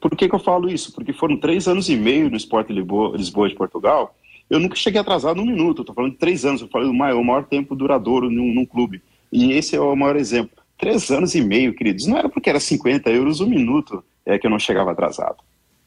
Por 0.00 0.16
que, 0.16 0.28
que 0.28 0.34
eu 0.34 0.38
falo 0.38 0.70
isso? 0.70 0.92
Porque 0.92 1.12
foram 1.12 1.36
três 1.36 1.68
anos 1.68 1.88
e 1.90 1.96
meio 1.96 2.30
no 2.30 2.36
Esporte 2.36 2.72
Lisboa, 2.72 3.16
Lisboa 3.16 3.48
de 3.48 3.54
Portugal, 3.54 4.14
eu 4.48 4.60
nunca 4.60 4.76
cheguei 4.76 5.00
atrasado 5.00 5.40
um 5.40 5.46
minuto, 5.46 5.82
estou 5.82 5.94
falando 5.94 6.12
de 6.12 6.18
três 6.18 6.44
anos, 6.44 6.60
eu 6.60 6.68
falei 6.68 6.86
do 6.86 6.94
maior, 6.94 7.20
o 7.20 7.24
maior 7.24 7.44
tempo 7.44 7.74
duradouro 7.74 8.30
num, 8.30 8.52
num, 8.52 8.66
clube. 8.66 9.02
E 9.32 9.52
esse 9.52 9.74
é 9.74 9.80
o 9.80 9.96
maior 9.96 10.16
exemplo. 10.16 10.62
Três 10.78 11.10
anos 11.10 11.34
e 11.34 11.40
meio, 11.40 11.74
queridos, 11.74 12.06
não 12.06 12.18
era 12.18 12.28
porque 12.28 12.50
era 12.50 12.60
50 12.60 13.10
euros 13.10 13.40
um 13.40 13.48
minuto 13.48 14.04
é 14.24 14.38
que 14.38 14.46
eu 14.46 14.50
não 14.50 14.58
chegava 14.58 14.92
atrasado. 14.92 15.36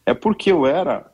É 0.06 0.14
porque 0.14 0.51
eu 0.51 0.66
era 0.66 1.06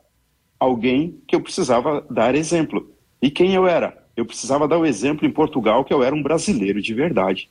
alguém 0.58 1.20
que 1.26 1.34
eu 1.34 1.40
precisava 1.40 2.04
dar 2.10 2.34
exemplo. 2.34 2.90
E 3.20 3.30
quem 3.30 3.54
eu 3.54 3.66
era? 3.66 4.02
Eu 4.16 4.24
precisava 4.24 4.68
dar 4.68 4.78
o 4.78 4.86
exemplo 4.86 5.26
em 5.26 5.30
Portugal 5.30 5.84
que 5.84 5.92
eu 5.92 6.02
era 6.02 6.14
um 6.14 6.22
brasileiro 6.22 6.80
de 6.80 6.92
verdade. 6.92 7.48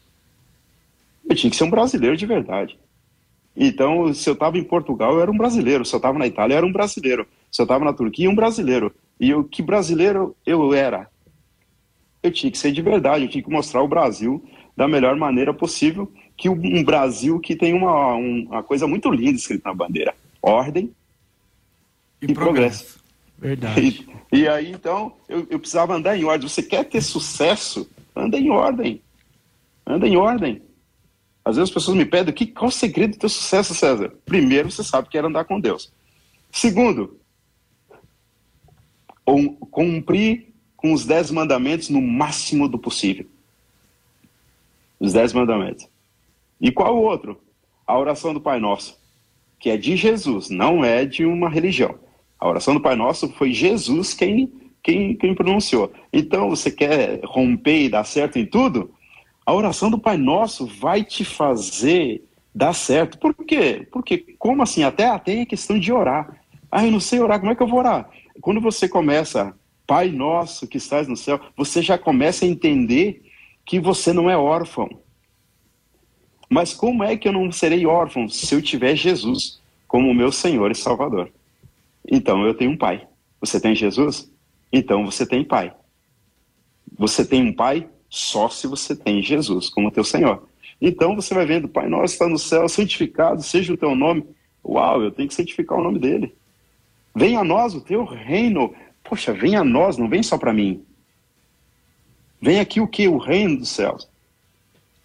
Eu 1.27 1.35
tinha 1.35 1.49
que 1.49 1.55
ser 1.55 1.63
um 1.63 1.69
brasileiro 1.69 2.15
de 2.15 2.25
verdade. 2.25 2.77
Então, 3.55 4.13
se 4.13 4.29
eu 4.29 4.33
estava 4.33 4.57
em 4.57 4.63
Portugal, 4.63 5.13
eu 5.13 5.21
era 5.21 5.31
um 5.31 5.37
brasileiro. 5.37 5.83
Se 5.83 5.93
eu 5.93 5.97
estava 5.97 6.17
na 6.17 6.27
Itália, 6.27 6.53
eu 6.53 6.57
era 6.57 6.65
um 6.65 6.71
brasileiro. 6.71 7.27
Se 7.51 7.61
eu 7.61 7.65
estava 7.65 7.83
na 7.83 7.93
Turquia, 7.93 8.29
um 8.29 8.35
brasileiro. 8.35 8.93
E 9.22 9.36
o 9.36 9.43
que 9.43 9.61
brasileiro 9.61 10.36
eu 10.43 10.74
era? 10.74 11.07
Eu 12.24 12.32
tinha 12.32 12.51
que 12.51 12.57
ser 12.57 12.72
de 12.72 12.82
verdade, 12.82 13.26
eu 13.26 13.30
tinha 13.30 13.43
que 13.43 13.51
mostrar 13.51 13.84
o 13.84 13.88
Brasil 13.88 14.43
da 14.76 14.88
melhor 14.88 15.15
maneira 15.15 15.53
possível, 15.53 16.11
que 16.36 16.49
um 16.49 16.84
Brasil 16.84 17.39
que 17.39 17.55
tem 17.55 17.72
uma, 17.72 18.15
uma 18.15 18.63
coisa 18.63 18.88
muito 18.88 19.11
linda 19.11 19.38
escrita 19.38 19.69
na 19.69 19.76
bandeira: 19.76 20.15
ordem 20.41 20.91
e, 22.19 22.26
e 22.26 22.34
progresso. 22.34 22.99
progresso. 22.99 23.01
Verdade. 23.38 24.07
E, 24.32 24.39
e, 24.39 24.47
aí, 24.47 24.72
então, 24.72 25.13
eu, 25.30 25.45
eu 25.51 25.59
precisava 25.59 25.93
andar 25.93 26.17
em 26.17 26.24
ordem. 26.24 26.49
Você 26.49 26.63
quer 26.63 26.86
ter 26.86 27.01
sucesso? 27.01 27.88
Anda 28.15 28.39
em 28.39 28.49
ordem. 28.49 29.03
Anda 29.86 30.07
em 30.07 30.17
ordem. 30.17 30.63
Às 31.45 31.57
vezes 31.57 31.69
as 31.69 31.74
pessoas 31.74 31.95
me 31.95 32.05
pedem 32.05 32.34
que, 32.34 32.47
qual 32.47 32.69
o 32.69 32.72
segredo 32.72 33.11
do 33.11 33.19
teu 33.19 33.30
sucesso, 33.30 33.76
César? 33.76 34.11
Primeiro, 34.26 34.72
você 34.72 34.84
sabe 34.84 35.09
que 35.09 35.17
era 35.17 35.28
andar 35.28 35.45
com 35.45 35.59
Deus. 35.59 35.91
Segundo, 36.51 37.20
cumprir 39.26 40.47
com 40.76 40.93
os 40.93 41.05
dez 41.05 41.30
mandamentos 41.30 41.89
no 41.89 42.01
máximo 42.01 42.67
do 42.67 42.78
possível. 42.78 43.26
Os 44.99 45.13
dez 45.13 45.34
mandamentos. 45.34 45.88
E 46.59 46.72
qual 46.72 46.97
o 46.97 47.03
outro? 47.03 47.39
A 47.86 47.97
oração 47.97 48.34
do 48.34 48.41
Pai 48.41 48.59
Nosso, 48.59 48.99
que 49.59 49.69
é 49.69 49.78
de 49.78 49.95
Jesus, 49.95 50.49
não 50.49 50.84
é 50.84 51.05
de 51.05 51.26
uma 51.26 51.49
religião. 51.49 51.95
A 52.39 52.47
oração 52.47 52.74
do 52.74 52.82
Pai 52.82 52.95
Nosso 52.95 53.30
foi 53.30 53.53
Jesus 53.53 54.13
quem, 54.13 54.51
quem, 54.82 55.15
quem 55.15 55.36
pronunciou. 55.36 55.91
Então, 56.11 56.49
você 56.49 56.72
quer 56.72 57.19
romper 57.24 57.86
e 57.86 57.89
dar 57.89 58.03
certo 58.03 58.39
em 58.39 58.45
tudo? 58.45 58.91
A 59.45 59.53
oração 59.53 59.91
do 59.91 59.99
Pai 59.99 60.17
Nosso 60.17 60.65
vai 60.65 61.03
te 61.03 61.24
fazer 61.24 62.24
dar 62.53 62.74
certo. 62.74 63.17
Por 63.17 63.34
quê? 63.34 63.88
Porque, 63.91 64.17
como 64.38 64.63
assim? 64.63 64.84
Até, 64.84 65.07
até 65.07 65.41
a 65.41 65.45
questão 65.45 65.80
de 65.80 65.91
orar. 65.91 66.41
Ah, 66.72 66.86
eu 66.86 66.91
não 66.91 66.99
sei 66.99 67.19
orar, 67.19 67.39
como 67.39 67.51
é 67.51 67.55
que 67.55 67.61
eu 67.61 67.67
vou 67.67 67.80
orar? 67.80 68.09
Quando 68.41 68.59
você 68.59 68.89
começa, 68.89 69.55
Pai 69.85 70.09
nosso 70.09 70.67
que 70.67 70.77
estás 70.77 71.07
no 71.07 71.17
céu, 71.17 71.39
você 71.55 71.81
já 71.81 71.97
começa 71.97 72.45
a 72.45 72.47
entender 72.47 73.23
que 73.65 73.79
você 73.79 74.13
não 74.13 74.29
é 74.29 74.37
órfão. 74.37 74.89
Mas 76.49 76.73
como 76.73 77.03
é 77.03 77.15
que 77.15 77.27
eu 77.27 77.31
não 77.31 77.51
serei 77.51 77.85
órfão 77.85 78.27
se 78.27 78.53
eu 78.53 78.61
tiver 78.61 78.95
Jesus 78.95 79.61
como 79.87 80.13
meu 80.13 80.31
Senhor 80.31 80.71
e 80.71 80.75
Salvador? 80.75 81.31
Então 82.09 82.45
eu 82.45 82.53
tenho 82.53 82.71
um 82.71 82.77
pai. 82.77 83.07
Você 83.39 83.59
tem 83.59 83.75
Jesus? 83.75 84.31
Então 84.71 85.05
você 85.05 85.25
tem 85.25 85.43
pai. 85.43 85.73
Você 86.97 87.25
tem 87.25 87.41
um 87.41 87.53
pai 87.53 87.87
só 88.09 88.49
se 88.49 88.67
você 88.67 88.95
tem 88.95 89.21
Jesus 89.21 89.69
como 89.69 89.91
teu 89.91 90.03
Senhor. 90.03 90.47
Então 90.81 91.15
você 91.15 91.33
vai 91.33 91.45
vendo, 91.45 91.67
Pai 91.67 91.87
nosso 91.87 92.13
está 92.13 92.27
no 92.27 92.39
céu, 92.39 92.67
santificado 92.67 93.43
seja 93.43 93.73
o 93.73 93.77
teu 93.77 93.95
nome. 93.95 94.25
Uau, 94.65 95.01
eu 95.01 95.11
tenho 95.11 95.27
que 95.27 95.33
santificar 95.35 95.77
o 95.77 95.83
nome 95.83 95.99
dele. 95.99 96.35
Venha 97.16 97.39
a 97.39 97.43
nós 97.43 97.74
o 97.76 97.82
teu 97.82 98.03
reino. 98.03 98.74
Poxa, 99.03 99.34
venha 99.34 99.62
a 99.62 99.64
nós, 99.64 99.97
não 99.97 100.07
vem 100.07 100.24
só 100.24 100.38
para 100.38 100.53
mim. 100.53 100.84
Vem 102.41 102.59
aqui 102.59 102.80
o 102.80 102.88
que? 102.88 103.07
O 103.07 103.18
reino 103.18 103.59
dos 103.59 103.70
céus. 103.70 104.09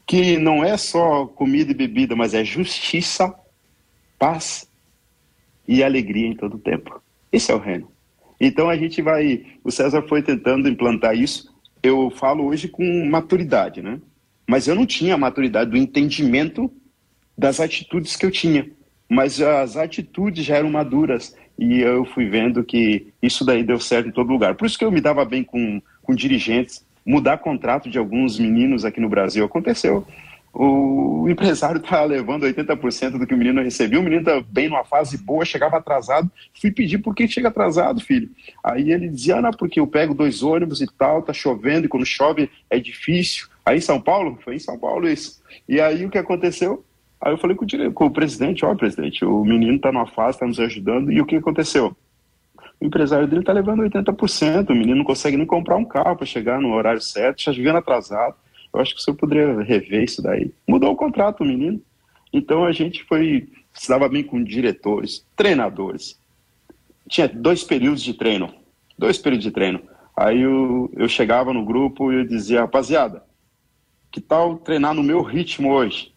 Que 0.07 0.39
não 0.39 0.65
é 0.65 0.77
só 0.77 1.27
comida 1.27 1.73
e 1.73 1.75
bebida, 1.75 2.15
mas 2.15 2.33
é 2.33 2.45
justiça, 2.45 3.35
paz 4.19 4.69
e 5.67 5.83
alegria 5.83 6.29
em 6.29 6.35
todo 6.35 6.55
o 6.55 6.61
tempo. 6.61 7.03
Esse 7.31 7.51
é 7.51 7.55
o 7.55 7.59
reino. 7.59 7.91
Então 8.41 8.69
a 8.69 8.77
gente 8.77 9.03
vai. 9.03 9.45
O 9.65 9.71
César 9.71 10.03
foi 10.03 10.23
tentando 10.23 10.69
implantar 10.69 11.17
isso. 11.17 11.55
Eu 11.83 12.11
falo 12.11 12.45
hoje 12.47 12.69
com 12.69 13.07
maturidade, 13.07 13.83
né? 13.83 14.01
Mas 14.47 14.69
eu 14.69 14.75
não 14.75 14.87
tinha 14.87 15.15
a 15.15 15.19
maturidade 15.19 15.71
do 15.71 15.77
entendimento 15.77 16.71
das 17.37 17.61
atitudes 17.61 18.17
que 18.17 18.25
eu 18.25 18.31
tinha. 18.31 18.71
Mas 19.09 19.41
as 19.41 19.77
atitudes 19.77 20.45
já 20.45 20.57
eram 20.57 20.71
maduras 20.71 21.37
e 21.59 21.81
eu 21.81 22.05
fui 22.05 22.29
vendo 22.29 22.63
que 22.65 23.09
isso 23.23 23.45
daí 23.45 23.63
deu 23.63 23.81
certo 23.81 24.09
em 24.09 24.13
todo 24.13 24.33
lugar. 24.33 24.55
Por 24.55 24.67
isso 24.67 24.79
que 24.79 24.85
eu 24.85 24.91
me 24.91 25.01
dava 25.01 25.25
bem 25.25 25.43
com, 25.43 25.81
com 26.03 26.15
dirigentes, 26.15 26.85
mudar 27.05 27.39
contrato 27.39 27.89
de 27.89 27.99
alguns 27.99 28.39
meninos 28.39 28.85
aqui 28.85 29.01
no 29.01 29.09
Brasil 29.09 29.45
aconteceu. 29.45 30.07
O 30.59 31.29
empresário 31.29 31.83
está 31.83 32.03
levando 32.03 32.47
80% 32.47 33.19
do 33.19 33.27
que 33.27 33.35
o 33.35 33.37
menino 33.37 33.63
recebia. 33.63 34.01
O 34.01 34.03
menino 34.03 34.23
está 34.23 34.41
bem 34.41 34.71
numa 34.71 34.85
fase 34.85 35.19
boa, 35.19 35.45
chegava 35.45 35.77
atrasado. 35.77 36.31
Fui 36.59 36.71
pedir 36.71 36.97
por 36.99 37.15
que 37.15 37.29
chega 37.29 37.49
atrasado, 37.49 38.01
filho. 38.01 38.31
Aí 38.65 38.91
ele 38.91 39.11
dizia: 39.11 39.37
ah, 39.37 39.43
não, 39.43 39.51
porque 39.51 39.79
eu 39.79 39.87
pego 39.87 40.15
dois 40.15 40.43
ônibus 40.43 40.81
e 40.81 40.87
tal, 40.97 41.21
tá 41.21 41.33
chovendo, 41.35 41.85
e 41.85 41.89
quando 41.89 42.07
chove 42.07 42.51
é 42.71 42.79
difícil. 42.79 43.49
Aí 43.67 43.77
em 43.77 43.83
São 43.83 44.01
Paulo? 44.01 44.39
Foi 44.43 44.55
em 44.55 44.59
São 44.59 44.79
Paulo 44.79 45.07
isso. 45.07 45.43
E 45.69 45.79
aí 45.79 46.07
o 46.07 46.11
que 46.11 46.17
aconteceu? 46.17 46.83
Aí 47.21 47.33
eu 47.33 47.39
falei 47.39 47.57
com 47.57 47.64
o, 47.64 47.93
com 47.93 48.07
o 48.07 48.11
presidente, 48.11 48.64
ó, 48.64 48.75
presidente, 48.75 49.25
o 49.25 49.45
menino 49.45 49.77
está 49.77 49.91
numa 49.91 50.07
fase, 50.07 50.37
está 50.37 50.47
nos 50.47 50.61
ajudando, 50.61 51.11
e 51.11 51.21
o 51.21 51.27
que 51.27 51.37
aconteceu? 51.37 51.97
O 52.81 52.85
empresário 52.85 53.27
dele 53.27 53.41
está 53.41 53.53
levando 53.53 53.83
80%, 53.83 54.71
o 54.71 54.75
menino 54.75 54.97
não 54.97 55.05
consegue 55.05 55.37
nem 55.37 55.47
comprar 55.47 55.77
um 55.77 55.85
carro 55.85 56.17
para 56.17 56.27
chegar 56.27 56.61
no 56.61 56.75
horário 56.75 57.01
certo, 57.01 57.39
está 57.39 57.53
chegando 57.53 57.79
atrasado. 57.79 58.35
Eu 58.73 58.81
acho 58.81 58.95
que 58.95 59.01
o 59.01 59.03
senhor 59.03 59.17
poderia 59.17 59.62
rever 59.62 60.05
isso 60.05 60.23
daí. 60.23 60.53
Mudou 60.69 60.93
o 60.93 60.97
contrato, 60.97 61.43
o 61.43 61.47
menino. 61.47 61.81
Então 62.31 62.64
a 62.64 62.73
gente 62.73 63.03
foi, 63.05 63.49
estava 63.73 64.09
bem 64.09 64.23
com 64.23 64.43
diretores, 64.45 65.25
treinadores. 65.35 66.21
Tinha 67.09 67.27
dois 67.27 67.64
períodos 67.64 68.03
de 68.03 68.12
treino, 68.12 68.53
dois 68.99 69.17
períodos 69.17 69.45
de 69.45 69.51
treino. 69.51 69.81
Aí 70.14 70.43
eu, 70.43 70.91
eu 70.95 71.09
chegava 71.09 71.55
no 71.55 71.64
grupo 71.64 72.12
e 72.12 72.17
eu 72.17 72.27
dizia, 72.27 72.61
rapaziada, 72.61 73.25
que 74.11 74.21
tal 74.21 74.59
treinar 74.59 74.93
no 74.93 75.03
meu 75.03 75.23
ritmo 75.23 75.73
hoje? 75.73 76.12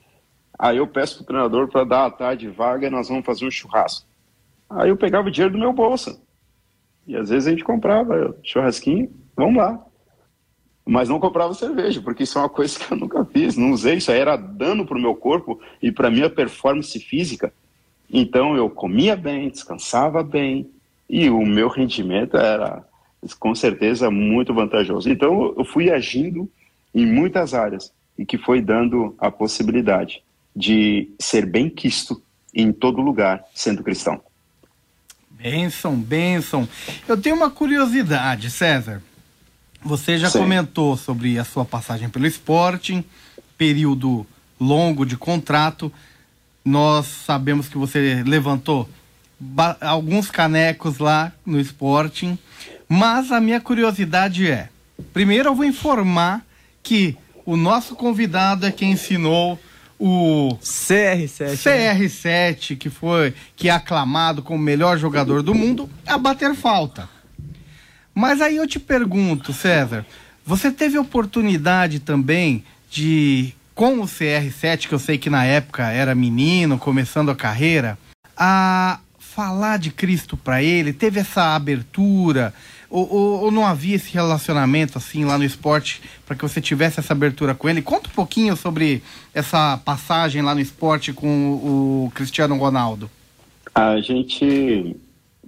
Aí 0.59 0.75
eu 0.75 0.85
peço 0.85 1.15
pro 1.15 1.27
treinador 1.27 1.69
para 1.69 1.85
dar 1.85 2.05
a 2.05 2.11
tarde 2.11 2.49
vaga 2.49 2.89
nós 2.89 3.07
vamos 3.07 3.25
fazer 3.25 3.47
um 3.47 3.51
churrasco. 3.51 4.05
Aí 4.69 4.89
eu 4.89 4.97
pegava 4.97 5.29
o 5.29 5.31
dinheiro 5.31 5.53
do 5.53 5.59
meu 5.59 5.71
bolso. 5.71 6.21
E 7.07 7.15
às 7.15 7.29
vezes 7.29 7.47
a 7.47 7.51
gente 7.51 7.63
comprava 7.63 8.35
churrasquinho, 8.43 9.09
vamos 9.37 9.55
lá. 9.55 9.81
Mas 10.85 11.07
não 11.07 11.19
comprava 11.19 11.53
cerveja, 11.53 12.01
porque 12.01 12.23
isso 12.23 12.37
é 12.37 12.41
uma 12.41 12.49
coisa 12.49 12.77
que 12.77 12.91
eu 12.91 12.97
nunca 12.97 13.23
fiz, 13.23 13.55
não 13.55 13.71
usei, 13.71 13.95
isso 13.95 14.11
aí 14.11 14.19
era 14.19 14.35
dano 14.35 14.85
para 14.85 14.97
o 14.97 15.01
meu 15.01 15.15
corpo 15.15 15.61
e 15.81 15.93
para 15.93 16.11
minha 16.11 16.29
performance 16.29 16.99
física. 16.99 17.53
Então 18.11 18.57
eu 18.57 18.69
comia 18.69 19.15
bem, 19.15 19.49
descansava 19.49 20.21
bem 20.21 20.69
e 21.09 21.29
o 21.29 21.45
meu 21.45 21.69
rendimento 21.69 22.35
era 22.35 22.83
com 23.39 23.55
certeza 23.55 24.11
muito 24.11 24.53
vantajoso. 24.53 25.09
Então 25.09 25.53
eu 25.57 25.63
fui 25.63 25.89
agindo 25.89 26.49
em 26.93 27.05
muitas 27.05 27.53
áreas 27.53 27.93
e 28.17 28.25
que 28.25 28.37
foi 28.37 28.61
dando 28.61 29.15
a 29.19 29.31
possibilidade 29.31 30.21
de 30.55 31.09
ser 31.19 31.45
bem 31.45 31.69
quisto 31.69 32.21
em 32.53 32.71
todo 32.71 33.01
lugar, 33.01 33.43
sendo 33.53 33.83
cristão. 33.83 34.21
Benção, 35.29 35.95
benção. 35.95 36.67
Eu 37.07 37.15
tenho 37.15 37.35
uma 37.35 37.49
curiosidade, 37.49 38.49
César. 38.49 39.01
Você 39.81 40.17
já 40.17 40.29
Sim. 40.29 40.39
comentou 40.39 40.97
sobre 40.97 41.39
a 41.39 41.45
sua 41.45 41.63
passagem 41.63 42.09
pelo 42.09 42.27
Sporting, 42.27 43.03
período 43.57 44.27
longo 44.59 45.05
de 45.05 45.15
contrato. 45.15 45.91
Nós 46.65 47.05
sabemos 47.05 47.69
que 47.69 47.77
você 47.77 48.21
levantou 48.25 48.89
alguns 49.79 50.29
canecos 50.29 50.97
lá 50.97 51.31
no 51.45 51.59
Sporting, 51.61 52.37
mas 52.89 53.31
a 53.31 53.39
minha 53.39 53.61
curiosidade 53.61 54.49
é: 54.49 54.67
primeiro 55.13 55.49
eu 55.49 55.55
vou 55.55 55.65
informar 55.65 56.45
que 56.83 57.17
o 57.45 57.55
nosso 57.55 57.95
convidado 57.95 58.65
é 58.65 58.71
quem 58.71 58.91
ensinou 58.91 59.57
o 59.99 60.57
CR7, 60.61 61.57
CR7 61.57 62.71
né? 62.71 62.75
que 62.77 62.89
foi 62.89 63.33
que 63.55 63.67
é 63.67 63.71
aclamado 63.71 64.41
como 64.41 64.63
melhor 64.63 64.97
jogador 64.97 65.43
do 65.43 65.53
mundo 65.53 65.89
a 66.07 66.17
bater 66.17 66.55
falta. 66.55 67.09
Mas 68.15 68.41
aí 68.41 68.55
eu 68.55 68.67
te 68.67 68.79
pergunto, 68.79 69.51
César, 69.51 70.05
você 70.45 70.71
teve 70.71 70.97
oportunidade 70.97 71.99
também 71.99 72.63
de 72.89 73.53
com 73.75 73.99
o 73.99 74.05
CR7, 74.05 74.87
que 74.87 74.93
eu 74.93 74.99
sei 74.99 75.17
que 75.17 75.29
na 75.29 75.45
época 75.45 75.89
era 75.89 76.15
menino, 76.15 76.77
começando 76.77 77.29
a 77.29 77.35
carreira, 77.35 77.97
a 78.35 78.99
falar 79.17 79.77
de 79.77 79.89
Cristo 79.89 80.35
para 80.35 80.61
ele? 80.61 80.91
Teve 80.91 81.21
essa 81.21 81.55
abertura? 81.55 82.53
Ou, 82.89 83.07
ou, 83.13 83.43
ou, 83.43 83.51
não 83.51 83.65
havia 83.65 83.95
esse 83.95 84.11
relacionamento 84.11 84.97
assim 84.97 85.23
lá 85.23 85.37
no 85.37 85.43
esporte 85.43 86.01
para 86.25 86.35
que 86.35 86.41
você 86.41 86.59
tivesse 86.59 86.99
essa 86.99 87.13
abertura 87.13 87.53
com 87.53 87.69
ele? 87.69 87.83
Conta 87.83 88.09
um 88.09 88.13
pouquinho 88.13 88.55
sobre 88.55 89.03
essa 89.31 89.77
passagem 89.77 90.41
lá 90.41 90.55
no 90.55 90.61
esporte 90.61 91.13
com 91.13 91.53
o, 91.53 92.11
Cristiano 92.15 92.57
Ronaldo. 92.57 93.09
A 93.75 94.01
gente 94.01 94.95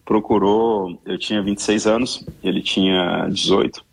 procurou, 0.05 1.01
eu 1.03 1.17
tinha 1.17 1.41
26 1.41 1.87
anos, 1.87 2.25
ele 2.43 2.61
tinha 2.61 3.27
18, 3.29 3.83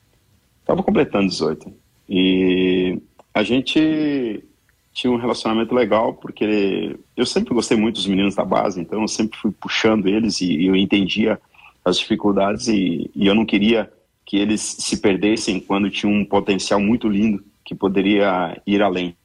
estava 0.61 0.83
completando 0.83 1.29
18. 1.29 1.73
E 2.07 3.01
a 3.33 3.43
gente 3.43 4.45
tinha 4.93 5.11
um 5.11 5.17
relacionamento 5.17 5.75
legal, 5.75 6.13
porque 6.13 6.99
eu 7.17 7.25
sempre 7.25 7.55
gostei 7.55 7.79
muito 7.79 7.95
dos 7.95 8.07
meninos 8.07 8.35
da 8.35 8.45
base, 8.45 8.81
então 8.81 9.01
eu 9.01 9.09
sempre 9.09 9.39
fui 9.39 9.53
puxando 9.53 10.07
eles 10.07 10.41
e 10.41 10.67
eu 10.67 10.77
entendia 10.77 11.41
as 11.89 11.99
dificuldades 11.99 12.69
e, 12.69 13.11
e 13.15 13.27
eu 13.27 13.35
não 13.35 13.47
queria 13.47 13.91
que 14.25 14.37
eles 14.37 14.61
se 14.61 15.01
perdessem 15.01 15.59
quando 15.59 15.91
tinha 15.91 16.13
um 16.13 16.25
potencial 16.25 16.79
muito 16.79 17.09
lindo 17.09 17.43
que 17.65 17.75
poderia 17.75 18.61
ir 18.67 18.83
além. 18.83 19.17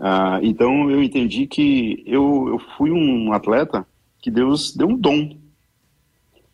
Ah, 0.00 0.40
então 0.42 0.90
eu 0.90 1.02
entendi 1.02 1.46
que 1.46 2.02
eu, 2.06 2.48
eu 2.48 2.58
fui 2.76 2.90
um 2.90 3.32
atleta 3.32 3.86
que 4.20 4.30
Deus 4.30 4.74
deu 4.74 4.88
um 4.88 4.96
dom, 4.96 5.36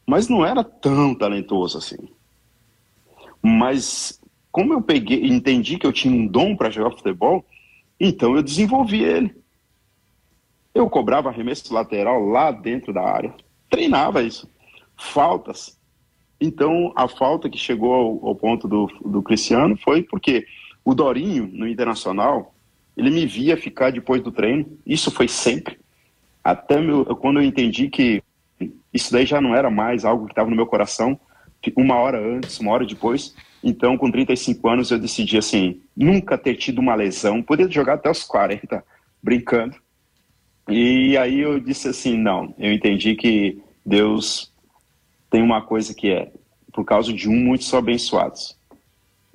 mas 0.06 0.28
não 0.28 0.44
era 0.44 0.64
tão 0.64 1.14
talentoso 1.14 1.78
assim. 1.78 2.08
Mas 3.40 4.20
como 4.50 4.72
eu 4.72 4.82
peguei, 4.82 5.26
entendi 5.26 5.78
que 5.78 5.86
eu 5.86 5.92
tinha 5.92 6.14
um 6.14 6.26
dom 6.26 6.56
para 6.56 6.70
jogar 6.70 6.96
futebol, 6.96 7.44
então 7.98 8.34
eu 8.34 8.42
desenvolvi 8.42 9.02
ele. 9.02 9.36
Eu 10.74 10.90
cobrava 10.90 11.28
arremesso 11.28 11.72
lateral 11.72 12.24
lá 12.24 12.50
dentro 12.50 12.92
da 12.92 13.02
área, 13.02 13.34
treinava 13.70 14.22
isso 14.22 14.52
faltas. 14.96 15.78
Então, 16.40 16.92
a 16.96 17.08
falta 17.08 17.48
que 17.48 17.58
chegou 17.58 17.92
ao, 17.92 18.28
ao 18.28 18.34
ponto 18.34 18.68
do, 18.68 18.86
do 19.04 19.22
Cristiano 19.22 19.76
foi 19.76 20.02
porque 20.02 20.46
o 20.84 20.94
Dorinho, 20.94 21.48
no 21.52 21.66
Internacional, 21.66 22.54
ele 22.96 23.10
me 23.10 23.26
via 23.26 23.56
ficar 23.56 23.90
depois 23.90 24.22
do 24.22 24.30
treino. 24.30 24.78
Isso 24.86 25.10
foi 25.10 25.28
sempre. 25.28 25.78
Até 26.42 26.80
meu, 26.80 27.04
quando 27.16 27.40
eu 27.40 27.44
entendi 27.44 27.88
que 27.88 28.22
isso 28.92 29.12
daí 29.12 29.26
já 29.26 29.40
não 29.40 29.54
era 29.54 29.70
mais 29.70 30.04
algo 30.04 30.26
que 30.26 30.32
estava 30.32 30.50
no 30.50 30.56
meu 30.56 30.66
coração, 30.66 31.18
uma 31.76 31.96
hora 31.96 32.20
antes, 32.20 32.60
uma 32.60 32.72
hora 32.72 32.86
depois. 32.86 33.34
Então, 33.62 33.96
com 33.96 34.10
35 34.10 34.68
anos, 34.68 34.90
eu 34.90 34.98
decidi, 34.98 35.38
assim, 35.38 35.80
nunca 35.96 36.36
ter 36.36 36.54
tido 36.56 36.78
uma 36.78 36.94
lesão, 36.94 37.42
poder 37.42 37.70
jogar 37.72 37.94
até 37.94 38.10
os 38.10 38.22
40, 38.22 38.84
brincando. 39.22 39.74
E 40.68 41.16
aí 41.16 41.40
eu 41.40 41.58
disse 41.58 41.88
assim, 41.88 42.16
não, 42.16 42.54
eu 42.58 42.72
entendi 42.72 43.14
que 43.14 43.62
Deus 43.84 44.52
tem 45.34 45.42
uma 45.42 45.60
coisa 45.60 45.92
que 45.92 46.12
é, 46.12 46.30
por 46.72 46.84
causa 46.84 47.12
de 47.12 47.28
um, 47.28 47.34
muitos 47.34 47.66
são 47.66 47.80
abençoados. 47.80 48.56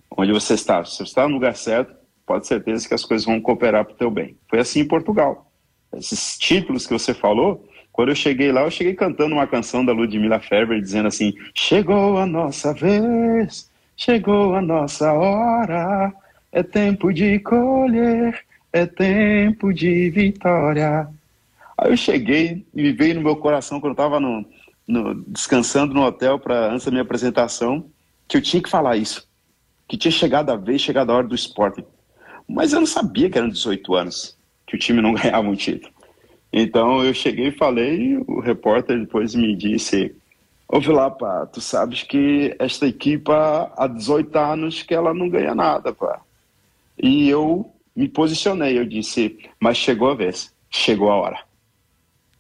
Onde 0.09 0.31
você 0.31 0.53
está, 0.53 0.85
se 0.85 0.95
você 0.95 1.03
está 1.03 1.27
no 1.27 1.33
lugar 1.33 1.53
certo, 1.57 1.93
pode 2.25 2.43
ter 2.43 2.55
certeza 2.55 2.87
que 2.87 2.93
as 2.93 3.03
coisas 3.03 3.25
vão 3.25 3.41
cooperar 3.41 3.83
para 3.83 3.93
o 3.93 3.97
teu 3.97 4.09
bem. 4.09 4.37
Foi 4.49 4.59
assim 4.59 4.79
em 4.79 4.87
Portugal. 4.87 5.51
Esses 5.93 6.37
títulos 6.37 6.87
que 6.87 6.93
você 6.93 7.13
falou, 7.13 7.67
quando 7.91 8.09
eu 8.09 8.15
cheguei 8.15 8.49
lá, 8.49 8.61
eu 8.61 8.71
cheguei 8.71 8.93
cantando 8.93 9.35
uma 9.35 9.45
canção 9.45 9.83
da 9.83 9.91
Ludmilla 9.91 10.39
Ferber, 10.39 10.79
dizendo 10.79 11.09
assim, 11.09 11.33
chegou 11.53 12.17
a 12.17 12.25
nossa 12.25 12.73
vez, 12.73 13.69
chegou 13.97 14.55
a 14.55 14.61
nossa 14.61 15.11
hora, 15.11 16.13
é 16.53 16.63
tempo 16.63 17.11
de 17.11 17.39
colher, 17.39 18.39
é 18.71 18.85
tempo 18.85 19.73
de 19.73 20.09
vitória. 20.11 21.09
Aí 21.77 21.91
eu 21.91 21.97
cheguei 21.97 22.65
e 22.73 22.89
veio 22.93 23.15
no 23.15 23.21
meu 23.21 23.35
coração, 23.35 23.81
quando 23.81 23.91
eu 23.91 24.01
estava 24.01 24.17
no, 24.17 24.45
no, 24.89 25.13
descansando 25.27 25.93
no 25.93 26.03
hotel 26.03 26.39
para 26.39 26.73
antes 26.73 26.85
da 26.85 26.91
minha 26.91 27.03
apresentação, 27.03 27.85
que 28.27 28.35
eu 28.35 28.41
tinha 28.41 28.61
que 28.61 28.69
falar 28.69 28.97
isso, 28.97 29.29
que 29.87 29.95
tinha 29.95 30.11
chegado 30.11 30.49
a 30.49 30.55
vez, 30.55 30.81
chegado 30.81 31.11
a 31.11 31.15
hora 31.15 31.27
do 31.27 31.35
esporte. 31.35 31.85
Mas 32.47 32.73
eu 32.73 32.79
não 32.79 32.87
sabia 32.87 33.29
que 33.29 33.37
eram 33.37 33.49
18 33.49 33.93
anos, 33.93 34.35
que 34.65 34.75
o 34.75 34.79
time 34.79 34.99
não 34.99 35.13
ganhava 35.15 35.47
um 35.47 35.55
título. 35.55 35.93
Então 36.51 37.03
eu 37.03 37.13
cheguei 37.13 37.49
e 37.49 37.57
falei, 37.57 38.17
o 38.27 38.39
repórter 38.39 38.99
depois 38.99 39.35
me 39.35 39.55
disse, 39.55 40.15
ouve 40.67 40.89
lá, 40.89 41.11
pá, 41.11 41.45
tu 41.45 41.61
sabes 41.61 42.01
que 42.01 42.55
esta 42.57 42.87
equipa 42.87 43.71
há 43.77 43.85
18 43.85 44.35
anos 44.35 44.81
que 44.81 44.95
ela 44.95 45.13
não 45.13 45.29
ganha 45.29 45.53
nada, 45.53 45.93
pá. 45.93 46.19
E 46.97 47.29
eu 47.29 47.71
me 47.95 48.09
posicionei, 48.09 48.79
eu 48.79 48.85
disse, 48.85 49.37
mas 49.59 49.77
chegou 49.77 50.09
a 50.09 50.15
vez, 50.15 50.51
chegou 50.71 51.11
a 51.11 51.15
hora. 51.15 51.48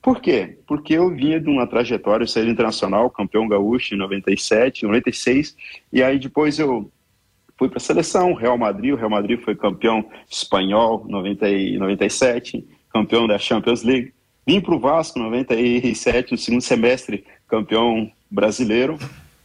Por 0.01 0.21
quê? 0.21 0.57
Porque 0.65 0.93
eu 0.93 1.09
vinha 1.09 1.39
de 1.39 1.49
uma 1.49 1.67
trajetória, 1.67 2.23
eu 2.23 2.27
saí 2.27 2.49
internacional, 2.49 3.09
campeão 3.09 3.47
gaúcho 3.47 3.93
em 3.93 3.97
97, 3.97 4.85
96, 4.85 5.55
e 5.91 6.01
aí 6.01 6.17
depois 6.17 6.57
eu 6.57 6.89
fui 7.57 7.67
para 7.67 7.77
a 7.77 7.81
seleção, 7.81 8.33
Real 8.33 8.57
Madrid, 8.57 8.93
o 8.93 8.95
Real 8.95 9.09
Madrid 9.09 9.39
foi 9.41 9.55
campeão 9.55 10.05
espanhol 10.29 11.05
em 11.07 11.77
97, 11.77 12.65
campeão 12.91 13.27
da 13.27 13.37
Champions 13.37 13.83
League. 13.83 14.13
Vim 14.47 14.61
para 14.61 14.73
o 14.73 14.79
Vasco 14.79 15.19
em 15.19 15.23
97, 15.23 16.31
no 16.31 16.37
segundo 16.37 16.61
semestre, 16.61 17.25
campeão 17.47 18.09
brasileiro. 18.31 18.97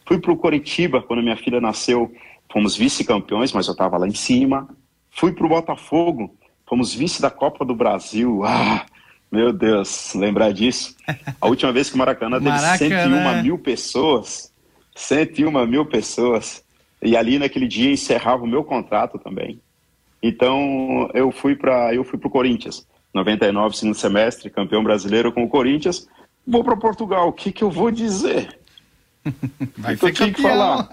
Fui 0.06 0.18
para 0.20 0.32
o 0.32 0.36
Coritiba 0.36 1.02
quando 1.02 1.22
minha 1.22 1.36
filha 1.36 1.60
nasceu, 1.60 2.14
fomos 2.50 2.76
vice-campeões, 2.76 3.52
mas 3.52 3.66
eu 3.66 3.72
estava 3.72 3.98
lá 3.98 4.06
em 4.06 4.14
cima. 4.14 4.68
Fui 5.10 5.32
para 5.32 5.46
o 5.46 5.48
Botafogo, 5.48 6.36
fomos 6.66 6.94
vice 6.94 7.20
da 7.20 7.30
Copa 7.30 7.64
do 7.64 7.74
Brasil. 7.74 8.44
Ah, 8.44 8.86
meu 9.34 9.52
Deus, 9.52 10.14
lembrar 10.14 10.52
disso. 10.52 10.94
A 11.40 11.48
última 11.48 11.72
vez 11.72 11.90
que 11.90 11.96
o 11.96 11.98
Maracanã 11.98 12.38
teve 12.38 12.50
Maracanã. 12.50 12.78
101 12.78 13.42
mil 13.42 13.58
pessoas, 13.58 14.52
101 14.94 15.66
mil 15.66 15.84
pessoas, 15.84 16.64
e 17.02 17.16
ali 17.16 17.38
naquele 17.38 17.66
dia 17.66 17.92
encerrava 17.92 18.44
o 18.44 18.46
meu 18.46 18.62
contrato 18.62 19.18
também. 19.18 19.60
Então 20.22 21.10
eu 21.12 21.32
fui 21.32 21.56
para 21.56 21.92
eu 21.92 22.04
fui 22.04 22.16
para 22.16 22.28
o 22.28 22.30
Corinthians, 22.30 22.86
99 23.12 23.76
segundo 23.76 23.96
semestre, 23.96 24.48
campeão 24.48 24.84
brasileiro 24.84 25.32
com 25.32 25.42
o 25.42 25.48
Corinthians. 25.48 26.08
Vou 26.46 26.62
para 26.62 26.76
Portugal. 26.76 27.28
O 27.28 27.32
que 27.32 27.50
que 27.50 27.64
eu 27.64 27.70
vou 27.70 27.90
dizer? 27.90 28.56
Vai 29.76 29.94
eu 30.00 30.12
tinha 30.12 30.32
que 30.32 30.40
falar 30.40 30.88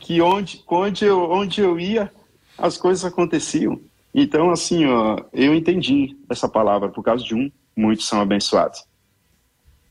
que 0.00 0.20
onde 0.20 0.62
onde 0.68 1.04
eu 1.06 1.30
onde 1.30 1.60
eu 1.62 1.80
ia 1.80 2.12
as 2.58 2.76
coisas 2.76 3.04
aconteciam. 3.04 3.80
Então 4.14 4.50
assim, 4.50 4.84
ó, 4.84 5.18
eu 5.32 5.54
entendi 5.54 6.14
essa 6.28 6.48
palavra 6.48 6.90
por 6.90 7.02
causa 7.02 7.24
de 7.24 7.34
um 7.34 7.50
muitos 7.80 8.06
são 8.06 8.20
abençoados. 8.20 8.84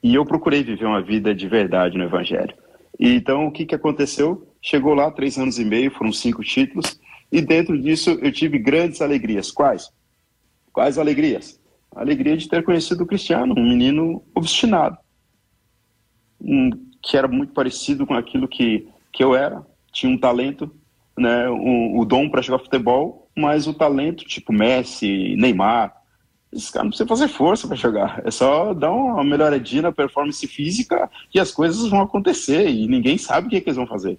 E 0.02 0.16
eu 0.16 0.26
procurei 0.26 0.64
viver 0.64 0.86
uma 0.86 1.02
vida 1.02 1.36
de 1.36 1.48
verdade 1.48 1.98
no 1.98 2.06
Evangelho. 2.06 2.56
E 3.00 3.14
então, 3.14 3.48
o 3.48 3.52
que, 3.52 3.66
que 3.66 3.76
aconteceu? 3.76 4.48
Chegou 4.62 4.94
lá, 4.94 5.10
três 5.12 5.38
anos 5.38 5.58
e 5.58 5.66
meio, 5.66 5.92
foram 5.92 6.12
cinco 6.12 6.44
títulos, 6.44 7.00
e 7.32 7.42
dentro 7.42 7.80
disso 7.80 8.12
eu 8.22 8.32
tive 8.32 8.58
grandes 8.60 9.02
alegrias. 9.02 9.52
Quais? 9.52 9.92
Quais 10.72 10.98
alegrias? 10.98 11.60
A 11.96 12.02
alegria 12.02 12.38
de 12.38 12.48
ter 12.48 12.64
conhecido 12.64 13.04
o 13.04 13.08
Cristiano, 13.08 13.56
um 13.58 13.64
menino 13.64 14.24
obstinado, 14.36 14.98
que 17.02 17.18
era 17.18 17.28
muito 17.28 17.54
parecido 17.54 18.06
com 18.06 18.14
aquilo 18.14 18.48
que, 18.48 18.88
que 19.12 19.24
eu 19.24 19.36
era, 19.36 19.66
tinha 19.92 20.12
um 20.12 20.18
talento, 20.18 20.72
né, 21.18 21.50
um, 21.50 21.98
o 21.98 22.06
dom 22.06 22.30
para 22.30 22.42
jogar 22.42 22.60
futebol, 22.60 23.30
mas 23.36 23.68
o 23.68 23.74
talento 23.74 24.24
tipo 24.26 24.54
Messi, 24.54 25.36
Neymar, 25.38 25.99
esses 26.52 26.70
caras 26.70 26.86
não 26.86 26.90
precisam 26.90 27.08
fazer 27.08 27.28
força 27.28 27.68
para 27.68 27.78
jogar. 27.78 28.22
É 28.26 28.32
só 28.32 28.74
dar 28.74 28.92
uma 28.92 29.24
melhoradinha 29.24 29.84
na 29.84 29.92
performance 29.92 30.46
física 30.48 31.10
e 31.34 31.40
as 31.40 31.52
coisas 31.52 31.88
vão 31.88 32.02
acontecer 32.02 32.70
e 32.70 32.88
ninguém 32.88 33.18
sabe 33.18 33.48
o 33.48 33.50
que, 33.50 33.58
é 33.58 33.62
que 33.62 33.70
eles 33.70 33.78
vão 33.78 33.88
fazer. 33.88 34.18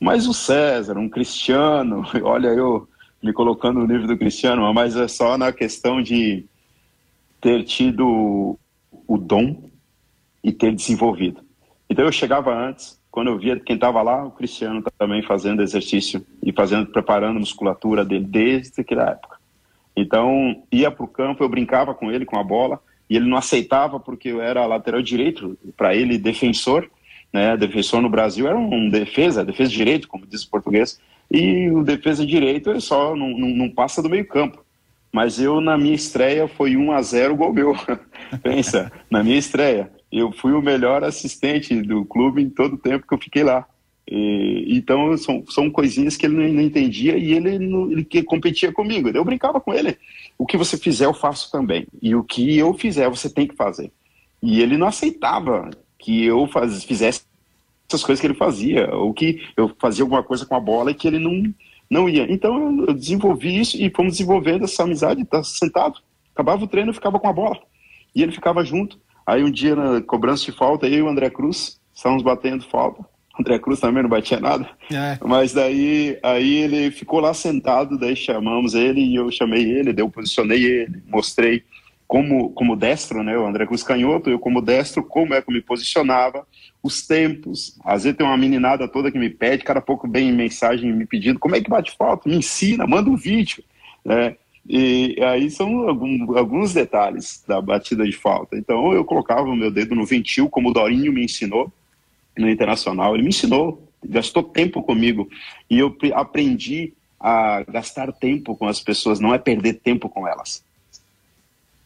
Mas 0.00 0.26
o 0.26 0.34
César, 0.34 0.98
um 0.98 1.08
Cristiano, 1.08 2.04
olha 2.22 2.48
eu 2.48 2.88
me 3.22 3.32
colocando 3.32 3.80
no 3.80 3.86
nível 3.86 4.06
do 4.06 4.18
Cristiano, 4.18 4.72
mas 4.74 4.96
é 4.96 5.08
só 5.08 5.38
na 5.38 5.52
questão 5.52 6.02
de 6.02 6.44
ter 7.40 7.62
tido 7.64 8.58
o 9.06 9.18
dom 9.18 9.70
e 10.42 10.52
ter 10.52 10.74
desenvolvido. 10.74 11.40
Então 11.88 12.04
eu 12.04 12.12
chegava 12.12 12.54
antes, 12.54 13.00
quando 13.10 13.28
eu 13.28 13.38
via 13.38 13.58
quem 13.58 13.76
estava 13.76 14.02
lá, 14.02 14.24
o 14.24 14.30
Cristiano 14.30 14.82
também 14.98 15.22
fazendo 15.22 15.62
exercício 15.62 16.26
e 16.42 16.52
fazendo, 16.52 16.86
preparando 16.86 17.36
a 17.36 17.40
musculatura 17.40 18.04
dele 18.04 18.24
desde 18.24 18.80
aquela 18.80 19.10
época. 19.10 19.38
Então, 19.96 20.62
ia 20.72 20.90
para 20.90 21.04
o 21.04 21.08
campo, 21.08 21.44
eu 21.44 21.48
brincava 21.48 21.94
com 21.94 22.10
ele, 22.10 22.24
com 22.24 22.38
a 22.38 22.42
bola, 22.42 22.80
e 23.08 23.16
ele 23.16 23.28
não 23.28 23.36
aceitava 23.36 24.00
porque 24.00 24.28
eu 24.28 24.40
era 24.40 24.66
lateral 24.66 25.02
direito, 25.02 25.56
para 25.76 25.94
ele, 25.94 26.18
defensor, 26.18 26.88
né? 27.32 27.56
Defensor 27.56 28.00
no 28.00 28.08
Brasil 28.08 28.46
era 28.46 28.56
um 28.56 28.88
defesa, 28.88 29.44
defesa 29.44 29.70
de 29.70 29.76
direito, 29.76 30.08
como 30.08 30.26
diz 30.26 30.44
o 30.44 30.50
português, 30.50 31.00
e 31.30 31.70
o 31.70 31.82
defesa 31.82 32.24
direito 32.24 32.70
é 32.70 32.80
só, 32.80 33.14
não, 33.16 33.30
não, 33.30 33.48
não 33.48 33.70
passa 33.70 34.02
do 34.02 34.08
meio 34.08 34.26
campo. 34.26 34.64
Mas 35.12 35.38
eu, 35.38 35.60
na 35.60 35.78
minha 35.78 35.94
estreia, 35.94 36.48
foi 36.48 36.76
1 36.76 36.92
a 36.92 37.00
0 37.00 37.36
gol 37.36 37.52
meu. 37.52 37.72
Pensa, 38.42 38.90
na 39.08 39.22
minha 39.22 39.38
estreia. 39.38 39.90
Eu 40.10 40.32
fui 40.32 40.52
o 40.52 40.62
melhor 40.62 41.04
assistente 41.04 41.80
do 41.82 42.04
clube 42.04 42.42
em 42.42 42.50
todo 42.50 42.74
o 42.74 42.78
tempo 42.78 43.06
que 43.06 43.14
eu 43.14 43.18
fiquei 43.18 43.44
lá. 43.44 43.64
E, 44.10 44.76
então 44.76 45.16
são, 45.16 45.44
são 45.48 45.70
coisinhas 45.70 46.16
que 46.16 46.26
ele 46.26 46.36
não, 46.36 46.52
não 46.54 46.62
entendia 46.62 47.16
e 47.16 47.32
ele, 47.32 47.58
não, 47.58 47.90
ele 47.90 48.04
que 48.04 48.22
competia 48.22 48.72
comigo. 48.72 49.08
Eu 49.08 49.24
brincava 49.24 49.60
com 49.60 49.72
ele. 49.72 49.96
O 50.38 50.46
que 50.46 50.56
você 50.56 50.76
fizer, 50.76 51.06
eu 51.06 51.14
faço 51.14 51.50
também. 51.50 51.86
E 52.02 52.14
o 52.14 52.22
que 52.22 52.56
eu 52.58 52.74
fizer, 52.74 53.08
você 53.08 53.30
tem 53.30 53.46
que 53.46 53.56
fazer. 53.56 53.90
E 54.42 54.60
ele 54.60 54.76
não 54.76 54.86
aceitava 54.86 55.70
que 55.98 56.24
eu 56.24 56.46
faz, 56.46 56.84
fizesse 56.84 57.22
essas 57.88 58.04
coisas 58.04 58.20
que 58.20 58.26
ele 58.26 58.34
fazia, 58.34 58.94
ou 58.94 59.12
que 59.12 59.42
eu 59.56 59.70
fazia 59.78 60.04
alguma 60.04 60.22
coisa 60.22 60.44
com 60.44 60.54
a 60.54 60.60
bola 60.60 60.90
e 60.90 60.94
que 60.94 61.06
ele 61.06 61.18
não, 61.18 61.54
não 61.88 62.08
ia. 62.08 62.30
Então 62.30 62.84
eu 62.86 62.92
desenvolvi 62.94 63.60
isso 63.60 63.76
e 63.76 63.90
fomos 63.90 64.12
desenvolvendo 64.12 64.64
essa 64.64 64.82
amizade, 64.82 65.24
tá 65.24 65.42
sentado. 65.42 66.00
Acabava 66.34 66.64
o 66.64 66.66
treino, 66.66 66.90
eu 66.90 66.94
ficava 66.94 67.18
com 67.18 67.28
a 67.28 67.32
bola. 67.32 67.58
E 68.14 68.22
ele 68.22 68.32
ficava 68.32 68.64
junto. 68.64 68.98
Aí 69.26 69.42
um 69.42 69.50
dia, 69.50 69.74
na 69.74 70.02
cobrança 70.02 70.44
de 70.44 70.52
falta, 70.52 70.86
eu 70.86 70.98
e 70.98 71.02
o 71.02 71.08
André 71.08 71.30
Cruz 71.30 71.80
estávamos 71.94 72.22
batendo 72.22 72.64
falta. 72.64 73.04
André 73.38 73.58
Cruz 73.58 73.80
também 73.80 74.02
não 74.02 74.10
batia 74.10 74.38
nada. 74.38 74.68
É. 74.92 75.18
Mas 75.24 75.52
daí 75.52 76.18
aí 76.22 76.54
ele 76.54 76.90
ficou 76.90 77.20
lá 77.20 77.34
sentado, 77.34 77.98
daí 77.98 78.14
chamamos 78.14 78.74
ele 78.74 79.00
e 79.00 79.16
eu 79.16 79.30
chamei 79.30 79.62
ele, 79.62 79.92
daí 79.92 80.04
eu 80.04 80.10
posicionei 80.10 80.64
ele, 80.64 81.02
mostrei 81.08 81.64
como, 82.06 82.50
como 82.50 82.76
destro, 82.76 83.22
né? 83.22 83.36
O 83.36 83.46
André 83.46 83.66
Cruz 83.66 83.82
canhoto, 83.82 84.30
eu 84.30 84.38
como 84.38 84.62
destro, 84.62 85.02
como 85.02 85.34
é 85.34 85.42
que 85.42 85.50
eu 85.50 85.54
me 85.54 85.60
posicionava, 85.60 86.46
os 86.82 87.06
tempos. 87.06 87.76
Às 87.84 88.04
vezes 88.04 88.16
tem 88.16 88.26
uma 88.26 88.36
meninada 88.36 88.86
toda 88.86 89.10
que 89.10 89.18
me 89.18 89.30
pede, 89.30 89.64
cada 89.64 89.80
pouco 89.80 90.08
vem 90.08 90.32
mensagem 90.32 90.92
me 90.92 91.06
pedindo 91.06 91.40
como 91.40 91.56
é 91.56 91.60
que 91.60 91.70
bate 91.70 91.96
falta, 91.96 92.28
me 92.28 92.36
ensina, 92.36 92.86
manda 92.86 93.10
um 93.10 93.16
vídeo, 93.16 93.64
né? 94.04 94.36
E 94.66 95.16
aí 95.22 95.50
são 95.50 95.88
algum, 95.88 96.38
alguns 96.38 96.72
detalhes 96.72 97.44
da 97.46 97.60
batida 97.60 98.04
de 98.04 98.12
falta. 98.12 98.56
Então 98.56 98.92
eu 98.92 99.04
colocava 99.04 99.42
o 99.42 99.56
meu 99.56 99.70
dedo 99.70 99.94
no 99.94 100.06
ventil, 100.06 100.48
como 100.48 100.70
o 100.70 100.72
Dorinho 100.72 101.12
me 101.12 101.24
ensinou 101.24 101.70
no 102.36 102.48
Internacional. 102.48 103.14
Ele 103.14 103.22
me 103.22 103.28
ensinou, 103.28 103.88
gastou 104.04 104.42
tempo 104.42 104.82
comigo. 104.82 105.28
E 105.68 105.78
eu 105.78 105.96
aprendi 106.14 106.92
a 107.18 107.62
gastar 107.62 108.12
tempo 108.12 108.54
com 108.54 108.68
as 108.68 108.80
pessoas, 108.80 109.18
não 109.18 109.32
é 109.32 109.38
perder 109.38 109.74
tempo 109.74 110.08
com 110.08 110.28
elas. 110.28 110.62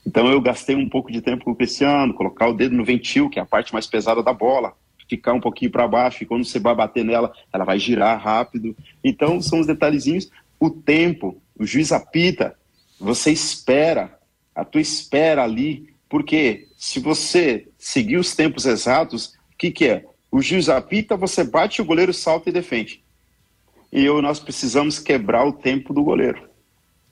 Então 0.05 0.27
eu 0.27 0.41
gastei 0.41 0.75
um 0.75 0.89
pouco 0.89 1.13
de 1.13 1.21
tempo 1.21 1.45
com 1.45 1.51
o 1.51 1.55
Cristiano, 1.55 2.15
colocar 2.15 2.49
o 2.49 2.55
dedo 2.55 2.75
no 2.75 2.85
ventil, 2.85 3.29
que 3.29 3.39
é 3.39 3.43
a 3.43 3.47
parte 3.47 3.73
mais 3.73 3.87
pesada 3.87 4.23
da 4.23 4.33
bola, 4.33 4.73
ficar 5.09 5.35
um 5.35 5.41
pouquinho 5.41 5.71
para 5.71 5.87
baixo, 5.87 6.23
e 6.23 6.27
quando 6.27 6.45
você 6.45 6.59
vai 6.59 6.75
bater 6.75 7.05
nela, 7.05 7.33
ela 7.53 7.65
vai 7.65 7.79
girar 7.79 8.19
rápido. 8.19 8.75
Então 9.05 9.41
são 9.41 9.61
os 9.61 9.67
detalhezinhos. 9.67 10.31
O 10.59 10.71
tempo, 10.71 11.41
o 11.57 11.65
juiz 11.65 11.93
apita, 11.93 12.57
você 12.99 13.31
espera, 13.31 14.19
a 14.55 14.65
tua 14.65 14.81
espera 14.81 15.45
ali, 15.45 15.95
porque 16.09 16.67
se 16.77 16.99
você 16.99 17.69
seguir 17.79 18.17
os 18.17 18.35
tempos 18.35 18.67
exatos, 18.67 19.35
o 19.53 19.57
que, 19.59 19.71
que 19.71 19.87
é? 19.87 20.05
O 20.31 20.43
juiz 20.43 20.69
apita, 20.69 21.17
você 21.17 21.43
bate, 21.45 21.81
o 21.81 21.85
goleiro 21.85 22.13
salta 22.13 22.51
e 22.51 22.53
defende. 22.53 23.03
E 23.93 24.05
eu, 24.05 24.21
nós 24.21 24.39
precisamos 24.39 24.99
quebrar 24.99 25.47
o 25.47 25.53
tempo 25.53 25.95
do 25.95 26.03
goleiro. 26.03 26.49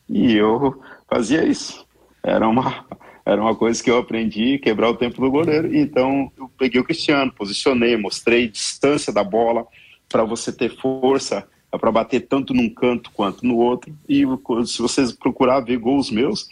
E 0.08 0.34
eu 0.34 0.80
fazia 1.08 1.44
isso. 1.44 1.86
Era 2.22 2.46
uma, 2.48 2.84
era 3.24 3.40
uma 3.40 3.54
coisa 3.54 3.82
que 3.82 3.90
eu 3.90 3.98
aprendi, 3.98 4.58
quebrar 4.58 4.90
o 4.90 4.96
tempo 4.96 5.20
do 5.20 5.30
goleiro. 5.30 5.74
Então 5.74 6.30
eu 6.36 6.50
peguei 6.58 6.80
o 6.80 6.84
Cristiano, 6.84 7.32
posicionei, 7.32 7.96
mostrei 7.96 8.48
distância 8.48 9.12
da 9.12 9.24
bola 9.24 9.66
para 10.08 10.24
você 10.24 10.52
ter 10.52 10.76
força 10.76 11.48
para 11.78 11.92
bater 11.92 12.20
tanto 12.20 12.54
num 12.54 12.68
canto 12.68 13.10
quanto 13.12 13.46
no 13.46 13.56
outro. 13.56 13.94
E 14.08 14.22
se 14.66 14.80
vocês 14.80 15.12
procurar 15.12 15.60
ver 15.60 15.78
gols 15.78 16.10
meus, 16.10 16.48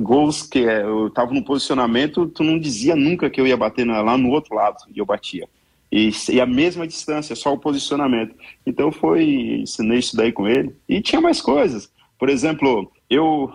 gols 0.00 0.42
que 0.42 0.60
é, 0.60 0.82
eu 0.82 1.08
estava 1.08 1.32
no 1.32 1.44
posicionamento, 1.44 2.26
tu 2.26 2.42
não 2.42 2.58
dizia 2.58 2.94
nunca 2.96 3.28
que 3.28 3.40
eu 3.40 3.46
ia 3.46 3.56
bater 3.56 3.86
lá 3.86 4.16
no 4.16 4.30
outro 4.30 4.54
lado, 4.54 4.76
e 4.94 4.98
eu 4.98 5.06
batia. 5.06 5.48
E, 5.92 6.10
e, 6.30 6.40
a 6.40 6.46
mesma 6.46 6.86
distância, 6.86 7.36
só 7.36 7.52
o 7.52 7.58
posicionamento. 7.58 8.34
Então 8.66 8.90
foi, 8.90 9.60
ensinei 9.60 9.98
isso 9.98 10.16
daí 10.16 10.32
com 10.32 10.48
ele. 10.48 10.74
E 10.88 11.02
tinha 11.02 11.20
mais 11.20 11.38
coisas. 11.38 11.92
Por 12.18 12.30
exemplo, 12.30 12.90
eu 13.10 13.52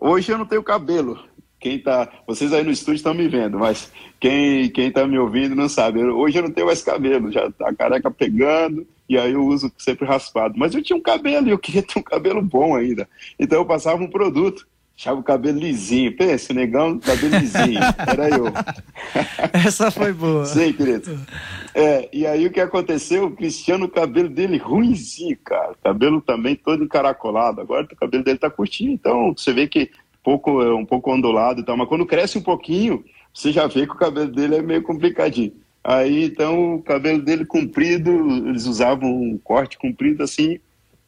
hoje 0.00 0.30
eu 0.30 0.38
não 0.38 0.46
tenho 0.46 0.62
cabelo. 0.62 1.18
Quem 1.58 1.80
tá, 1.80 2.08
vocês 2.24 2.52
aí 2.52 2.62
no 2.62 2.70
estúdio 2.70 2.98
estão 2.98 3.12
me 3.12 3.26
vendo, 3.26 3.58
mas 3.58 3.92
quem 4.20 4.70
quem 4.70 4.92
tá 4.92 5.04
me 5.04 5.18
ouvindo 5.18 5.56
não 5.56 5.68
sabe. 5.68 6.00
Eu, 6.00 6.16
hoje 6.16 6.38
eu 6.38 6.44
não 6.44 6.52
tenho 6.52 6.68
mais 6.68 6.80
cabelo, 6.80 7.32
já 7.32 7.50
tá 7.50 7.74
careca 7.74 8.08
pegando 8.08 8.86
e 9.08 9.18
aí 9.18 9.32
eu 9.32 9.44
uso 9.44 9.72
sempre 9.76 10.06
raspado. 10.06 10.54
Mas 10.56 10.72
eu 10.74 10.82
tinha 10.82 10.96
um 10.96 11.02
cabelo 11.02 11.48
e 11.48 11.50
eu 11.50 11.58
queria 11.58 11.82
ter 11.82 11.98
um 11.98 12.02
cabelo 12.02 12.40
bom 12.40 12.76
ainda. 12.76 13.08
Então 13.36 13.58
eu 13.58 13.66
passava 13.66 14.00
um 14.00 14.08
produto, 14.10 14.68
deixava 14.98 15.20
o 15.20 15.22
cabelo 15.22 15.60
lisinho. 15.60 16.14
Pensa, 16.16 16.52
negão, 16.52 16.98
cabelo 16.98 17.38
lisinho. 17.38 17.78
Era 18.04 18.28
eu. 18.28 18.46
Essa 19.64 19.92
foi 19.92 20.12
boa. 20.12 20.44
Sim, 20.44 20.72
querido. 20.72 21.16
É, 21.72 22.08
e 22.12 22.26
aí 22.26 22.44
o 22.44 22.50
que 22.50 22.60
aconteceu? 22.60 23.26
O 23.26 23.30
Cristiano, 23.30 23.86
o 23.86 23.90
cabelo 23.90 24.28
dele 24.28 24.58
ruimzinho, 24.58 25.38
cara. 25.44 25.74
Cabelo 25.84 26.20
também 26.20 26.56
todo 26.56 26.82
encaracolado. 26.82 27.60
Agora 27.60 27.84
o 27.84 27.96
cabelo 27.96 28.24
dele 28.24 28.38
tá 28.38 28.50
curtinho, 28.50 28.92
então 28.92 29.32
você 29.36 29.52
vê 29.52 29.68
que 29.68 29.88
pouco, 30.24 30.60
é 30.60 30.74
um 30.74 30.84
pouco 30.84 31.12
ondulado 31.12 31.60
e 31.60 31.64
tal. 31.64 31.76
Mas 31.76 31.88
quando 31.88 32.04
cresce 32.04 32.36
um 32.36 32.42
pouquinho, 32.42 33.04
você 33.32 33.52
já 33.52 33.68
vê 33.68 33.86
que 33.86 33.92
o 33.92 33.98
cabelo 33.98 34.32
dele 34.32 34.56
é 34.56 34.62
meio 34.62 34.82
complicadinho. 34.82 35.52
Aí, 35.84 36.24
então, 36.24 36.74
o 36.74 36.82
cabelo 36.82 37.22
dele 37.22 37.46
comprido, 37.46 38.10
eles 38.48 38.66
usavam 38.66 39.08
um 39.08 39.38
corte 39.38 39.78
comprido 39.78 40.24
assim, 40.24 40.58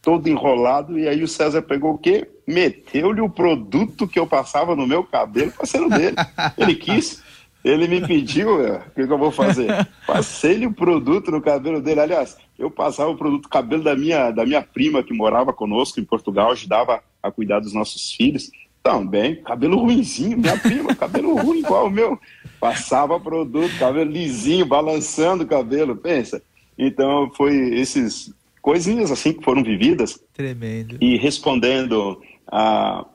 todo 0.00 0.28
enrolado, 0.28 0.98
e 0.98 1.08
aí 1.08 1.22
o 1.22 1.28
César 1.28 1.60
pegou 1.60 1.94
o 1.94 1.98
quê? 1.98 2.26
Meteu-lhe 2.50 3.20
o 3.20 3.30
produto 3.30 4.08
que 4.08 4.18
eu 4.18 4.26
passava 4.26 4.74
no 4.74 4.86
meu 4.86 5.04
cabelo, 5.04 5.52
passei 5.52 5.80
no 5.80 5.88
dele. 5.88 6.16
Ele 6.58 6.74
quis, 6.74 7.22
ele 7.64 7.86
me 7.86 8.00
pediu, 8.06 8.56
o 8.56 8.80
que, 8.94 9.06
que, 9.06 9.12
eu 9.12 9.18
vou 9.18 9.30
fazer? 9.30 9.68
Passei-lhe 10.06 10.66
o 10.66 10.72
produto 10.72 11.30
no 11.30 11.40
cabelo 11.40 11.80
dele. 11.80 12.00
Aliás, 12.00 12.36
eu 12.58 12.70
passava 12.70 13.10
o 13.10 13.16
produto 13.16 13.48
cabelo 13.48 13.84
da 13.84 13.94
minha, 13.94 14.30
da 14.30 14.44
minha 14.44 14.62
prima 14.62 15.02
que 15.02 15.14
morava 15.14 15.52
conosco 15.52 16.00
em 16.00 16.04
Portugal, 16.04 16.50
ajudava 16.50 17.02
a 17.22 17.30
cuidar 17.30 17.60
dos 17.60 17.72
nossos 17.72 18.12
filhos. 18.12 18.50
Também, 18.82 19.36
cabelo 19.42 19.78
ruimzinho, 19.78 20.38
minha 20.38 20.58
prima, 20.58 20.94
cabelo 20.94 21.36
ruim 21.36 21.58
igual 21.58 21.86
o 21.86 21.90
meu. 21.90 22.18
Passava 22.58 23.20
produto, 23.20 23.78
cabelo 23.78 24.10
lisinho, 24.10 24.64
balançando 24.64 25.44
o 25.44 25.46
cabelo, 25.46 25.94
pensa. 25.94 26.42
Então, 26.78 27.30
foi 27.36 27.54
esses 27.78 28.32
coisinhas 28.62 29.10
assim 29.10 29.34
que 29.34 29.44
foram 29.44 29.62
vividas. 29.62 30.18
Tremendo. 30.32 30.96
E 31.00 31.18
respondendo 31.18 32.20
a. 32.50 33.06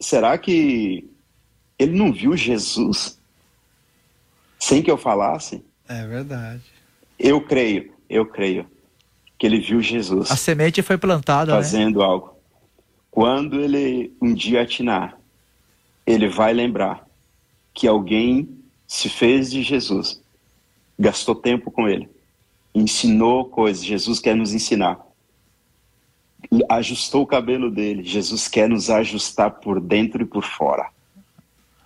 Será 0.00 0.36
que 0.36 1.08
ele 1.78 1.92
não 1.92 2.12
viu 2.12 2.36
Jesus 2.36 3.18
sem 4.58 4.82
que 4.82 4.90
eu 4.90 4.98
falasse? 4.98 5.64
É 5.88 6.06
verdade. 6.06 6.62
Eu 7.18 7.40
creio, 7.40 7.92
eu 8.08 8.26
creio 8.26 8.66
que 9.38 9.46
ele 9.46 9.60
viu 9.60 9.80
Jesus. 9.80 10.30
A 10.30 10.36
semente 10.36 10.82
foi 10.82 10.96
plantada, 10.96 11.52
né? 11.52 11.58
fazendo 11.58 11.98
né? 11.98 12.04
algo. 12.04 12.36
Quando 13.10 13.60
ele 13.60 14.12
um 14.20 14.32
dia 14.32 14.62
atinar, 14.62 15.18
ele 16.06 16.28
vai 16.28 16.52
lembrar 16.52 17.06
que 17.74 17.86
alguém 17.86 18.48
se 18.86 19.08
fez 19.08 19.50
de 19.50 19.62
Jesus, 19.62 20.20
gastou 20.98 21.34
tempo 21.34 21.70
com 21.70 21.88
ele, 21.88 22.08
ensinou 22.74 23.46
coisas. 23.46 23.84
Jesus 23.84 24.20
quer 24.20 24.36
nos 24.36 24.52
ensinar. 24.52 25.00
Ajustou 26.68 27.22
o 27.22 27.26
cabelo 27.26 27.70
dele. 27.70 28.02
Jesus 28.02 28.48
quer 28.48 28.68
nos 28.68 28.90
ajustar 28.90 29.50
por 29.52 29.80
dentro 29.80 30.22
e 30.22 30.26
por 30.26 30.44
fora. 30.44 30.88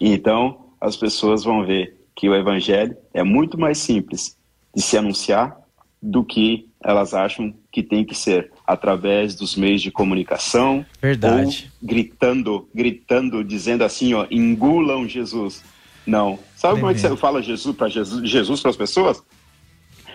Então, 0.01 0.67
as 0.81 0.97
pessoas 0.97 1.45
vão 1.45 1.65
ver 1.65 1.97
que 2.15 2.29
o 2.29 2.35
evangelho 2.35 2.97
é 3.13 3.23
muito 3.23 3.59
mais 3.59 3.79
simples 3.79 4.37
de 4.75 4.83
se 4.83 4.97
anunciar 4.97 5.57
do 6.03 6.25
que 6.25 6.69
elas 6.83 7.15
acham 7.15 7.53
que 7.73 7.83
tem 7.83 8.05
que 8.05 8.15
ser 8.15 8.53
através 8.67 9.35
dos 9.35 9.57
meios 9.57 9.83
de 9.83 9.91
comunicação 9.91 10.85
Verdade. 11.01 11.71
gritando, 11.83 12.69
gritando, 12.75 13.43
dizendo 13.43 13.83
assim, 13.83 14.15
ó, 14.15 14.27
engulam 14.31 15.09
Jesus. 15.09 15.65
Não. 16.07 16.39
Sabe 16.55 16.81
como 16.81 16.91
é 16.91 16.95
que 16.95 17.01
você 17.01 17.17
fala 17.17 17.43
Jesus 17.43 17.75
para 17.75 17.89
Jesus, 17.89 18.29
Jesus 18.29 18.61
para 18.61 18.71
as 18.71 18.77
pessoas? 18.77 19.23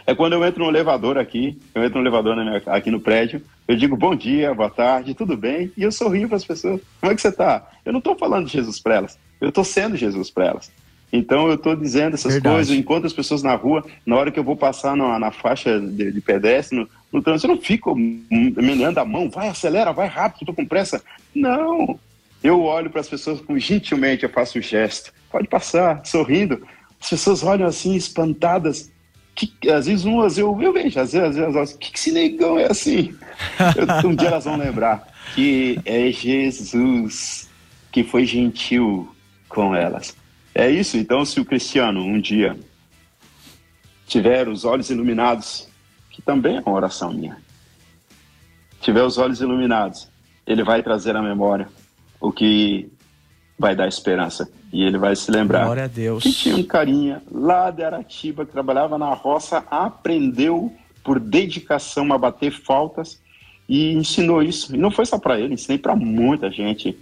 É 0.05 0.15
quando 0.15 0.33
eu 0.33 0.45
entro 0.45 0.63
no 0.63 0.69
elevador 0.69 1.17
aqui, 1.17 1.57
eu 1.73 1.83
entro 1.83 1.99
no 1.99 2.03
elevador 2.03 2.35
minha, 2.35 2.61
aqui 2.67 2.89
no 2.89 2.99
prédio, 2.99 3.41
eu 3.67 3.75
digo 3.75 3.95
bom 3.95 4.15
dia, 4.15 4.53
boa 4.53 4.69
tarde, 4.69 5.13
tudo 5.13 5.37
bem, 5.37 5.71
e 5.77 5.83
eu 5.83 5.91
sorrio 5.91 6.27
para 6.27 6.37
as 6.37 6.45
pessoas. 6.45 6.81
Como 6.99 7.11
é 7.11 7.15
que 7.15 7.21
você 7.21 7.29
está? 7.29 7.69
Eu 7.85 7.91
não 7.91 7.99
estou 7.99 8.15
falando 8.15 8.47
de 8.47 8.53
Jesus 8.53 8.79
para 8.79 8.95
elas, 8.95 9.17
eu 9.39 9.49
estou 9.49 9.63
sendo 9.63 9.95
Jesus 9.95 10.29
para 10.29 10.45
elas. 10.45 10.71
Então 11.13 11.47
eu 11.47 11.55
estou 11.55 11.75
dizendo 11.75 12.13
essas 12.13 12.33
Verdade. 12.33 12.55
coisas, 12.55 12.77
enquanto 12.77 13.05
as 13.05 13.13
pessoas 13.13 13.43
na 13.43 13.53
rua, 13.53 13.85
na 14.05 14.15
hora 14.15 14.31
que 14.31 14.39
eu 14.39 14.43
vou 14.43 14.55
passar 14.55 14.95
na, 14.95 15.19
na 15.19 15.31
faixa 15.31 15.79
de, 15.79 16.11
de 16.11 16.21
pedestre, 16.21 16.77
no, 16.77 16.87
no 17.11 17.21
trânsito, 17.21 17.51
eu 17.51 17.55
não 17.55 17.61
fico 17.61 17.93
meneando 17.95 18.99
a 18.99 19.05
mão, 19.05 19.29
vai, 19.29 19.49
acelera, 19.49 19.91
vai 19.91 20.07
rápido, 20.07 20.43
estou 20.43 20.55
com 20.55 20.65
pressa. 20.65 21.03
Não. 21.35 21.99
Eu 22.41 22.63
olho 22.63 22.89
para 22.89 23.01
as 23.01 23.09
pessoas 23.09 23.41
com 23.41 23.59
gentilmente, 23.59 24.23
eu 24.23 24.29
faço 24.29 24.57
o 24.57 24.61
gesto. 24.61 25.13
Pode 25.29 25.47
passar, 25.47 26.01
sorrindo. 26.05 26.65
As 26.99 27.09
pessoas 27.09 27.43
olham 27.43 27.67
assim, 27.67 27.95
espantadas. 27.95 28.89
Que, 29.33 29.69
às 29.69 29.87
vezes 29.87 30.05
umas 30.05 30.37
eu, 30.37 30.61
eu 30.61 30.73
vejo, 30.73 30.99
às 30.99 31.13
vezes, 31.13 31.39
às 31.39 31.53
vezes 31.53 31.73
que, 31.75 31.91
que 31.91 31.97
esse 31.97 32.11
negão 32.11 32.59
é 32.59 32.69
assim? 32.69 33.15
Eu, 33.75 34.09
um 34.09 34.15
dia 34.15 34.27
elas 34.27 34.45
vão 34.45 34.57
lembrar 34.57 35.07
que 35.33 35.79
é 35.85 36.11
Jesus 36.11 37.49
que 37.91 38.03
foi 38.03 38.25
gentil 38.25 39.13
com 39.47 39.75
elas. 39.75 40.15
É 40.53 40.69
isso, 40.69 40.97
então, 40.97 41.23
se 41.23 41.39
o 41.39 41.45
cristiano 41.45 42.01
um 42.01 42.19
dia 42.19 42.57
tiver 44.05 44.49
os 44.49 44.65
olhos 44.65 44.89
iluminados, 44.89 45.69
que 46.09 46.21
também 46.21 46.57
é 46.57 46.59
uma 46.59 46.73
oração 46.73 47.13
minha, 47.13 47.37
tiver 48.81 49.03
os 49.03 49.17
olhos 49.17 49.39
iluminados, 49.39 50.09
ele 50.45 50.63
vai 50.63 50.83
trazer 50.83 51.15
à 51.15 51.21
memória 51.21 51.69
o 52.19 52.31
que 52.31 52.91
vai 53.61 53.75
dar 53.75 53.87
esperança. 53.87 54.49
E 54.73 54.83
ele 54.83 54.97
vai 54.97 55.15
se 55.15 55.31
lembrar. 55.31 55.65
Glória 55.65 55.83
a 55.83 55.87
Deus. 55.87 56.23
Que 56.23 56.33
tinha 56.33 56.55
um 56.55 56.63
carinha 56.63 57.21
lá 57.31 57.69
de 57.69 57.83
Aratiba 57.83 58.45
que 58.45 58.51
trabalhava 58.51 58.97
na 58.97 59.13
roça, 59.13 59.63
aprendeu 59.69 60.73
por 61.03 61.19
dedicação 61.19 62.11
a 62.11 62.17
bater 62.17 62.51
faltas 62.51 63.21
e 63.69 63.93
ensinou 63.93 64.41
isso. 64.41 64.75
E 64.75 64.77
não 64.77 64.89
foi 64.89 65.05
só 65.05 65.19
para 65.19 65.39
ele, 65.39 65.53
ensinei 65.53 65.77
para 65.77 65.95
muita 65.95 66.49
gente. 66.49 66.97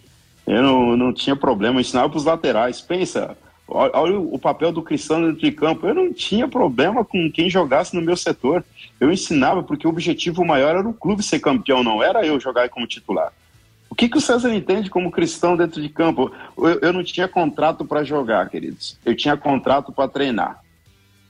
Eu 0.45 0.61
não, 0.61 0.97
não 0.97 1.13
tinha 1.13 1.35
problema, 1.35 1.79
ensinava 1.79 2.09
para 2.09 2.17
os 2.17 2.25
laterais. 2.25 2.81
Pensa, 2.81 3.37
olha, 3.67 3.91
olha 3.93 4.19
o 4.19 4.37
papel 4.37 4.71
do 4.71 4.81
cristão 4.81 5.21
dentro 5.21 5.39
de 5.39 5.51
campo. 5.51 5.87
Eu 5.87 5.95
não 5.95 6.11
tinha 6.11 6.47
problema 6.47 7.05
com 7.05 7.31
quem 7.31 7.49
jogasse 7.49 7.95
no 7.95 8.01
meu 8.01 8.17
setor. 8.17 8.63
Eu 8.99 9.11
ensinava 9.11 9.63
porque 9.63 9.87
o 9.87 9.91
objetivo 9.91 10.43
maior 10.43 10.75
era 10.75 10.89
o 10.89 10.93
clube 10.93 11.23
ser 11.23 11.39
campeão, 11.39 11.83
não 11.83 12.03
era 12.03 12.25
eu 12.25 12.39
jogar 12.39 12.67
como 12.69 12.87
titular. 12.87 13.31
O 13.99 14.01
que, 14.01 14.07
que 14.07 14.17
o 14.17 14.21
César 14.21 14.55
entende 14.55 14.89
como 14.89 15.11
cristão 15.11 15.57
dentro 15.57 15.81
de 15.81 15.89
campo? 15.89 16.31
Eu, 16.57 16.79
eu 16.79 16.93
não 16.93 17.03
tinha 17.03 17.27
contrato 17.27 17.83
para 17.83 18.01
jogar, 18.01 18.49
queridos. 18.49 18.97
Eu 19.03 19.13
tinha 19.13 19.35
contrato 19.35 19.91
para 19.91 20.07
treinar. 20.07 20.63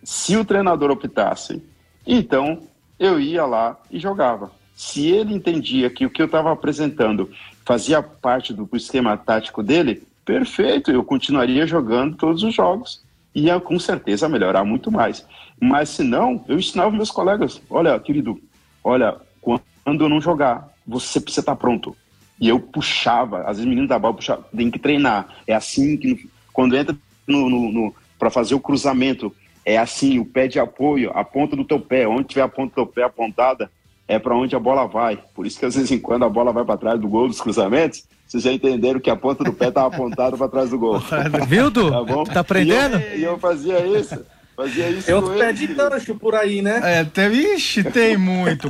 Se 0.03 0.37
o 0.37 0.45
treinador 0.45 0.91
optasse, 0.91 1.63
então 2.05 2.61
eu 2.99 3.19
ia 3.19 3.43
lá 3.43 3.75
e 3.89 3.99
jogava. 3.99 4.51
Se 4.75 5.07
ele 5.07 5.33
entendia 5.33 5.89
que 5.89 6.05
o 6.05 6.11
que 6.11 6.21
eu 6.21 6.27
estava 6.27 6.51
apresentando 6.51 7.31
fazia 7.65 8.03
parte 8.03 8.53
do 8.53 8.69
esquema 8.73 9.17
tático 9.17 9.63
dele, 9.63 10.03
perfeito, 10.23 10.91
eu 10.91 11.03
continuaria 11.03 11.65
jogando 11.65 12.17
todos 12.17 12.43
os 12.43 12.53
jogos. 12.53 13.01
Ia 13.33 13.59
com 13.59 13.79
certeza 13.79 14.29
melhorar 14.29 14.63
muito 14.63 14.91
mais. 14.91 15.25
Mas 15.59 15.89
se 15.89 16.03
não, 16.03 16.45
eu 16.47 16.59
ensinava 16.59 16.91
meus 16.91 17.09
colegas: 17.09 17.59
olha, 17.67 17.99
querido, 17.99 18.39
olha, 18.83 19.17
quando 19.41 20.05
eu 20.05 20.09
não 20.09 20.21
jogar, 20.21 20.69
você 20.85 21.19
precisa 21.19 21.41
estar 21.41 21.55
pronto. 21.55 21.97
E 22.39 22.47
eu 22.47 22.59
puxava, 22.59 23.41
às 23.41 23.57
vezes 23.57 23.65
meninos 23.65 23.89
da 23.89 23.99
bola 23.99 24.13
puxavam, 24.13 24.45
tem 24.55 24.71
que 24.71 24.79
treinar. 24.79 25.27
É 25.45 25.53
assim 25.53 25.97
que 25.97 26.29
quando 26.53 26.75
entra 26.75 26.95
no, 27.27 27.49
no, 27.49 27.71
no 27.71 27.95
para 28.17 28.29
fazer 28.29 28.55
o 28.55 28.59
cruzamento, 28.59 29.33
é 29.65 29.77
assim, 29.77 30.19
o 30.19 30.25
pé 30.25 30.47
de 30.47 30.59
apoio, 30.59 31.11
a 31.13 31.23
ponta 31.23 31.55
do 31.55 31.63
teu 31.63 31.79
pé, 31.79 32.07
onde 32.07 32.29
tiver 32.29 32.41
a 32.41 32.47
ponta 32.47 32.69
do 32.69 32.75
teu 32.75 32.87
pé 32.87 33.03
apontada, 33.03 33.69
é 34.07 34.17
para 34.17 34.35
onde 34.35 34.55
a 34.55 34.59
bola 34.59 34.87
vai. 34.87 35.19
Por 35.35 35.45
isso 35.45 35.59
que 35.59 35.65
às 35.65 35.75
vezes 35.75 35.91
em 35.91 35.99
quando 35.99 36.25
a 36.25 36.29
bola 36.29 36.51
vai 36.51 36.65
para 36.65 36.77
trás 36.77 36.99
do 36.99 37.07
gol 37.07 37.27
dos 37.27 37.39
cruzamentos, 37.39 38.03
vocês 38.27 38.43
já 38.43 38.51
entenderam 38.51 38.99
que 38.99 39.09
a 39.09 39.15
ponta 39.15 39.43
do 39.43 39.53
pé 39.53 39.67
estava 39.67 39.87
apontada 39.87 40.35
para 40.35 40.47
trás 40.47 40.69
do 40.69 40.79
gol. 40.79 40.99
Viu, 41.47 41.69
Du? 41.69 41.91
Tá 41.91 42.03
bom? 42.03 42.23
Tá 42.23 42.39
aprendendo? 42.39 42.97
E 42.97 43.03
eu, 43.03 43.19
e 43.19 43.23
eu 43.23 43.39
fazia 43.39 43.85
isso. 43.85 44.25
Fazia 44.55 44.89
isso 44.89 45.15
outro 45.15 45.37
pé 45.37 45.53
de 45.53 45.67
gancho 45.67 46.15
por 46.15 46.35
aí, 46.35 46.61
né? 46.61 46.81
É, 46.83 47.03
tem, 47.05 47.31
ixi, 47.55 47.81
tem 47.83 48.17
muito. 48.17 48.69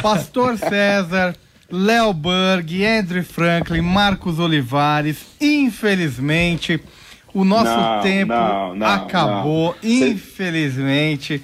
Pastor 0.00 0.56
César, 0.56 1.34
Léo 1.70 2.12
Berg, 2.12 2.84
Andrew 2.84 3.24
Franklin, 3.24 3.80
Marcos 3.80 4.38
Olivares, 4.38 5.18
infelizmente, 5.40 6.80
o 7.32 7.44
nosso 7.44 7.70
Não, 7.70 8.00
tempo 8.02 8.32
não, 8.32 8.74
não, 8.74 8.86
acabou, 8.86 9.74
não. 9.82 9.90
infelizmente. 9.90 11.42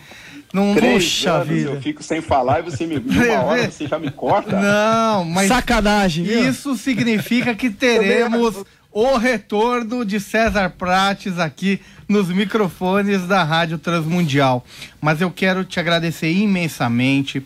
Não, 0.52 0.74
Três 0.74 1.04
Puxa 1.04 1.32
anos 1.32 1.48
vida. 1.48 1.70
eu 1.70 1.80
fico 1.80 2.02
sem 2.02 2.20
falar 2.20 2.58
e 2.58 2.62
você 2.62 2.84
me 2.86 2.96
uma 2.98 3.42
hora 3.42 3.70
você 3.70 3.86
já 3.86 3.98
me 3.98 4.10
corta. 4.10 4.60
não, 4.60 5.24
mas 5.24 5.46
Sacanagem, 5.48 6.24
viu? 6.24 6.48
isso 6.48 6.76
significa 6.76 7.54
que 7.54 7.70
teremos 7.70 8.64
o 8.92 9.16
retorno 9.16 10.04
de 10.04 10.18
César 10.18 10.70
Prates 10.70 11.38
aqui 11.38 11.80
nos 12.08 12.28
microfones 12.28 13.22
da 13.28 13.44
Rádio 13.44 13.78
Transmundial. 13.78 14.64
Mas 15.00 15.20
eu 15.20 15.30
quero 15.30 15.64
te 15.64 15.78
agradecer 15.78 16.32
imensamente. 16.32 17.40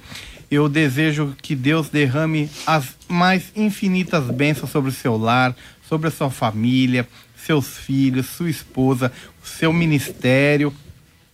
Eu 0.55 0.69
desejo 0.69 1.35
que 1.43 1.57
Deus 1.57 1.89
derrame 1.89 2.49
as 2.65 2.95
mais 3.09 3.51
infinitas 3.57 4.31
bênçãos 4.31 4.71
sobre 4.71 4.89
o 4.89 4.95
seu 4.95 5.17
lar, 5.17 5.53
sobre 5.89 6.07
a 6.07 6.13
sua 6.13 6.31
família, 6.31 7.09
seus 7.37 7.77
filhos, 7.77 8.27
sua 8.27 8.49
esposa, 8.49 9.11
seu 9.43 9.73
ministério 9.73 10.73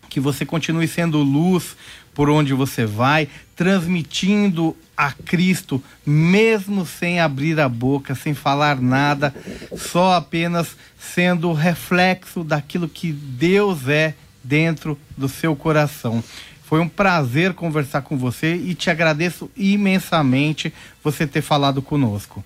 que 0.09 0.19
você 0.19 0.47
continue 0.47 0.89
sendo 0.89 1.19
luz 1.19 1.77
por 2.15 2.31
onde 2.31 2.55
você 2.55 2.87
vai, 2.87 3.29
transmitindo 3.55 4.75
a 4.97 5.13
Cristo, 5.13 5.85
mesmo 6.05 6.87
sem 6.87 7.21
abrir 7.21 7.61
a 7.61 7.69
boca, 7.69 8.15
sem 8.15 8.33
falar 8.33 8.81
nada, 8.81 9.35
só 9.77 10.15
apenas 10.15 10.75
sendo 10.99 11.53
reflexo 11.53 12.43
daquilo 12.43 12.89
que 12.89 13.13
Deus 13.13 13.87
é 13.87 14.15
dentro 14.43 14.99
do 15.15 15.29
seu 15.29 15.55
coração. 15.55 16.25
Foi 16.71 16.79
um 16.79 16.89
prazer 16.89 17.55
conversar 17.55 18.03
com 18.03 18.17
você 18.17 18.55
e 18.55 18.77
te 18.77 18.91
agradeço 18.91 19.51
imensamente 19.57 20.73
você 21.03 21.27
ter 21.27 21.43
falado 21.43 21.83
conosco. 21.83 22.45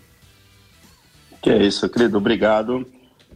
Que 1.42 1.50
é 1.50 1.62
isso, 1.62 1.86
querido. 1.90 2.16
Obrigado. 2.16 2.86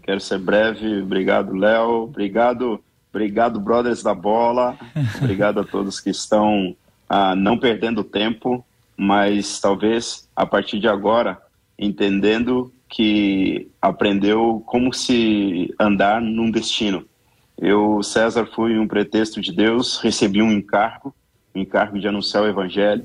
Quero 0.03 0.19
ser 0.19 0.39
breve. 0.39 1.03
Obrigado, 1.03 1.55
Léo. 1.55 2.05
Obrigado, 2.05 2.83
obrigado, 3.13 3.61
brothers 3.61 4.03
da 4.03 4.15
bola. 4.15 4.79
Obrigado 5.21 5.61
a 5.61 5.65
todos 5.65 6.01
que 6.01 6.09
estão 6.09 6.75
ah, 7.07 7.37
não 7.37 7.59
perdendo 7.59 8.03
tempo, 8.03 8.65
mas 8.97 9.61
talvez 9.61 10.27
a 10.35 10.47
partir 10.47 10.81
de 10.81 10.89
agora 10.89 11.37
entendendo 11.79 12.73
que 12.89 13.71
aprendeu 13.83 14.63
como 14.65 14.91
se 14.95 15.71
andar 15.79 16.23
num 16.23 16.51
destino. 16.51 17.07
Eu, 17.61 18.03
César, 18.03 18.47
fui 18.47 18.79
um 18.79 18.87
pretexto 18.87 19.41
de 19.41 19.53
Deus, 19.53 19.99
recebi 19.99 20.41
um 20.41 20.53
encargo, 20.53 21.15
um 21.55 21.61
encargo 21.61 21.99
de 21.99 22.07
anunciar 22.07 22.45
o 22.45 22.47
evangelho, 22.47 23.05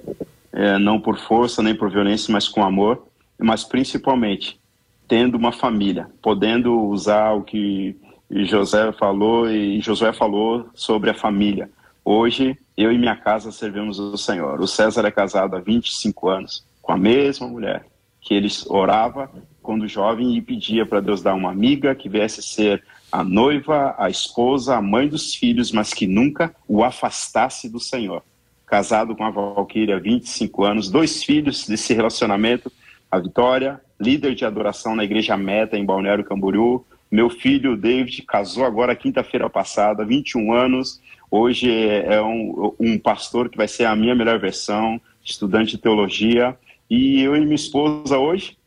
eh, 0.52 0.78
não 0.78 1.00
por 1.00 1.18
força 1.18 1.64
nem 1.64 1.76
por 1.76 1.90
violência, 1.90 2.32
mas 2.32 2.48
com 2.48 2.64
amor, 2.64 3.08
mas 3.40 3.64
principalmente 3.64 4.60
tendo 5.08 5.36
uma 5.36 5.52
família, 5.52 6.08
podendo 6.22 6.80
usar 6.82 7.32
o 7.34 7.44
que 7.44 7.96
José 8.30 8.92
falou 8.94 9.50
e 9.50 9.82
Josué 9.82 10.14
falou 10.14 10.70
sobre 10.74 11.10
a 11.10 11.14
família. 11.14 11.70
Hoje, 12.06 12.58
eu 12.76 12.92
e 12.92 12.98
minha 12.98 13.16
casa 13.16 13.52
servimos 13.52 14.00
o 14.00 14.18
Senhor. 14.18 14.60
O 14.60 14.68
César 14.68 15.06
é 15.06 15.12
casado 15.12 15.56
há 15.56 15.60
25 15.60 16.30
anos 16.30 16.66
com 16.82 16.92
a 16.92 16.98
mesma 16.98 17.48
mulher 17.48 17.86
que 18.22 18.34
ele 18.34 18.48
orava 18.68 19.30
quando 19.62 19.88
jovem 19.88 20.36
e 20.36 20.42
pedia 20.42 20.86
para 20.86 21.02
Deus 21.02 21.22
dar 21.22 21.34
uma 21.34 21.52
amiga 21.52 21.94
que 21.96 22.10
viesse 22.10 22.42
ser 22.42 22.84
a 23.14 23.24
noiva, 23.24 23.94
a 24.00 24.10
esposa, 24.10 24.76
a 24.76 24.82
mãe 24.82 25.08
dos 25.08 25.36
filhos, 25.36 25.72
mas 25.72 25.94
que 25.94 26.08
nunca 26.08 26.52
o 26.68 26.84
afastasse 26.84 27.70
do 27.70 27.80
Senhor. 27.80 28.24
Casado 28.66 29.16
com 29.16 29.24
a 29.24 29.30
Valquíria 29.30 29.98
há 29.98 30.00
25 30.00 30.64
anos, 30.64 30.90
dois 30.90 31.24
filhos 31.24 31.68
desse 31.68 31.94
relacionamento, 31.94 32.72
a 33.12 33.20
Vitória, 33.20 33.80
líder 34.02 34.34
de 34.34 34.44
adoração 34.46 34.96
na 34.96 35.04
Igreja 35.04 35.38
Meta 35.38 35.78
em 35.78 35.86
Balneário 35.86 36.24
Camboriú. 36.24 36.84
Meu 37.12 37.30
filho, 37.30 37.78
David, 37.78 38.24
casou 38.24 38.66
agora 38.66 38.96
quinta-feira 38.96 39.48
passada, 39.48 40.04
21 40.04 40.52
anos. 40.52 41.00
Hoje 41.30 41.72
é 41.72 42.20
um, 42.20 42.74
um 42.80 42.98
pastor 42.98 43.48
que 43.48 43.58
vai 43.58 43.68
ser 43.68 43.86
a 43.86 43.96
minha 43.96 44.16
melhor 44.16 44.40
versão, 44.40 45.00
estudante 45.24 45.74
de 45.74 45.78
teologia. 45.78 46.58
E 46.90 47.22
eu 47.22 47.36
e 47.36 47.42
minha 47.42 47.54
esposa 47.54 48.18
hoje 48.18 48.58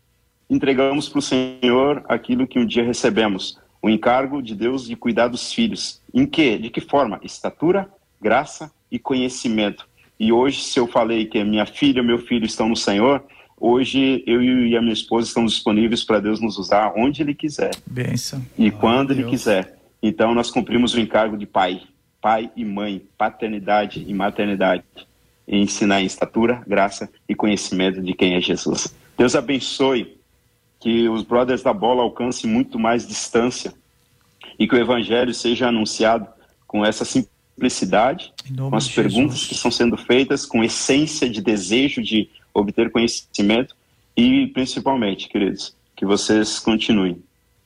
entregamos 0.48 1.08
para 1.08 1.18
o 1.18 1.22
Senhor 1.22 2.04
aquilo 2.08 2.46
que 2.46 2.60
um 2.60 2.64
dia 2.64 2.84
recebemos, 2.84 3.58
o 3.82 3.88
encargo 3.88 4.42
de 4.42 4.54
Deus 4.54 4.86
de 4.86 4.96
cuidar 4.96 5.28
dos 5.28 5.52
filhos. 5.52 6.00
Em 6.12 6.26
que? 6.26 6.58
De 6.58 6.70
que 6.70 6.80
forma? 6.80 7.20
Estatura, 7.22 7.88
graça 8.20 8.70
e 8.90 8.98
conhecimento. 8.98 9.86
E 10.18 10.32
hoje, 10.32 10.62
se 10.62 10.78
eu 10.78 10.86
falei 10.86 11.26
que 11.26 11.42
minha 11.44 11.66
filha 11.66 12.00
e 12.00 12.04
meu 12.04 12.18
filho 12.18 12.46
estão 12.46 12.68
no 12.68 12.76
Senhor, 12.76 13.22
hoje 13.58 14.24
eu 14.26 14.42
e 14.42 14.76
a 14.76 14.80
minha 14.80 14.92
esposa 14.92 15.28
estamos 15.28 15.52
disponíveis 15.52 16.04
para 16.04 16.20
Deus 16.20 16.40
nos 16.40 16.58
usar 16.58 16.92
onde 16.96 17.22
Ele 17.22 17.34
quiser 17.34 17.72
Benção. 17.86 18.42
e 18.58 18.70
quando 18.70 19.10
Ele 19.12 19.20
Deus. 19.20 19.30
quiser. 19.30 19.78
Então 20.02 20.34
nós 20.34 20.50
cumprimos 20.50 20.94
o 20.94 21.00
encargo 21.00 21.36
de 21.36 21.46
pai, 21.46 21.82
pai 22.20 22.50
e 22.56 22.64
mãe, 22.64 23.02
paternidade 23.18 24.04
e 24.06 24.14
maternidade, 24.14 24.84
e 25.46 25.58
ensinar 25.58 26.00
em 26.00 26.06
estatura, 26.06 26.62
graça 26.66 27.08
e 27.28 27.34
conhecimento 27.34 28.00
de 28.00 28.14
quem 28.14 28.34
é 28.34 28.40
Jesus. 28.40 28.94
Deus 29.16 29.34
abençoe 29.34 30.15
que 30.80 31.08
os 31.08 31.22
brothers 31.22 31.62
da 31.62 31.72
bola 31.72 32.02
alcancem 32.02 32.50
muito 32.50 32.78
mais 32.78 33.06
distância 33.06 33.72
e 34.58 34.66
que 34.66 34.74
o 34.74 34.78
evangelho 34.78 35.34
seja 35.34 35.68
anunciado 35.68 36.26
com 36.66 36.84
essa 36.84 37.04
simplicidade, 37.04 38.32
com 38.56 38.76
as 38.76 38.88
perguntas 38.88 39.32
Jesus. 39.32 39.46
que 39.46 39.54
estão 39.54 39.70
sendo 39.70 39.96
feitas, 39.96 40.44
com 40.44 40.62
essência 40.62 41.28
de 41.28 41.40
desejo 41.40 42.02
de 42.02 42.28
obter 42.52 42.90
conhecimento 42.90 43.74
e 44.16 44.46
principalmente, 44.48 45.28
queridos, 45.28 45.76
que 45.94 46.06
vocês 46.06 46.58
continuem 46.58 47.22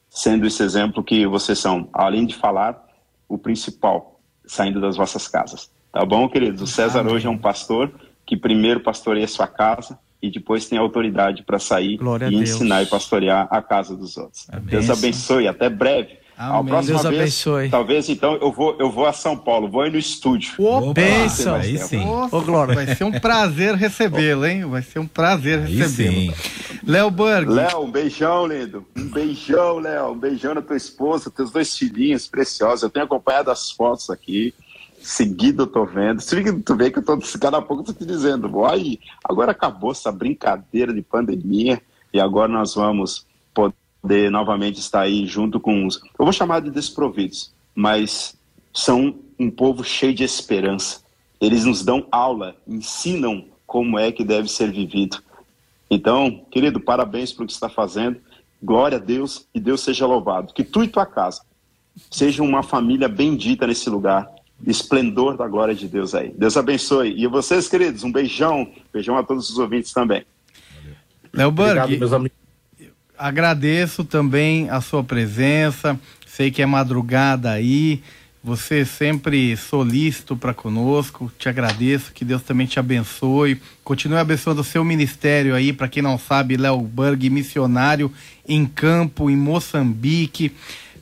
sendo 0.08 0.46
esse 0.46 0.62
exemplo 0.62 1.04
que 1.04 1.26
vocês 1.26 1.58
são, 1.58 1.88
além 1.92 2.26
de 2.26 2.34
falar, 2.34 2.84
o 3.28 3.38
principal, 3.38 4.20
saindo 4.44 4.80
das 4.80 4.96
vossas 4.96 5.28
casas. 5.28 5.70
Tá 5.92 6.04
bom, 6.04 6.28
queridos? 6.28 6.61
O 6.62 6.66
César 6.66 7.00
Amém. 7.00 7.14
hoje 7.14 7.26
é 7.26 7.30
um 7.30 7.38
pastor 7.38 7.92
que 8.26 8.36
primeiro 8.36 8.80
pastoreia 8.80 9.26
sua 9.28 9.46
casa 9.46 9.98
e 10.23 10.31
depois 10.31 10.66
tem 10.66 10.79
autoridade 10.79 11.43
para 11.43 11.59
sair 11.59 11.97
Glória 11.97 12.29
a 12.29 12.31
e 12.31 12.35
ensinar 12.37 12.83
e 12.83 12.87
pastorear 12.87 13.49
a 13.51 13.62
casa 13.62 13.97
dos 13.97 14.16
outros. 14.16 14.47
Deus 14.62 14.91
abençoe, 14.91 15.49
até 15.49 15.68
breve. 15.68 16.21
A 16.37 16.57
Amém. 16.57 16.73
próxima 16.73 17.03
Deus 17.03 17.11
vez, 17.11 17.21
abençoe. 17.21 17.68
talvez 17.68 18.09
então 18.09 18.35
eu 18.37 18.51
vou, 18.51 18.75
eu 18.81 18.91
vou 18.91 19.05
a 19.05 19.12
São 19.12 19.37
Paulo, 19.37 19.68
vou 19.68 19.83
aí 19.83 19.91
no 19.91 19.99
estúdio. 19.99 20.55
Opa! 20.59 20.95
Bênção. 20.95 21.55
Aí 21.57 21.77
sim. 21.77 22.03
Nossa, 22.03 22.35
Ô, 22.35 22.41
Glória. 22.41 22.75
Vai 22.75 22.97
ser 22.97 23.05
um 23.05 23.12
prazer 23.12 23.75
recebê-lo, 23.75 24.47
hein? 24.47 24.64
Vai 24.64 24.81
ser 24.81 25.01
um 25.01 25.07
prazer 25.07 25.59
recebê-lo. 25.61 26.35
Léo 26.87 27.11
Berg. 27.11 27.51
Léo, 27.51 27.83
um 27.83 27.91
beijão, 27.91 28.47
lindo. 28.47 28.87
Um 28.97 29.11
beijão, 29.11 29.79
Léo. 29.81 30.12
Um 30.12 30.18
beijão 30.18 30.55
na 30.55 30.62
tua 30.62 30.79
esposa, 30.79 31.31
teus 31.31 31.51
dois 31.51 31.77
filhinhos 31.77 32.27
preciosos. 32.27 32.85
Eu 32.85 32.91
tenho 32.91 33.05
acompanhado 33.05 33.51
as 33.51 33.71
fotos 33.71 34.09
aqui. 34.09 34.55
Seguido 35.03 35.62
eu 35.62 35.66
tô 35.66 35.84
vendo. 35.84 36.20
Se 36.20 36.36
tu 36.62 36.76
vê 36.76 36.90
que 36.90 36.98
eu 36.98 37.05
tô, 37.05 37.16
daqui 37.16 37.46
a 37.46 37.62
pouco 37.62 37.82
eu 37.82 37.86
tô 37.86 37.92
te 37.92 38.05
dizendo, 38.05 38.64
aí, 38.66 39.01
agora 39.24 39.53
acabou 39.53 39.92
essa 39.92 40.12
brincadeira 40.12 40.92
de 40.92 41.03
pandemia 41.03 41.80
e 42.12 42.20
agora 42.20 42.53
nós 42.53 42.74
vamos 42.74 43.26
poder 43.55 44.30
novamente 44.30 44.78
estar 44.78 45.03
aí 45.03 45.26
junto 45.26 45.59
com 45.59 45.86
os, 45.86 45.96
eu 46.18 46.24
vou 46.24 46.32
chamar 46.32 46.61
de 46.61 46.70
desprovidos, 46.70 47.53
mas 47.74 48.36
são 48.72 49.14
um 49.38 49.51
povo 49.51 49.82
cheio 49.82 50.14
de 50.14 50.24
esperança. 50.24 51.01
Eles 51.40 51.64
nos 51.64 51.82
dão 51.82 52.07
aula, 52.12 52.55
ensinam 52.68 53.46
como 53.66 53.98
é 53.98 54.12
que 54.12 54.24
deve 54.24 54.48
ser 54.48 54.70
vivido. 54.70 55.22
Então, 55.90 56.44
querido, 56.51 56.78
parabéns 56.78 57.32
pelo 57.32 57.46
que 57.46 57.53
está 57.53 57.68
fazendo. 57.68 58.20
Glória 58.62 58.98
a 58.98 59.01
Deus 59.01 59.46
e 59.55 59.59
Deus 59.59 59.80
seja 59.80 60.07
louvado. 60.07 60.53
Que 60.53 60.62
tu 60.62 60.84
e 60.84 60.88
tua 60.88 61.07
casa 61.07 61.40
sejam 62.11 62.46
uma 62.46 62.62
família 62.62 63.09
bendita 63.09 63.66
nesse 63.66 63.88
lugar. 63.88 64.28
Esplendor 64.66 65.36
da 65.36 65.48
glória 65.48 65.74
de 65.74 65.88
Deus 65.88 66.14
aí. 66.14 66.32
Deus 66.36 66.56
abençoe. 66.56 67.14
E 67.16 67.26
vocês, 67.26 67.68
queridos, 67.68 68.04
um 68.04 68.12
beijão. 68.12 68.68
Beijão 68.92 69.16
a 69.16 69.22
todos 69.22 69.48
os 69.50 69.58
ouvintes 69.58 69.92
também. 69.92 70.24
Léo 71.32 71.50
Burg, 71.50 72.00
agradeço 73.16 74.04
também 74.04 74.68
a 74.68 74.80
sua 74.80 75.04
presença. 75.04 75.98
Sei 76.26 76.50
que 76.50 76.62
é 76.62 76.66
madrugada 76.66 77.50
aí. 77.50 78.02
Você 78.42 78.86
sempre 78.86 79.54
solícito 79.54 80.34
para 80.34 80.54
conosco, 80.54 81.30
te 81.38 81.46
agradeço, 81.46 82.11
que 82.11 82.24
Deus 82.24 82.40
também 82.40 82.66
te 82.66 82.80
abençoe. 82.80 83.61
Continue 83.84 84.16
abençoando 84.16 84.62
o 84.62 84.64
seu 84.64 84.82
ministério 84.82 85.54
aí, 85.54 85.74
para 85.74 85.88
quem 85.88 86.02
não 86.02 86.18
sabe, 86.18 86.56
Léo 86.56 86.80
Berg, 86.80 87.28
missionário 87.28 88.11
em 88.48 88.64
campo 88.64 89.28
em 89.28 89.36
Moçambique, 89.36 90.52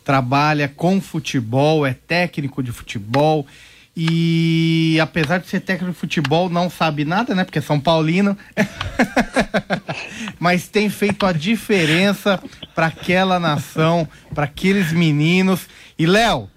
trabalha 0.08 0.72
com 0.74 1.02
futebol, 1.02 1.84
é 1.84 1.92
técnico 1.92 2.62
de 2.62 2.72
futebol 2.72 3.46
e 3.94 4.98
apesar 5.02 5.36
de 5.36 5.48
ser 5.48 5.60
técnico 5.60 5.92
de 5.92 5.98
futebol, 5.98 6.48
não 6.48 6.70
sabe 6.70 7.04
nada, 7.04 7.34
né? 7.34 7.44
Porque 7.44 7.58
é 7.58 7.62
São 7.62 7.78
Paulino. 7.78 8.34
Mas 10.40 10.66
tem 10.68 10.88
feito 10.88 11.26
a 11.26 11.32
diferença 11.32 12.42
para 12.74 12.86
aquela 12.86 13.38
nação, 13.38 14.08
para 14.34 14.44
aqueles 14.44 14.92
meninos. 14.92 15.66
E 15.98 16.06
Léo, 16.06 16.48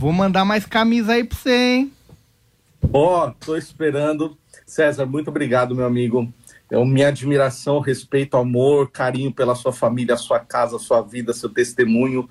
Vou 0.00 0.12
mandar 0.12 0.44
mais 0.44 0.64
camisa 0.64 1.12
aí 1.12 1.24
pra 1.24 1.36
você, 1.36 1.54
hein? 1.54 1.92
Ó, 2.92 3.26
oh, 3.26 3.30
tô 3.32 3.56
esperando. 3.56 4.36
César, 4.66 5.04
muito 5.04 5.28
obrigado, 5.28 5.74
meu 5.74 5.84
amigo. 5.84 6.32
É 6.70 6.82
minha 6.84 7.08
admiração, 7.08 7.80
respeito, 7.80 8.36
amor, 8.36 8.90
carinho 8.90 9.32
pela 9.32 9.54
sua 9.54 9.72
família, 9.72 10.16
sua 10.16 10.38
casa, 10.38 10.78
sua 10.78 11.02
vida, 11.02 11.32
seu 11.32 11.50
testemunho. 11.50 12.28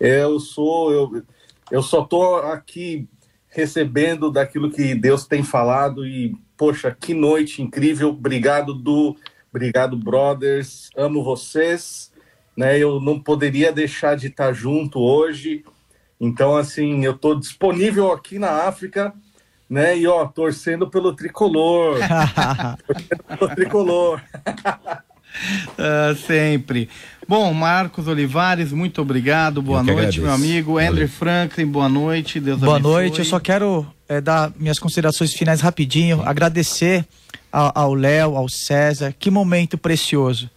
Eu 0.00 0.38
sou, 0.40 0.92
eu, 0.92 1.22
eu 1.70 1.82
só 1.82 2.04
tô 2.04 2.36
aqui 2.36 3.08
recebendo 3.48 4.30
daquilo 4.30 4.70
que 4.70 4.94
Deus 4.94 5.26
tem 5.26 5.42
falado 5.42 6.06
e, 6.06 6.34
poxa, 6.56 6.96
que 6.98 7.14
noite 7.14 7.62
incrível. 7.62 8.10
Obrigado, 8.10 8.74
Du. 8.74 9.16
Obrigado, 9.50 9.96
brothers. 9.96 10.88
Amo 10.96 11.22
vocês. 11.22 12.10
Né, 12.56 12.78
eu 12.78 13.00
não 13.00 13.18
poderia 13.18 13.72
deixar 13.72 14.14
de 14.14 14.26
estar 14.26 14.52
junto 14.52 14.98
hoje. 15.00 15.64
Então, 16.20 16.56
assim, 16.56 17.04
eu 17.04 17.12
estou 17.12 17.38
disponível 17.38 18.12
aqui 18.12 18.38
na 18.38 18.68
África, 18.68 19.12
né? 19.68 19.98
E 19.98 20.06
ó, 20.06 20.26
torcendo 20.26 20.88
pelo 20.88 21.14
tricolor. 21.14 21.98
torcendo 22.86 23.24
pelo 23.24 23.54
tricolor. 23.54 24.22
uh, 25.78 26.14
sempre. 26.14 26.88
Bom, 27.28 27.52
Marcos 27.54 28.08
Olivares, 28.08 28.72
muito 28.72 29.00
obrigado. 29.00 29.62
Boa 29.62 29.82
noite, 29.82 29.98
agradeço. 29.98 30.20
meu 30.22 30.32
amigo. 30.32 30.74
Valeu. 30.74 30.90
Andrew 30.90 31.08
Franklin, 31.08 31.66
boa 31.66 31.88
noite. 31.88 32.40
Deus 32.40 32.60
boa 32.60 32.76
abençoe. 32.76 32.92
noite. 32.92 33.18
Eu 33.20 33.24
só 33.24 33.38
quero 33.38 33.86
é, 34.08 34.20
dar 34.20 34.52
minhas 34.56 34.78
considerações 34.78 35.32
finais 35.32 35.60
rapidinho. 35.60 36.22
Agradecer 36.22 37.06
ao 37.50 37.94
Léo, 37.94 38.36
ao 38.36 38.48
César. 38.48 39.14
Que 39.18 39.30
momento 39.30 39.78
precioso. 39.78 40.50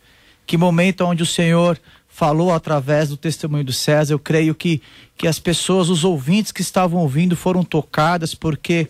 Que 0.45 0.57
momento 0.57 1.01
onde 1.05 1.23
o 1.23 1.25
Senhor 1.25 1.79
falou 2.07 2.53
através 2.53 3.09
do 3.09 3.17
testemunho 3.17 3.63
do 3.63 3.73
César. 3.73 4.13
Eu 4.13 4.19
creio 4.19 4.55
que, 4.55 4.81
que 5.17 5.27
as 5.27 5.37
pessoas, 5.37 5.89
os 5.89 6.03
ouvintes 6.03 6.51
que 6.51 6.61
estavam 6.61 7.01
ouvindo, 7.01 7.35
foram 7.35 7.63
tocadas, 7.63 8.33
porque 8.33 8.87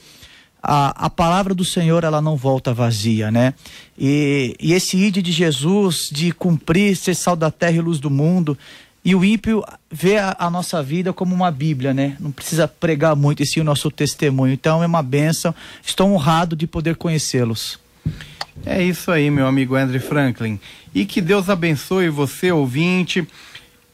a, 0.68 1.06
a 1.06 1.10
palavra 1.12 1.54
do 1.54 1.64
Senhor 1.64 2.04
ela 2.04 2.20
não 2.20 2.36
volta 2.36 2.74
vazia, 2.74 3.30
né? 3.30 3.54
E, 3.98 4.56
e 4.60 4.74
esse 4.74 4.98
ide 4.98 5.22
de 5.22 5.32
Jesus, 5.32 6.10
de 6.12 6.32
cumprir, 6.32 6.96
ser 6.96 7.14
sal 7.14 7.36
da 7.36 7.52
terra 7.52 7.78
e 7.78 7.82
luz 7.82 8.00
do 8.00 8.10
mundo, 8.10 8.58
e 9.04 9.14
o 9.14 9.24
ímpio 9.24 9.64
vê 9.92 10.18
a, 10.18 10.36
a, 10.40 10.50
nossa 10.50 10.82
vida 10.82 11.14
como 11.14 11.36
uma 11.36 11.52
Bíblia, 11.52 11.94
né? 11.94 12.18
Não 12.20 12.32
precisa 12.32 12.68
pregar 12.68 13.16
muito, 13.16 13.44
esse 13.44 13.60
é 13.60 13.62
o 13.62 13.66
nosso 13.66 13.92
testemunho. 13.92 14.52
Então 14.52 14.82
é 14.82 14.88
uma 14.88 15.04
benção. 15.04 15.54
Estou 15.86 16.12
honrado 16.12 16.56
de 16.56 16.66
poder 16.66 16.96
conhecê-los. 16.96 17.80
É 18.66 18.82
isso 18.82 19.12
aí, 19.12 19.30
meu 19.30 19.46
amigo 19.46 19.76
Andrew 19.76 20.02
Franklin. 20.02 20.60
E 20.96 21.06
que 21.06 21.22
Deus 21.22 21.52
abençoe 21.52 22.10
você, 22.10 22.52
ouvinte. 22.52 23.28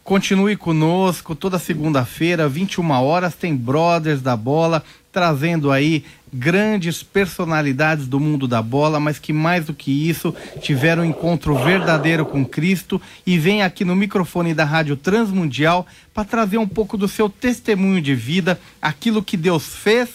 Continue 0.05 0.55
conosco 0.55 1.35
toda 1.35 1.59
segunda-feira, 1.59 2.47
21 2.47 2.89
horas, 2.91 3.35
tem 3.35 3.55
Brothers 3.55 4.21
da 4.21 4.37
Bola, 4.37 4.81
trazendo 5.11 5.71
aí 5.71 6.05
grandes 6.33 7.03
personalidades 7.03 8.07
do 8.07 8.19
mundo 8.19 8.47
da 8.47 8.61
bola, 8.61 8.99
mas 8.99 9.19
que 9.19 9.33
mais 9.33 9.65
do 9.65 9.73
que 9.73 10.09
isso 10.09 10.33
tiveram 10.61 11.03
um 11.03 11.05
encontro 11.05 11.55
verdadeiro 11.55 12.25
com 12.25 12.45
Cristo 12.45 13.01
e 13.25 13.37
vem 13.37 13.61
aqui 13.61 13.83
no 13.83 13.95
microfone 13.95 14.53
da 14.53 14.63
Rádio 14.63 14.95
Transmundial 14.95 15.85
para 16.13 16.23
trazer 16.23 16.57
um 16.57 16.67
pouco 16.67 16.97
do 16.97 17.07
seu 17.07 17.29
testemunho 17.29 18.01
de 18.01 18.15
vida, 18.15 18.59
aquilo 18.81 19.23
que 19.23 19.35
Deus 19.35 19.75
fez 19.75 20.09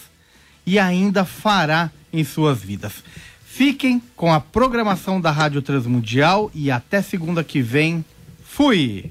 e 0.66 0.78
ainda 0.78 1.24
fará 1.24 1.90
em 2.12 2.24
suas 2.24 2.62
vidas. 2.62 2.92
Fiquem 3.44 4.02
com 4.14 4.32
a 4.32 4.40
programação 4.40 5.20
da 5.20 5.30
Rádio 5.30 5.62
Transmundial 5.62 6.50
e 6.54 6.70
até 6.70 7.00
segunda 7.00 7.42
que 7.42 7.62
vem. 7.62 8.04
Fui! 8.44 9.10